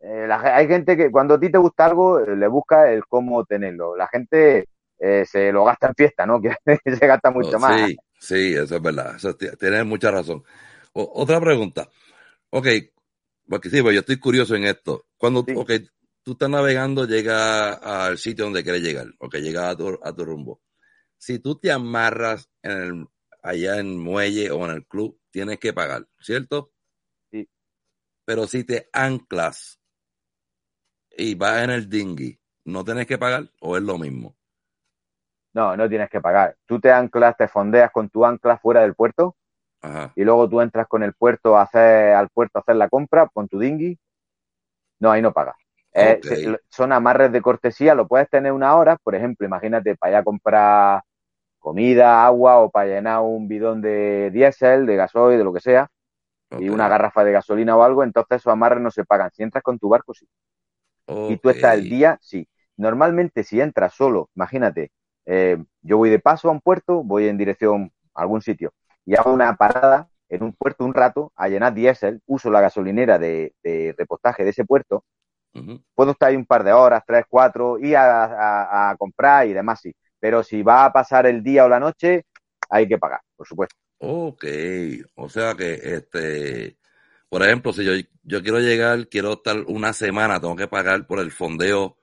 eh, 0.00 0.28
hay 0.30 0.68
gente 0.68 0.94
que 0.94 1.10
cuando 1.10 1.32
a 1.32 1.40
ti 1.40 1.50
te 1.50 1.56
gusta 1.56 1.86
algo, 1.86 2.20
eh, 2.20 2.36
le 2.36 2.48
busca 2.48 2.92
el 2.92 3.06
cómo 3.06 3.46
tenerlo. 3.46 3.96
La 3.96 4.08
gente 4.08 4.68
eh, 5.05 5.26
se 5.26 5.52
lo 5.52 5.64
gasta 5.66 5.88
en 5.88 5.94
fiesta, 5.94 6.24
¿no? 6.24 6.40
Que 6.84 6.96
se 6.96 7.07
gasta 7.07 7.30
mucho 7.30 7.59
más. 7.59 7.88
Sí, 7.88 7.96
sí, 8.18 8.55
eso 8.55 8.76
es 8.76 8.82
verdad. 8.82 9.16
tienes 9.61 9.84
mucha 9.84 10.11
razón. 10.11 10.42
otra 10.94 11.38
pregunta. 11.40 11.90
Ok, 12.50 12.68
porque 13.46 13.68
sí, 13.68 13.82
pues 13.82 13.94
yo 13.94 14.00
estoy 14.00 14.18
curioso 14.18 14.55
en 14.55 14.64
esto. 14.64 15.09
Cuando, 15.18 15.44
Sí. 15.46 15.52
ok, 15.55 15.72
tú 16.22 16.32
estás 16.32 16.48
navegando, 16.48 17.07
llega 17.07 17.74
al 17.74 18.16
sitio 18.16 18.44
donde 18.46 18.62
quieres 18.62 18.82
llegar, 18.82 19.09
o 19.18 19.28
llega 19.28 19.68
a 19.68 19.76
tu, 19.76 19.98
a 20.02 20.14
tu 20.14 20.24
rumbo. 20.24 20.62
Si 21.18 21.38
tú 21.38 21.59
te 21.59 21.70
amarras 21.70 22.48
en 22.62 22.72
el, 22.72 23.07
allá 23.42 23.78
en 23.78 23.98
muelle 23.98 24.50
o 24.50 24.64
en 24.64 24.70
el 24.70 24.86
club, 24.86 25.20
tienes 25.30 25.59
que 25.59 25.74
pagar, 25.74 26.09
¿cierto? 26.18 26.72
Sí. 27.30 27.46
Pero 28.24 28.46
si 28.46 28.64
te 28.64 28.88
anclas 28.92 29.78
y 31.11 31.34
vas 31.34 31.62
en 31.64 31.70
el 31.70 31.90
dinghy, 31.90 32.38
¿no 32.64 32.84
tienes 32.84 33.07
que 33.07 33.18
pagar 33.18 33.50
o 33.61 33.76
es 33.76 33.82
lo 33.82 33.98
mismo? 33.98 34.38
No, 35.55 35.76
no 35.76 35.88
tienes 35.88 36.11
que 36.11 36.20
pagar. 36.20 36.57
Tú 36.66 36.80
te 36.80 36.92
anclas, 36.92 37.36
te 37.36 37.48
fondeas 37.48 37.90
con 37.90 38.11
tu 38.11 38.24
ancla 38.24 38.59
fuera 38.59 38.82
del 38.82 38.94
puerto 38.94 39.36
Ajá. 39.80 40.12
y 40.14 40.24
luego 40.24 40.48
tú 40.48 40.61
entras 40.61 40.86
con 40.88 41.02
el 41.02 41.14
puerto 41.14 41.57
a 41.57 41.62
hacer, 41.62 42.14
al 42.14 42.28
puerto 42.28 42.59
a 42.59 42.62
hacer 42.62 42.76
la 42.76 42.88
compra 42.88 43.28
con 43.32 43.48
tu 43.48 43.59
dinghy. 43.59 43.98
No, 44.98 45.11
ahí 45.11 45.22
no 45.22 45.32
pagas. 45.32 45.57
Eh, 45.96 46.20
son 46.68 46.92
amarres 46.92 47.30
de 47.30 47.40
cortesía, 47.40 47.94
lo 47.94 48.09
puedes 48.09 48.28
tener 48.28 48.50
una 48.50 48.74
hora, 48.74 48.96
por 48.96 49.14
ejemplo, 49.14 49.46
imagínate 49.46 49.94
para 49.94 50.11
ir 50.11 50.16
a 50.16 50.24
comprar 50.24 51.02
comida, 51.61 52.26
agua 52.26 52.59
o 52.59 52.70
para 52.70 52.88
llenar 52.88 53.20
un 53.20 53.46
bidón 53.46 53.80
de 53.80 54.30
diésel, 54.32 54.86
de 54.86 54.96
gasoil, 54.96 55.38
de 55.38 55.44
lo 55.44 55.52
que 55.52 55.61
sea, 55.61 55.88
y 56.59 56.68
una 56.68 56.88
garrafa 56.88 57.24
de 57.24 57.32
gasolina 57.32 57.76
o 57.76 57.82
algo, 57.82 58.02
entonces 58.02 58.38
esos 58.38 58.52
amarres 58.52 58.80
no 58.80 58.90
se 58.90 59.05
pagan. 59.05 59.30
Si 59.32 59.42
entras 59.42 59.62
con 59.62 59.78
tu 59.78 59.88
barco, 59.88 60.14
sí. 60.14 60.28
Y 61.07 61.36
tú 61.36 61.48
estás 61.48 61.74
el 61.74 61.88
día, 61.88 62.18
sí. 62.20 62.48
Normalmente 62.76 63.44
si 63.44 63.61
entras 63.61 63.94
solo, 63.94 64.30
imagínate, 64.34 64.90
eh, 65.27 65.59
yo 65.83 65.99
voy 65.99 66.11
de 66.11 66.18
paso 66.20 66.49
a 66.49 66.53
un 66.53 66.61
puerto, 66.61 67.03
voy 67.03 67.29
en 67.29 67.39
dirección 67.39 67.93
a 68.14 68.22
algún 68.22 68.43
sitio 68.43 68.72
y 69.05 69.16
hago 69.16 69.33
una 69.33 69.57
parada 69.57 70.09
en 70.29 70.43
un 70.43 70.53
puerto 70.55 70.85
un 70.85 70.95
rato 70.95 71.33
a 71.37 71.49
llenar 71.49 71.75
diésel, 71.75 72.20
uso 72.27 72.51
la 72.51 72.61
gasolinera 72.61 73.18
de, 73.18 73.55
de 73.62 73.95
repostaje 73.99 74.45
de 74.45 74.51
ese 74.51 74.64
puerto, 74.64 75.05
puedo 75.95 76.12
estar 76.12 76.31
ahí 76.31 76.37
un 76.37 76.47
par 76.47 76.64
de 76.64 76.72
horas, 76.72 77.03
tres, 77.07 77.25
cuatro, 77.29 77.79
y 77.79 77.95
a, 77.95 78.25
a- 78.25 78.91
a 78.91 78.97
comprar 78.97 79.47
y 79.47 79.53
demás, 79.53 79.81
sí. 79.83 79.95
Pero 80.20 80.43
si 80.43 80.62
va 80.62 80.85
a 80.87 80.93
pasar 80.93 81.27
el 81.27 81.43
día 81.43 81.64
o 81.64 81.68
la 81.68 81.81
noche, 81.81 82.25
hay 82.70 82.89
que 82.89 82.99
pagar, 82.99 83.20
por 83.37 83.47
supuesto. 83.47 83.77
Ok, 83.99 84.45
o 85.14 85.29
sea 85.29 85.55
que, 85.55 85.75
este, 85.83 86.79
por 87.29 87.43
ejemplo, 87.43 87.72
si 87.72 87.85
yo, 87.85 87.93
yo 88.22 88.43
quiero 88.43 88.61
llegar, 88.61 89.09
quiero 89.09 89.35
estar 89.35 89.61
una 89.66 89.93
semana, 89.95 90.41
tengo 90.41 90.57
que 90.57 90.68
pagar 90.68 91.07
por 91.07 91.20
el 91.20 91.33
fondeo 91.33 91.97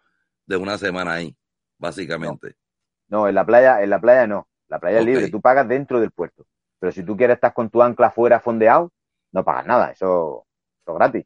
de 0.47 0.57
una 0.57 0.77
semana 0.79 1.13
ahí, 1.13 1.37
básicamente. 1.77 2.47
No, 2.47 2.70
en 3.11 3.35
la 3.35 3.45
playa, 3.45 3.81
en 3.83 3.89
la 3.89 3.99
playa 3.99 4.27
no. 4.27 4.47
La 4.67 4.79
playa 4.79 4.99
es 4.99 5.05
libre, 5.05 5.29
tú 5.29 5.41
pagas 5.41 5.67
dentro 5.67 5.99
del 5.99 6.11
puerto. 6.11 6.45
Pero 6.79 6.91
si 6.91 7.03
tú 7.03 7.17
quieres 7.17 7.35
estar 7.35 7.53
con 7.53 7.69
tu 7.69 7.81
ancla 7.81 8.09
fuera 8.09 8.39
fondeado, 8.39 8.91
no 9.33 9.43
pagas 9.43 9.65
nada, 9.65 9.91
eso, 9.91 10.45
eso 10.81 10.91
es 10.91 10.95
gratis. 10.95 11.25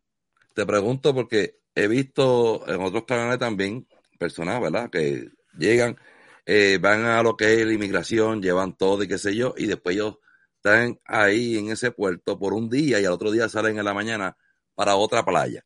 Te 0.53 0.65
pregunto 0.65 1.13
porque 1.13 1.59
he 1.75 1.87
visto 1.87 2.67
en 2.67 2.81
otros 2.81 3.03
canales 3.05 3.37
también 3.37 3.87
personas, 4.17 4.59
¿verdad? 4.59 4.89
Que 4.89 5.29
llegan, 5.57 5.97
eh, 6.45 6.79
van 6.81 7.05
a 7.05 7.21
lo 7.21 7.37
que 7.37 7.61
es 7.61 7.65
la 7.65 7.73
inmigración, 7.73 8.41
llevan 8.41 8.75
todo 8.75 9.03
y 9.03 9.07
qué 9.07 9.17
sé 9.17 9.35
yo, 9.35 9.53
y 9.57 9.67
después 9.67 9.95
ellos 9.95 10.17
están 10.57 10.99
ahí 11.05 11.57
en 11.57 11.69
ese 11.69 11.91
puerto 11.91 12.39
por 12.39 12.53
un 12.53 12.69
día 12.69 12.99
y 12.99 13.05
al 13.05 13.13
otro 13.13 13.31
día 13.31 13.47
salen 13.47 13.77
en 13.77 13.85
la 13.85 13.93
mañana 13.93 14.35
para 14.73 14.95
otra 14.95 15.23
playa. 15.23 15.63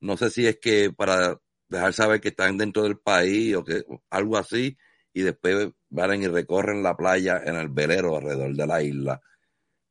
No 0.00 0.16
sé 0.16 0.30
si 0.30 0.46
es 0.46 0.58
que 0.60 0.92
para 0.92 1.40
dejar 1.68 1.92
saber 1.94 2.20
que 2.20 2.28
están 2.28 2.58
dentro 2.58 2.82
del 2.82 2.98
país 2.98 3.56
o 3.56 3.64
que 3.64 3.82
algo 4.10 4.36
así, 4.36 4.76
y 5.16 5.22
después 5.22 5.70
van 5.88 6.22
y 6.22 6.28
recorren 6.28 6.82
la 6.82 6.94
playa 6.94 7.40
en 7.42 7.56
el 7.56 7.70
velero 7.70 8.16
alrededor 8.18 8.54
de 8.54 8.66
la 8.66 8.82
isla. 8.82 9.22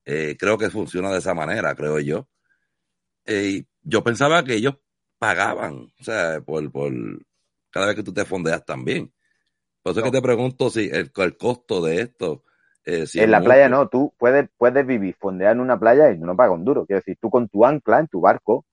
Eh, 0.05 0.37
creo 0.39 0.55
que 0.59 0.69
funciona 0.69 1.11
de 1.11 1.17
esa 1.17 1.33
manera, 1.33 1.73
creo 1.73 1.99
yo. 1.99 2.27
Eh, 3.25 3.63
yo 3.81 4.03
pensaba 4.03 4.43
que 4.43 4.53
ellos 4.53 4.75
pagaban, 5.17 5.91
o 5.99 6.03
sea, 6.03 6.41
por, 6.41 6.71
por 6.71 6.91
cada 7.71 7.87
vez 7.87 7.95
que 7.95 8.03
tú 8.03 8.13
te 8.13 8.23
fondeas 8.25 8.63
también. 8.65 9.11
Por 9.81 9.91
eso 9.93 10.01
es 10.01 10.05
que 10.05 10.11
te 10.11 10.21
pregunto 10.21 10.69
si 10.69 10.89
el, 10.89 11.11
el 11.15 11.37
costo 11.37 11.81
de 11.83 12.01
esto. 12.01 12.43
eh, 12.85 13.07
si 13.07 13.19
es 13.21 13.25
en 13.25 13.31
la 13.31 13.39
mucho. 13.39 13.47
playa 13.47 13.69
no, 13.69 13.87
tú 13.89 14.13
puedes, 14.19 14.47
puedes 14.57 14.85
vivir 14.85 15.15
fondear 15.19 15.53
en 15.53 15.61
una 15.61 15.79
playa 15.79 16.11
y 16.11 16.19
no 16.19 16.35
pagas 16.35 16.53
un 16.55 16.65
duro. 16.65 16.85
Quiero 16.85 16.99
decir, 16.99 17.17
tú 17.19 17.31
con 17.31 17.49
tu 17.49 17.65
ancla 17.65 17.99
en 17.99 18.07
tu 18.07 18.21
barco, 18.21 18.65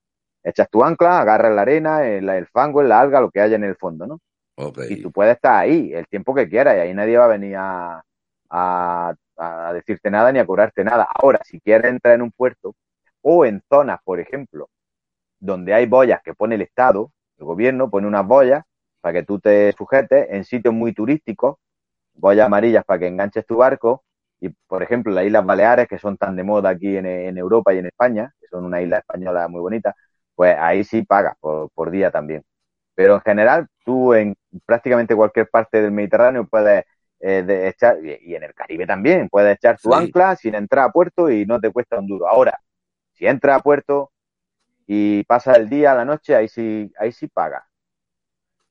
echas 0.43 0.69
tu 0.71 0.85
ancla, 0.85 1.21
agarras 1.21 1.55
la 1.55 1.63
arena, 1.63 2.07
el, 2.07 2.29
el 2.29 2.47
fango, 2.49 2.83
la 2.83 3.01
alga, 3.01 3.21
lo 3.23 3.31
que 3.31 3.41
haya 3.41 3.57
en 3.57 3.65
el 3.65 3.77
fondo, 3.77 4.07
¿no? 4.07 4.21
Y 4.87 4.97
tú 4.99 5.13
puedes 5.13 5.37
estar 5.37 5.57
ahí 5.61 5.93
el 5.95 6.07
tiempo 6.09 6.35
que 6.35 6.49
quieras 6.49 6.77
y 6.77 6.81
ahí 6.81 6.95
nadie 6.95 7.17
va 7.19 7.25
a 7.27 7.29
venir 7.29 7.57
a, 7.57 8.03
a, 8.51 9.15
a 9.37 9.73
decirte 9.73 10.11
nada 10.11 10.33
ni 10.33 10.39
a 10.39 10.47
cobrarte 10.47 10.85
nada. 10.85 11.09
Ahora, 11.15 11.41
si 11.45 11.61
quieres 11.61 11.91
entrar 11.91 12.15
en 12.15 12.23
un 12.23 12.33
puerto 12.33 12.75
o 13.23 13.45
en 13.47 13.63
zonas, 13.69 14.01
por 14.05 14.21
ejemplo, 14.21 14.69
donde 15.41 15.75
hay 15.75 15.87
boyas 15.87 16.23
que 16.23 16.35
pone 16.35 16.55
el 16.57 16.63
Estado, 16.63 17.13
el 17.39 17.45
gobierno 17.47 17.91
pone 17.91 18.07
unas 18.07 18.27
boyas 18.27 18.65
para 19.01 19.15
que 19.21 19.25
tú 19.27 19.41
te 19.41 19.73
sujetes 19.73 20.29
en 20.31 20.45
sitios 20.45 20.75
muy 20.75 20.93
turísticos, 20.95 21.57
boyas 22.15 22.47
amarillas 22.47 22.85
para 22.85 23.01
que 23.01 23.07
enganches 23.09 23.47
tu 23.47 23.57
barco. 23.59 24.05
Y, 24.41 24.51
por 24.69 24.83
ejemplo, 24.83 25.13
las 25.13 25.27
Islas 25.27 25.47
Baleares, 25.47 25.89
que 25.89 25.99
son 25.99 26.17
tan 26.19 26.37
de 26.37 26.45
moda 26.45 26.71
aquí 26.71 26.97
en, 26.97 27.07
en 27.07 27.39
Europa 27.39 27.75
y 27.75 27.79
en 27.79 27.87
España, 27.87 28.35
que 28.41 28.49
son 28.49 28.65
una 28.65 28.83
isla 28.83 28.99
española 28.99 29.49
muy 29.49 29.61
bonita, 29.61 29.95
pues 30.35 30.57
ahí 30.59 30.85
sí 30.85 31.03
pagas 31.05 31.37
por, 31.41 31.71
por 31.73 31.91
día 31.91 32.11
también. 32.11 32.43
Pero 33.03 33.17
en 33.17 33.21
general, 33.23 33.67
tú 33.85 34.15
en 34.15 34.37
prácticamente 34.65 35.17
cualquier 35.17 35.49
parte 35.49 35.83
del 35.83 35.91
Mediterráneo 35.91 36.47
puedes 36.47 36.85
eh, 37.19 37.43
de 37.43 37.67
echar, 37.67 37.97
y, 38.05 38.33
en 38.37 38.45
el 38.45 38.55
Caribe 38.55 38.87
también, 38.87 39.29
puedes 39.29 39.57
echar 39.57 39.77
tu 39.77 39.93
Sí. 39.93 39.99
ancla 39.99 40.37
sin 40.37 40.55
entrar 40.55 40.85
a 40.85 40.93
puerto 40.93 41.29
y 41.29 41.45
no 41.45 41.61
te 41.61 41.73
cuesta 41.73 41.99
un 41.99 42.07
duro. 42.07 42.29
Ahora, 42.29 42.61
si 43.11 43.27
entras 43.27 43.59
a 43.59 43.61
puerto 43.61 44.13
y 44.87 45.25
pasas 45.25 45.57
el 45.57 45.69
día, 45.69 45.97
la 45.97 46.05
noche, 46.05 46.37
ahí 46.37 46.47
sí, 46.47 46.93
ahí 46.97 47.11
sí 47.11 47.27
pagas. 47.27 47.65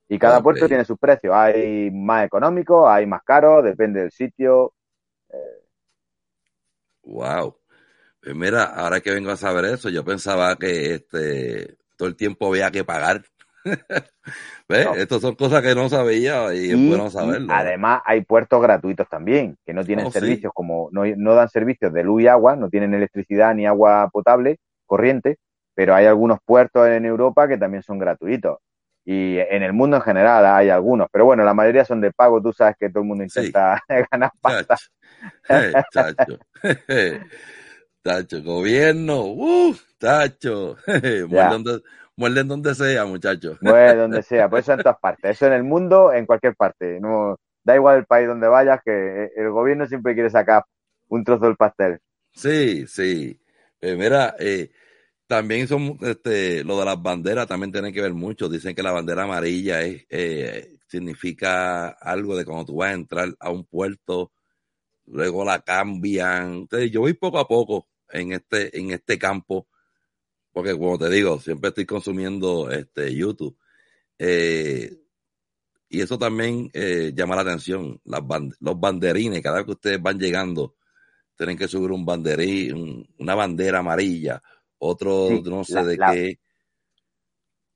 Y 0.07 0.17
cada 0.17 0.41
puerto 0.41 0.65
tiene 0.65 0.85
sus 0.85 0.97
precios. 0.97 1.35
Hay 1.35 1.91
más 1.91 2.25
económicos, 2.25 2.87
hay 2.87 3.05
más 3.05 3.23
caros, 3.23 3.65
depende 3.65 3.99
del 3.99 4.11
sitio. 4.11 4.71
wow. 7.03 7.53
Pues 8.23 8.33
mira, 8.33 8.63
ahora 8.63 9.01
que 9.01 9.11
vengo 9.11 9.31
a 9.31 9.35
saber 9.35 9.65
eso, 9.65 9.89
yo 9.89 10.05
pensaba 10.05 10.55
que 10.55 10.95
este 10.95 11.81
todo 12.01 12.09
el 12.09 12.15
tiempo 12.15 12.47
había 12.47 12.71
que 12.71 12.83
pagar. 12.83 13.23
¿Ves? 14.69 14.85
No. 14.85 14.95
Estas 14.95 15.21
son 15.21 15.35
cosas 15.35 15.61
que 15.61 15.75
no 15.75 15.89
sabía 15.89 16.53
y, 16.53 16.71
es 16.71 16.77
Y, 16.77 16.89
bueno 16.89 17.07
y 17.07 17.11
saberlo. 17.11 17.53
además 17.53 18.01
hay 18.05 18.21
puertos 18.21 18.61
gratuitos 18.61 19.07
también, 19.09 19.57
que 19.65 19.73
no 19.73 19.83
tienen 19.85 20.05
Oh, 20.07 20.11
sí. 20.11 20.19
servicios 20.19 20.51
como, 20.53 20.89
no, 20.91 21.03
no 21.17 21.35
dan 21.35 21.49
servicios 21.49 21.93
de 21.93 22.03
luz 22.03 22.23
y 22.23 22.27
agua, 22.27 22.55
no 22.55 22.69
tienen 22.69 22.93
electricidad 22.93 23.53
ni 23.55 23.65
agua 23.65 24.09
potable, 24.11 24.57
corriente, 24.85 25.37
pero 25.75 25.95
hay 25.95 26.05
algunos 26.05 26.39
puertos 26.45 26.87
en 26.87 27.05
Europa 27.05 27.47
que 27.47 27.57
también 27.57 27.83
son 27.83 27.99
gratuitos. 27.99 28.57
Y 29.03 29.39
en 29.39 29.63
el 29.63 29.73
mundo 29.73 29.97
en 29.97 30.03
general 30.03 30.45
hay 30.45 30.69
algunos, 30.69 31.07
pero 31.11 31.25
bueno, 31.25 31.43
la 31.43 31.55
mayoría 31.55 31.83
son 31.85 32.01
de 32.01 32.11
pago, 32.11 32.41
tú 32.41 32.53
sabes 32.53 32.75
que 32.79 32.89
todo 32.89 33.01
el 33.01 33.07
mundo 33.07 33.23
Sí. 33.27 33.39
intenta 33.39 33.81
ganar 34.11 34.31
pasta. 34.39 34.77
Chacho. 35.91 36.37
Tacho, 38.03 38.41
gobierno, 38.41 39.25
uh, 39.25 39.75
tacho, 39.99 40.75
muerden 42.15 42.47
donde, 42.47 42.75
muerden 42.75 42.75
sea, 42.75 43.05
muchachos. 43.05 43.57
Bueno, 43.61 44.01
donde 44.01 44.23
sea, 44.23 44.49
pues 44.49 44.65
eso 44.65 44.73
en 44.73 44.79
todas 44.79 44.99
partes, 44.99 45.31
eso 45.31 45.47
en 45.47 45.53
el 45.53 45.63
mundo, 45.63 46.13
en 46.13 46.25
cualquier 46.25 46.55
parte, 46.55 46.99
no 46.99 47.37
da 47.63 47.75
igual 47.75 47.99
el 47.99 48.05
país 48.05 48.27
donde 48.27 48.47
vayas, 48.47 48.79
que 48.83 49.31
el 49.35 49.49
gobierno 49.51 49.85
siempre 49.85 50.13
quiere 50.13 50.29
sacar 50.29 50.63
un 51.07 51.23
trozo 51.23 51.45
del 51.45 51.55
pastel. 51.55 51.99
Sí, 52.33 52.87
sí. 52.87 53.39
Eh, 53.81 53.95
mira, 53.95 54.35
eh, 54.39 54.71
también 55.27 55.67
son, 55.67 55.97
este, 56.01 56.63
lo 56.63 56.79
de 56.79 56.85
las 56.85 57.01
banderas 57.01 57.47
también 57.47 57.71
tienen 57.71 57.93
que 57.93 58.01
ver 58.01 58.13
mucho. 58.13 58.49
Dicen 58.49 58.75
que 58.75 58.83
la 58.83 58.91
bandera 58.91 59.23
amarilla 59.23 59.81
es, 59.81 60.05
eh, 60.09 60.77
significa 60.87 61.89
algo 61.89 62.35
de 62.35 62.45
cuando 62.45 62.65
tú 62.65 62.75
vas 62.77 62.91
a 62.91 62.93
entrar 62.93 63.29
a 63.39 63.49
un 63.49 63.65
puerto, 63.65 64.31
luego 65.05 65.45
la 65.45 65.59
cambian. 65.61 66.53
Entonces, 66.53 66.91
yo 66.91 67.01
voy 67.01 67.13
poco 67.13 67.39
a 67.39 67.47
poco 67.47 67.87
en 68.09 68.33
este, 68.33 68.77
en 68.77 68.91
este 68.91 69.17
campo, 69.17 69.67
porque 70.53 70.77
como 70.77 70.97
te 70.97 71.09
digo, 71.09 71.39
siempre 71.39 71.69
estoy 71.69 71.85
consumiendo 71.85 72.69
este 72.71 73.13
YouTube. 73.15 73.57
Eh, 74.19 74.97
y 75.89 76.01
eso 76.01 76.17
también 76.17 76.69
eh, 76.73 77.11
llama 77.15 77.35
la 77.35 77.41
atención. 77.41 77.99
Las 78.05 78.21
band- 78.25 78.55
los 78.59 78.79
banderines, 78.79 79.41
cada 79.41 79.57
vez 79.57 79.65
que 79.65 79.71
ustedes 79.71 80.01
van 80.01 80.19
llegando, 80.19 80.75
tienen 81.37 81.57
que 81.57 81.67
subir 81.67 81.91
un 81.91 82.05
banderín, 82.05 82.75
un- 82.75 83.07
una 83.19 83.35
bandera 83.35 83.79
amarilla, 83.79 84.41
otro 84.79 85.27
Sí, 85.29 85.41
no 85.45 85.63
sé 85.63 85.75
la- 85.75 85.83
de 85.85 85.97
la- 85.97 86.11
qué. 86.13 86.39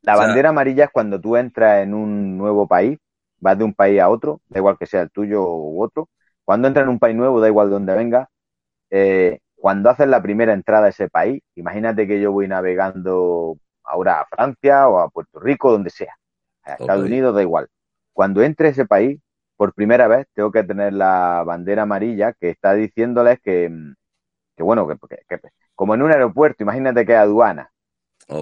La 0.02 0.14
O 0.14 0.18
sea- 0.18 0.28
bandera 0.28 0.50
amarilla 0.50 0.86
es 0.86 0.92
cuando 0.92 1.20
tú 1.20 1.36
entras 1.36 1.84
en 1.84 1.94
un 1.94 2.38
nuevo 2.38 2.68
país, 2.68 2.98
vas 3.40 3.58
de 3.58 3.64
un 3.64 3.74
país 3.74 4.00
a 4.00 4.10
otro, 4.10 4.42
da 4.50 4.60
igual 4.60 4.78
que 4.78 4.86
sea 4.86 5.02
el 5.02 5.12
tuyo 5.12 5.44
u 5.44 5.84
otro. 5.84 6.10
Cuando 6.44 6.68
entras 6.68 6.84
en 6.84 6.90
un 6.92 7.00
país 7.00 7.16
nuevo, 7.16 7.42
da 7.42 7.48
igual 7.48 7.68
de 7.70 7.74
dónde 7.74 7.96
venga, 7.96 8.30
eh, 8.92 9.40
cuando 9.56 9.90
haces 9.90 10.08
la 10.08 10.22
primera 10.22 10.54
entrada 10.54 10.88
a 10.88 10.90
ese 10.90 11.10
país, 11.10 11.42
imagínate 11.56 12.08
que 12.08 12.22
yo 12.22 12.32
voy 12.32 12.48
navegando 12.48 13.58
ahora 13.84 14.22
a 14.22 14.26
Francia 14.28 14.88
o 14.90 15.00
a 15.00 15.10
Puerto 15.10 15.40
Rico, 15.40 15.72
donde 15.72 15.90
sea, 15.90 16.14
a 16.64 16.74
Estados. 16.76 17.06
Unidos, 17.06 17.36
da 17.36 17.42
igual. 17.42 17.68
Cuando 18.14 18.44
entre 18.44 18.68
a 18.70 18.72
ese 18.72 18.86
país, 18.86 19.20
por 19.58 19.74
primera 19.74 20.08
vez, 20.08 20.28
tengo 20.34 20.52
que 20.52 20.64
tener 20.64 20.94
la 20.94 21.44
bandera 21.46 21.84
amarilla 21.84 22.34
que 22.34 22.50
está 22.50 22.74
diciéndoles 22.74 23.40
que, 23.42 23.70
mm, 23.70 23.94
que 24.58 24.64
bueno, 24.64 24.88
que, 24.88 24.98
que- 25.10 25.40
que- 25.40 25.50
como 25.76 25.96
en 25.96 26.04
un 26.04 26.12
aeropuerto, 26.12 26.64
imagínate 26.64 27.06
que 27.06 27.14
es 27.14 27.20
aduana 27.20 27.72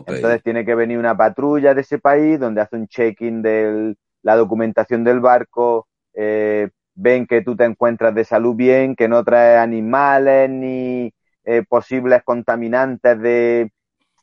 Entonces 0.05 0.43
tiene 0.43 0.65
que 0.65 0.75
venir 0.75 0.97
una 0.97 1.15
patrulla 1.17 1.73
de 1.73 1.81
ese 1.81 1.99
país 1.99 2.39
donde 2.39 2.61
hace 2.61 2.75
un 2.75 2.87
check-in 2.87 3.41
de 3.41 3.95
la 4.21 4.35
documentación 4.35 5.03
del 5.03 5.19
barco, 5.21 5.87
eh, 6.13 6.69
ven 6.95 7.25
que 7.25 7.41
tú 7.41 7.55
te 7.55 7.65
encuentras 7.65 8.13
de 8.15 8.25
salud 8.25 8.55
bien, 8.55 8.95
que 8.95 9.07
no 9.07 9.23
traes 9.23 9.59
animales 9.59 10.49
ni 10.49 11.13
eh, 11.43 11.63
posibles 11.67 12.23
contaminantes 12.23 13.19
de, 13.19 13.71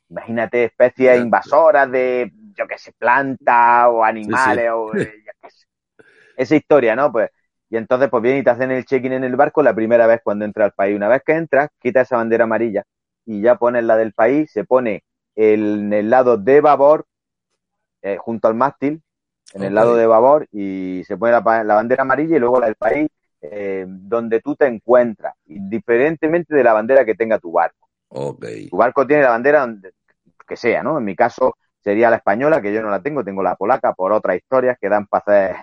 imagínate, 0.09 0.65
especies 0.65 1.19
invasoras 1.19 1.91
de, 1.91 2.31
yo 2.57 2.67
qué 2.67 2.77
sé, 2.77 2.93
plantas 2.97 3.87
o 3.89 4.03
animales 4.03 4.69
o 4.73 4.95
eh, 4.97 5.23
esa 6.37 6.55
historia, 6.55 6.95
¿no? 6.95 7.11
Pues 7.11 7.29
y 7.71 7.77
entonces, 7.77 8.09
pues 8.09 8.21
bien, 8.21 8.37
y 8.37 8.43
te 8.43 8.49
hacen 8.49 8.69
el 8.69 8.83
check-in 8.83 9.13
en 9.13 9.23
el 9.23 9.37
barco 9.37 9.63
la 9.63 9.73
primera 9.73 10.05
vez 10.05 10.19
cuando 10.21 10.43
entra 10.43 10.65
al 10.65 10.73
país. 10.73 10.93
Una 10.93 11.07
vez 11.07 11.23
que 11.25 11.31
entras, 11.31 11.69
quita 11.79 12.01
esa 12.01 12.17
bandera 12.17 12.43
amarilla 12.43 12.83
y 13.25 13.41
ya 13.41 13.55
pones 13.55 13.85
la 13.85 13.95
del 13.95 14.11
país, 14.11 14.51
se 14.51 14.65
pone 14.65 15.05
en 15.35 15.93
el 15.93 16.09
lado 16.09 16.35
de 16.35 16.59
babor, 16.59 17.05
eh, 18.01 18.17
junto 18.17 18.49
al 18.49 18.55
mástil, 18.55 19.01
en 19.53 19.63
el 19.63 19.73
lado 19.73 19.95
de 19.95 20.07
babor, 20.07 20.47
y 20.51 21.03
se 21.05 21.17
pone 21.17 21.31
la, 21.31 21.41
bandera 21.41 22.03
amarilla 22.03 22.37
y 22.37 22.39
luego 22.39 22.59
la 22.59 22.67
del 22.67 22.75
país, 22.75 23.09
eh, 23.41 23.85
donde 23.87 24.39
tú 24.39 24.55
te 24.55 24.67
encuentras, 24.67 25.33
indiferentemente 25.47 26.55
de 26.55 26.63
la 26.63 26.73
bandera 26.73 27.05
que 27.05 27.15
tenga 27.15 27.39
tu 27.39 27.51
barco. 27.51 27.87
Tu 28.09 28.77
barco 28.77 29.07
tiene 29.07 29.23
la 29.23 29.29
bandera 29.29 29.61
donde, 29.61 29.91
que 30.47 30.57
sea, 30.57 30.83
¿no? 30.83 30.97
En 30.97 31.05
mi 31.05 31.15
caso 31.15 31.55
sería 31.79 32.09
la 32.09 32.17
española, 32.17 32.61
que 32.61 32.73
yo 32.73 32.81
no 32.81 32.89
la 32.89 33.01
tengo, 33.01 33.23
tengo 33.23 33.41
la 33.41 33.55
polaca 33.55 33.93
por 33.93 34.11
otras 34.11 34.37
historias 34.37 34.77
que 34.79 34.89
dan 34.89 35.07
para 35.07 35.21
hacer 35.21 35.55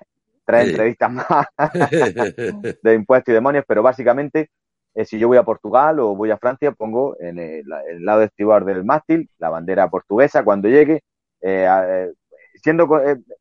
tres 0.44 0.68
entrevistas 0.70 1.12
más 1.12 1.26
de 2.82 2.94
impuestos 2.94 3.32
y 3.32 3.34
demonios, 3.34 3.64
pero 3.68 3.82
básicamente 3.82 4.50
eh, 4.94 5.04
si 5.04 5.18
yo 5.18 5.28
voy 5.28 5.36
a 5.36 5.44
Portugal 5.44 6.00
o 6.00 6.16
voy 6.16 6.30
a 6.30 6.38
Francia, 6.38 6.72
pongo 6.72 7.16
en 7.20 7.38
el, 7.38 7.64
lado 8.00 8.22
estribar 8.22 8.64
del 8.64 8.84
mástil 8.84 9.28
la 9.38 9.50
bandera 9.50 9.88
portuguesa 9.88 10.42
cuando 10.42 10.68
llegue. 10.68 11.02
Eh, 11.40 11.68
eh, 11.68 12.12
siendo 12.62 12.88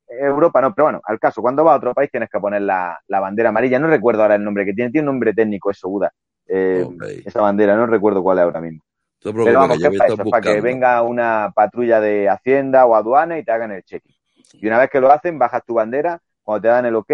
Europa, 0.08 0.62
no, 0.62 0.74
pero 0.74 0.86
bueno, 0.86 1.02
al 1.04 1.20
caso, 1.20 1.42
cuando 1.42 1.64
va 1.64 1.74
a 1.74 1.78
otro 1.78 1.94
país 1.94 2.10
tienes 2.12 2.30
que 2.30 2.40
poner 2.40 2.62
la, 2.62 3.00
bandera 3.08 3.50
amarilla. 3.50 3.80
No 3.80 3.88
recuerdo 3.88 4.22
ahora 4.22 4.36
el 4.36 4.44
nombre 4.44 4.66
que 4.66 4.74
tiene, 4.74 4.92
tiene 4.92 5.08
un 5.08 5.16
nombre 5.16 5.34
técnico, 5.34 5.72
eso, 5.72 5.90
Buda. 5.90 6.12
Esa 6.46 7.42
bandera, 7.42 7.76
no 7.76 7.86
recuerdo 7.86 8.24
cuál 8.24 8.40
es 8.40 8.44
ahora 8.44 8.62
mismo. 8.62 8.82
pero 9.22 9.54
vamos, 9.54 9.78
que 9.78 9.88
es 9.88 10.30
para 10.30 10.42
que 10.42 10.62
venga 10.62 11.02
una 11.02 11.52
patrulla 11.54 12.00
de 12.00 12.30
Hacienda 12.30 12.86
o 12.86 12.96
aduana 12.96 13.38
y 13.38 13.44
te 13.44 13.52
hagan 13.52 13.72
el 13.72 13.84
check-in. 13.84 14.16
Y 14.54 14.68
una 14.68 14.80
vez 14.80 14.90
que 14.90 15.02
lo 15.02 15.12
hacen, 15.12 15.38
bajas 15.38 15.64
tu 15.66 15.74
bandera, 15.74 16.20
cuando 16.42 16.62
te 16.62 16.68
dan 16.70 16.86
el 16.86 16.96
ok 16.96 17.12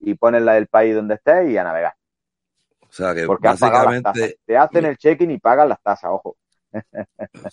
y 0.00 0.14
pones 0.14 0.42
la 0.42 0.54
del 0.54 0.66
país 0.66 0.94
donde 0.94 1.14
estés 1.14 1.48
y 1.48 1.56
a 1.56 1.64
navegar. 1.64 1.94
O 2.80 2.92
sea 2.92 3.14
que 3.14 3.26
Porque 3.26 3.48
básicamente... 3.48 4.38
Te 4.44 4.56
hacen 4.56 4.84
el 4.84 4.96
check-in 4.96 5.30
y 5.30 5.38
pagan 5.38 5.68
las 5.68 5.82
tasas, 5.82 6.10
ojo. 6.12 6.36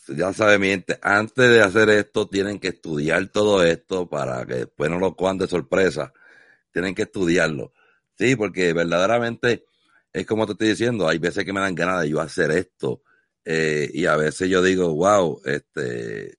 Ya 0.08 0.34
sabe, 0.34 0.60
miente, 0.60 0.98
antes 1.02 1.50
de 1.50 1.62
hacer 1.62 1.90
esto 1.90 2.28
tienen 2.28 2.60
que 2.60 2.70
estudiar 2.70 3.28
todo 3.28 3.64
esto 3.64 4.10
para 4.10 4.46
que 4.46 4.56
después 4.56 4.90
no 4.90 5.00
lo 5.00 5.16
cojan 5.16 5.38
de 5.38 5.48
sorpresa. 5.48 6.14
Tienen 6.72 6.96
que 6.96 7.04
estudiarlo. 7.04 7.74
Sí, 8.18 8.36
porque 8.36 8.74
verdaderamente 8.74 9.66
es 10.14 10.26
como 10.26 10.46
te 10.46 10.54
estoy 10.54 10.70
diciendo, 10.70 11.08
hay 11.08 11.18
veces 11.20 11.46
que 11.46 11.54
me 11.54 11.62
dan 11.62 11.76
ganas 11.76 12.02
de 12.02 12.10
yo 12.10 12.22
hacer 12.22 12.52
esto 12.52 13.02
eh, 13.46 13.90
y 13.94 14.06
a 14.06 14.16
veces 14.16 14.50
yo 14.50 14.62
digo, 14.62 14.94
wow, 14.94 15.42
este, 15.46 16.38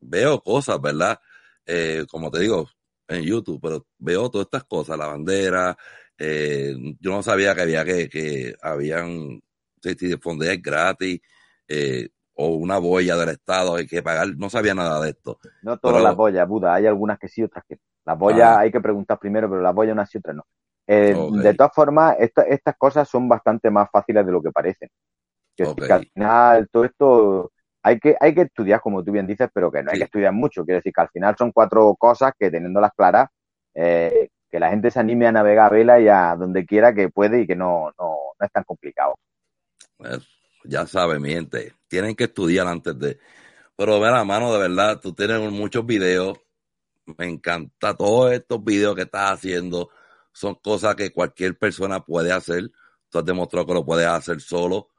veo 0.00 0.40
cosas, 0.42 0.80
¿verdad? 0.80 1.18
Eh, 1.66 2.04
como 2.08 2.30
te 2.30 2.40
digo, 2.40 2.68
en 3.08 3.22
YouTube, 3.22 3.60
pero 3.62 3.86
veo 3.98 4.30
todas 4.30 4.46
estas 4.46 4.64
cosas, 4.64 4.98
la 4.98 5.06
bandera, 5.06 5.76
eh, 6.18 6.74
yo 7.00 7.10
no 7.10 7.22
sabía 7.22 7.54
que 7.54 7.62
había 7.62 7.84
que, 7.84 8.08
que 8.08 8.54
habían, 8.62 9.42
si, 9.82 9.94
gratis, 10.62 11.20
eh, 11.68 12.08
o 12.34 12.48
una 12.48 12.78
boya 12.78 13.16
del 13.16 13.30
Estado 13.30 13.76
hay 13.76 13.86
que 13.86 14.02
pagar, 14.02 14.28
no 14.36 14.50
sabía 14.50 14.74
nada 14.74 15.00
de 15.00 15.10
esto. 15.10 15.38
No 15.62 15.78
todas 15.78 16.02
las 16.02 16.16
boyas, 16.16 16.48
Buda, 16.48 16.74
hay 16.74 16.86
algunas 16.86 17.18
que 17.18 17.28
sí, 17.28 17.42
otras 17.42 17.64
que 17.68 17.78
Las 18.04 18.18
boyas 18.18 18.48
ah. 18.48 18.60
hay 18.60 18.72
que 18.72 18.80
preguntar 18.80 19.18
primero, 19.18 19.48
pero 19.48 19.62
las 19.62 19.74
boyas 19.74 19.92
unas 19.92 20.10
sí, 20.10 20.18
otras 20.18 20.36
no. 20.36 20.44
Eh, 20.86 21.16
de 21.42 21.54
todas 21.54 21.72
formas, 21.72 22.16
estas 22.18 22.76
cosas 22.76 23.08
son 23.08 23.28
bastante 23.28 23.70
más 23.70 23.88
fáciles 23.90 24.26
de 24.26 24.32
lo 24.32 24.42
que 24.42 24.50
parecen. 24.50 24.88
Que, 25.56 25.72
que 25.74 25.92
al 25.92 26.06
final 26.12 26.68
todo 26.70 26.84
esto 26.84 27.52
hay 27.82 27.98
que, 28.00 28.16
hay 28.18 28.34
que 28.34 28.42
estudiar, 28.42 28.80
como 28.80 29.04
tú 29.04 29.12
bien 29.12 29.26
dices, 29.26 29.48
pero 29.54 29.70
que 29.70 29.82
no 29.82 29.92
hay 29.92 29.98
que 29.98 30.04
estudiar 30.04 30.32
mucho. 30.32 30.64
Quiere 30.64 30.78
decir 30.78 30.92
que 30.92 31.00
al 31.00 31.10
final 31.10 31.36
son 31.38 31.52
cuatro 31.52 31.94
cosas 31.96 32.32
que 32.38 32.50
teniéndolas 32.50 32.90
claras, 32.96 33.28
eh, 33.74 34.28
que 34.50 34.58
la 34.58 34.70
gente 34.70 34.90
se 34.90 35.00
anime 35.00 35.26
a 35.26 35.32
navegar 35.32 35.66
a 35.66 35.74
vela 35.74 36.00
y 36.00 36.08
a 36.08 36.34
donde 36.36 36.66
quiera 36.66 36.94
que 36.94 37.08
puede 37.08 37.42
y 37.42 37.46
que 37.46 37.56
no, 37.56 37.92
no, 37.98 38.16
no 38.38 38.46
es 38.46 38.50
tan 38.52 38.64
complicado. 38.64 39.14
Pues, 39.96 40.26
ya 40.64 40.86
sabes, 40.86 41.20
mi 41.20 41.30
gente, 41.30 41.74
tienen 41.88 42.14
que 42.14 42.24
estudiar 42.24 42.66
antes 42.66 42.98
de... 42.98 43.18
Pero 43.76 44.00
la 44.00 44.24
mano, 44.24 44.52
de 44.52 44.58
verdad, 44.68 45.00
tú 45.00 45.12
tienes 45.14 45.40
muchos 45.50 45.84
videos. 45.86 46.38
Me 47.18 47.26
encanta 47.26 47.94
todos 47.96 48.32
estos 48.32 48.62
videos 48.64 48.94
que 48.94 49.02
estás 49.02 49.32
haciendo. 49.32 49.90
Son 50.32 50.54
cosas 50.56 50.94
que 50.96 51.12
cualquier 51.12 51.58
persona 51.58 52.00
puede 52.04 52.32
hacer. 52.32 52.70
Tú 53.10 53.18
has 53.18 53.24
demostrado 53.24 53.66
que 53.66 53.74
lo 53.74 53.84
puedes 53.84 54.06
hacer 54.06 54.40
solo 54.40 54.90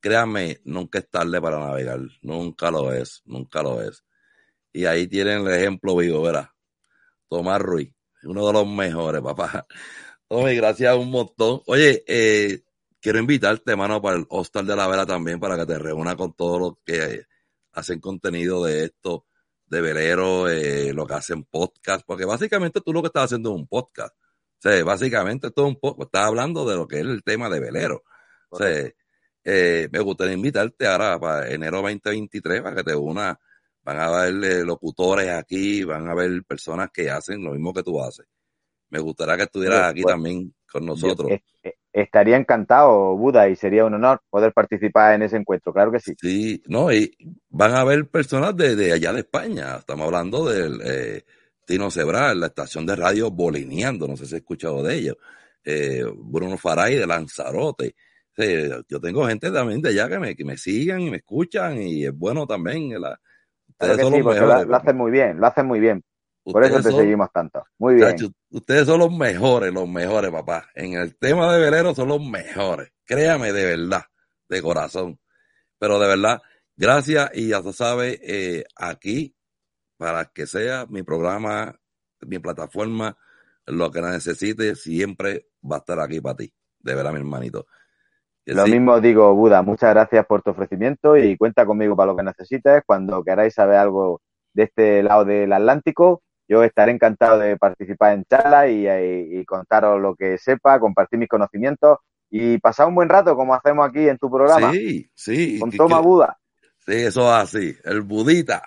créanme, 0.00 0.60
nunca 0.64 0.98
es 0.98 1.10
tarde 1.10 1.40
para 1.40 1.58
navegar, 1.58 2.00
nunca 2.22 2.70
lo 2.70 2.92
es, 2.92 3.22
nunca 3.24 3.62
lo 3.62 3.82
es. 3.82 4.04
Y 4.72 4.84
ahí 4.86 5.06
tienen 5.08 5.46
el 5.46 5.54
ejemplo 5.54 5.96
vivo, 5.96 6.22
¿verdad? 6.22 6.50
Tomás 7.28 7.60
Ruiz, 7.60 7.92
uno 8.24 8.46
de 8.46 8.52
los 8.52 8.66
mejores, 8.68 9.22
papá. 9.22 9.66
Tomás, 10.28 10.54
gracias 10.54 10.96
un 10.96 11.10
montón. 11.10 11.62
Oye, 11.66 12.04
eh, 12.06 12.62
quiero 13.00 13.18
invitarte, 13.18 13.72
hermano, 13.72 14.00
para 14.00 14.16
el 14.16 14.26
Hostal 14.28 14.66
de 14.66 14.76
la 14.76 14.86
Vela 14.86 15.06
también, 15.06 15.40
para 15.40 15.56
que 15.56 15.66
te 15.66 15.78
reúna 15.78 16.16
con 16.16 16.32
todos 16.34 16.60
los 16.60 16.72
que 16.84 17.24
hacen 17.72 18.00
contenido 18.00 18.64
de 18.64 18.84
esto, 18.84 19.26
de 19.66 19.80
velero, 19.80 20.48
eh, 20.48 20.92
lo 20.92 21.06
que 21.06 21.14
hacen 21.14 21.44
podcast, 21.44 22.04
porque 22.06 22.24
básicamente 22.24 22.80
tú 22.80 22.92
lo 22.92 23.02
que 23.02 23.08
estás 23.08 23.24
haciendo 23.24 23.50
es 23.50 23.56
un 23.56 23.66
podcast. 23.66 24.14
O 24.14 24.60
sea, 24.60 24.84
básicamente 24.84 25.50
todo 25.50 25.66
un 25.66 25.78
podcast, 25.78 26.08
estás 26.08 26.26
hablando 26.26 26.68
de 26.68 26.76
lo 26.76 26.88
que 26.88 26.96
es 26.96 27.04
el 27.04 27.22
tema 27.22 27.48
de 27.48 27.60
velero. 27.60 28.02
O 28.50 28.58
sea, 28.58 28.90
eh, 29.44 29.88
me 29.92 30.00
gustaría 30.00 30.34
invitarte 30.34 30.86
ahora 30.86 31.18
para 31.18 31.48
enero 31.48 31.82
2023 31.82 32.62
para 32.62 32.76
que 32.76 32.84
te 32.84 32.94
una. 32.94 33.38
Van 33.82 33.98
a 33.98 34.06
haber 34.06 34.66
locutores 34.66 35.30
aquí, 35.30 35.82
van 35.84 36.08
a 36.08 36.10
haber 36.10 36.44
personas 36.44 36.90
que 36.92 37.08
hacen 37.08 37.42
lo 37.42 37.52
mismo 37.52 37.72
que 37.72 37.82
tú 37.82 38.02
haces. 38.02 38.26
Me 38.90 38.98
gustaría 38.98 39.36
que 39.36 39.44
estuvieras 39.44 39.90
aquí 39.90 40.02
pues, 40.02 40.14
también 40.14 40.54
con 40.70 40.84
nosotros. 40.84 41.30
Estaría 42.00 42.36
encantado, 42.36 43.16
Buda, 43.16 43.48
y 43.48 43.56
sería 43.56 43.84
un 43.84 43.94
honor 43.94 44.20
poder 44.30 44.52
participar 44.52 45.14
en 45.14 45.22
ese 45.22 45.36
encuentro, 45.36 45.72
claro 45.72 45.92
que 45.92 46.00
sí. 46.00 46.14
Sí, 46.20 46.62
no, 46.66 46.92
y 46.92 47.16
van 47.50 47.72
a 47.74 47.80
haber 47.80 48.06
personas 48.08 48.56
de, 48.56 48.92
allá 48.92 49.12
de 49.12 49.20
España. 49.20 49.76
Estamos 49.78 50.06
hablando 50.06 50.48
del 50.48 50.80
eh, 50.84 51.22
Tino 51.64 51.90
Cebral, 51.90 52.40
la 52.40 52.46
estación 52.46 52.86
de 52.86 52.96
radio 52.96 53.30
Bolineando, 53.30 54.06
no 54.06 54.16
sé 54.16 54.26
si 54.26 54.34
has 54.34 54.40
escuchado 54.40 54.82
de 54.82 54.94
ellos. 54.94 55.16
Eh, 55.64 56.04
Bruno 56.16 56.56
Faray 56.56 56.96
de 56.96 57.06
Lanzarote 57.06 57.94
yo 58.88 59.00
tengo 59.00 59.26
gente 59.26 59.50
también 59.50 59.82
de 59.82 59.90
allá 59.90 60.08
que 60.08 60.18
me, 60.18 60.36
que 60.36 60.44
me 60.44 60.56
sigan 60.56 61.00
y 61.00 61.10
me 61.10 61.18
escuchan 61.18 61.80
y 61.80 62.04
es 62.04 62.16
bueno 62.16 62.46
también. 62.46 62.94
Lo, 63.00 63.08
hacen 63.78 64.96
muy 64.96 65.10
bien, 65.10 65.38
lo 65.40 65.46
hacen 65.46 65.66
muy 65.66 65.80
bien. 65.80 66.02
Por 66.52 66.64
eso 66.64 66.80
te 66.80 66.92
seguimos 66.92 67.30
tanto. 67.32 67.64
Muy 67.78 67.96
bien. 67.96 68.14
ustedes 68.50 68.86
son 68.86 69.00
los 69.00 69.12
mejores, 69.12 69.72
los 69.72 69.88
mejores, 69.88 70.30
papá. 70.30 70.68
En 70.74 70.94
el 70.94 71.16
tema 71.16 71.52
de 71.52 71.60
velero 71.60 71.94
son 71.94 72.08
los 72.08 72.24
mejores. 72.24 72.90
Créame, 73.04 73.52
de 73.52 73.76
verdad, 73.76 74.02
de 74.48 74.62
corazón. 74.62 75.18
Pero 75.78 75.98
de 75.98 76.08
verdad, 76.08 76.40
gracias 76.76 77.30
y 77.34 77.48
ya 77.48 77.62
se 77.62 77.72
sabe, 77.72 78.18
eh, 78.22 78.64
aquí, 78.76 79.36
para 79.96 80.26
que 80.26 80.46
sea 80.46 80.86
mi 80.86 81.02
programa, 81.02 81.78
mi 82.20 82.38
plataforma, 82.38 83.16
lo 83.66 83.90
que 83.90 84.00
necesite, 84.00 84.74
siempre 84.74 85.48
va 85.62 85.76
a 85.76 85.78
estar 85.80 86.00
aquí 86.00 86.20
para 86.20 86.36
ti. 86.36 86.52
De 86.80 86.94
verdad, 86.94 87.12
mi 87.12 87.18
hermanito. 87.18 87.66
Lo 88.46 88.66
mismo 88.66 88.98
digo, 88.98 89.34
Buda, 89.34 89.60
muchas 89.60 89.90
gracias 89.90 90.24
por 90.24 90.40
tu 90.40 90.50
ofrecimiento 90.50 91.18
y 91.18 91.36
cuenta 91.36 91.66
conmigo 91.66 91.94
para 91.94 92.12
lo 92.12 92.16
que 92.16 92.22
necesites. 92.22 92.82
Cuando 92.86 93.22
queráis 93.22 93.52
saber 93.52 93.76
algo 93.76 94.22
de 94.54 94.62
este 94.62 95.02
lado 95.02 95.26
del 95.26 95.52
Atlántico, 95.52 96.22
yo 96.48 96.64
estaré 96.64 96.92
encantado 96.92 97.38
de 97.38 97.56
participar 97.58 98.14
en 98.14 98.24
charlas 98.24 98.70
y, 98.70 99.44
contaros 99.44 100.00
lo 100.00 100.14
que 100.14 100.38
sepa, 100.38 100.80
compartir 100.80 101.18
mis 101.18 101.28
conocimientos 101.28 101.98
y 102.30 102.58
pasar 102.58 102.88
un 102.88 102.94
buen 102.94 103.08
rato 103.08 103.36
como 103.36 103.54
hacemos 103.54 103.88
aquí 103.88 104.08
en 104.08 104.18
tu 104.18 104.30
programa. 104.30 104.72
Sí, 104.72 105.10
sí. 105.14 105.58
Con 105.60 105.70
Toma 105.70 106.00
Buda. 106.00 106.38
Sí, 106.86 106.94
eso 106.94 107.20
es 107.20 107.42
así, 107.42 107.76
el 107.84 108.00
budita. 108.00 108.62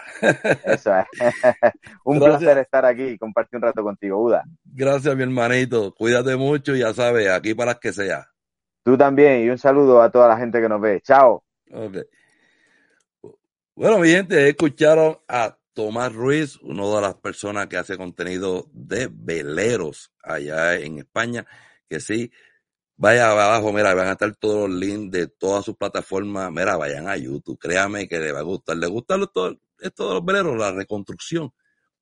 Eso 0.64 0.96
es. 0.96 1.06
un 2.06 2.20
placer 2.20 2.60
estar 2.60 2.86
aquí 2.86 3.04
y 3.04 3.18
compartir 3.18 3.58
un 3.58 3.64
rato 3.64 3.82
contigo, 3.82 4.20
Buda. 4.20 4.44
Gracias, 4.64 5.16
mi 5.16 5.24
hermanito. 5.24 5.92
Cuídate 5.96 6.36
mucho 6.36 6.76
ya 6.76 6.94
sabes, 6.94 7.30
aquí 7.30 7.56
para 7.56 7.76
que 7.76 7.92
sea. 7.92 8.28
Tú 8.84 8.96
también, 8.96 9.44
y 9.44 9.50
un 9.50 9.58
saludo 9.58 10.04
a 10.04 10.12
toda 10.12 10.28
la 10.28 10.38
gente 10.38 10.62
que 10.62 10.70
nos 10.70 10.80
ve. 10.80 11.02
Chao. 11.02 11.44
Bueno, 13.76 13.98
mi 13.98 14.10
gente, 14.10 14.50
escucharon 14.50 15.18
a 15.28 15.58
Tomás 15.74 16.14
Ruiz, 16.14 16.58
una 16.62 16.86
de 16.96 17.02
las 17.02 17.16
personas 17.16 17.68
que 17.68 17.78
hace 17.78 17.98
contenido 17.98 18.70
de 18.74 19.10
veleros 19.12 20.12
allá 20.22 20.76
en 20.76 21.00
España, 21.00 21.46
que 21.88 22.00
sí, 22.00 22.32
vaya 22.98 23.32
abajo, 23.32 23.72
mira, 23.72 23.94
van 23.94 24.08
a 24.08 24.12
estar 24.12 24.36
todos 24.36 24.70
los 24.70 24.80
links 24.80 25.12
de 25.12 25.28
todas 25.28 25.66
sus 25.66 25.76
plataformas, 25.76 26.52
mira, 26.52 26.76
vayan 26.78 27.08
a 27.08 27.18
YouTube, 27.18 27.58
créame 27.58 28.08
que 28.08 28.20
les 28.20 28.34
va 28.34 28.40
a 28.40 28.44
gustar, 28.44 28.78
le 28.78 28.88
gusta 28.88 29.18
todo, 29.34 29.58
esto 29.80 30.08
de 30.08 30.14
los 30.16 30.26
veleros, 30.26 30.58
la 30.58 30.72
reconstrucción, 30.72 31.54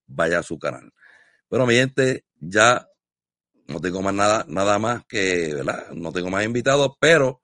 vaya 0.08 0.40
a 0.40 0.44
su 0.44 0.58
canal. 0.58 0.92
Bueno, 1.50 1.66
mi 1.66 1.76
gente, 1.76 2.26
ya 2.40 2.88
no 3.68 3.80
tengo 3.80 4.02
más 4.02 4.14
nada, 4.14 4.46
nada 4.48 4.80
más 4.80 5.06
que, 5.06 5.54
¿verdad? 5.54 5.92
No 5.92 6.12
tengo 6.12 6.30
más 6.30 6.44
invitados, 6.44 6.92
pero 7.00 7.42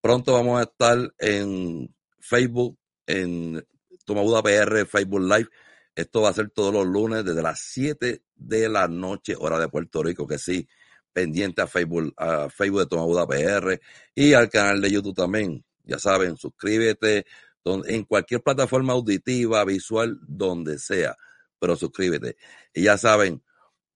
pronto 0.00 0.32
vamos 0.32 0.60
a 0.60 0.64
estar 0.64 0.98
en 1.18 1.94
Facebook, 2.20 2.78
en 3.06 3.64
Tomabuda 4.06 4.42
PR, 4.42 4.86
Facebook 4.86 5.20
Live. 5.20 5.48
Esto 5.94 6.22
va 6.22 6.30
a 6.30 6.34
ser 6.34 6.50
todos 6.50 6.72
los 6.72 6.86
lunes 6.86 7.24
desde 7.24 7.42
las 7.42 7.60
7 7.60 8.22
de 8.34 8.68
la 8.68 8.88
noche, 8.88 9.34
hora 9.38 9.58
de 9.58 9.68
Puerto 9.68 10.02
Rico, 10.02 10.26
que 10.26 10.38
sí, 10.38 10.66
pendiente 11.12 11.62
a 11.62 11.66
Facebook, 11.66 12.14
a 12.16 12.48
Facebook 12.48 12.80
de 12.80 12.86
Tomabuda 12.86 13.26
PR 13.26 13.80
y 14.14 14.32
al 14.32 14.48
canal 14.48 14.80
de 14.80 14.90
YouTube 14.90 15.16
también. 15.16 15.64
Ya 15.84 15.98
saben, 15.98 16.36
suscríbete 16.36 17.26
en 17.64 18.04
cualquier 18.04 18.42
plataforma 18.42 18.92
auditiva, 18.92 19.64
visual, 19.64 20.18
donde 20.22 20.78
sea, 20.78 21.16
pero 21.58 21.76
suscríbete. 21.76 22.36
Y 22.72 22.84
ya 22.84 22.98
saben, 22.98 23.42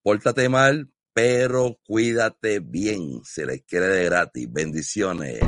pórtate 0.02 0.48
mal, 0.48 0.90
pero 1.12 1.78
cuídate 1.86 2.60
bien. 2.60 3.20
Se 3.24 3.46
les 3.46 3.62
quiere 3.62 3.86
de 3.86 4.04
gratis. 4.06 4.50
Bendiciones. 4.50 5.40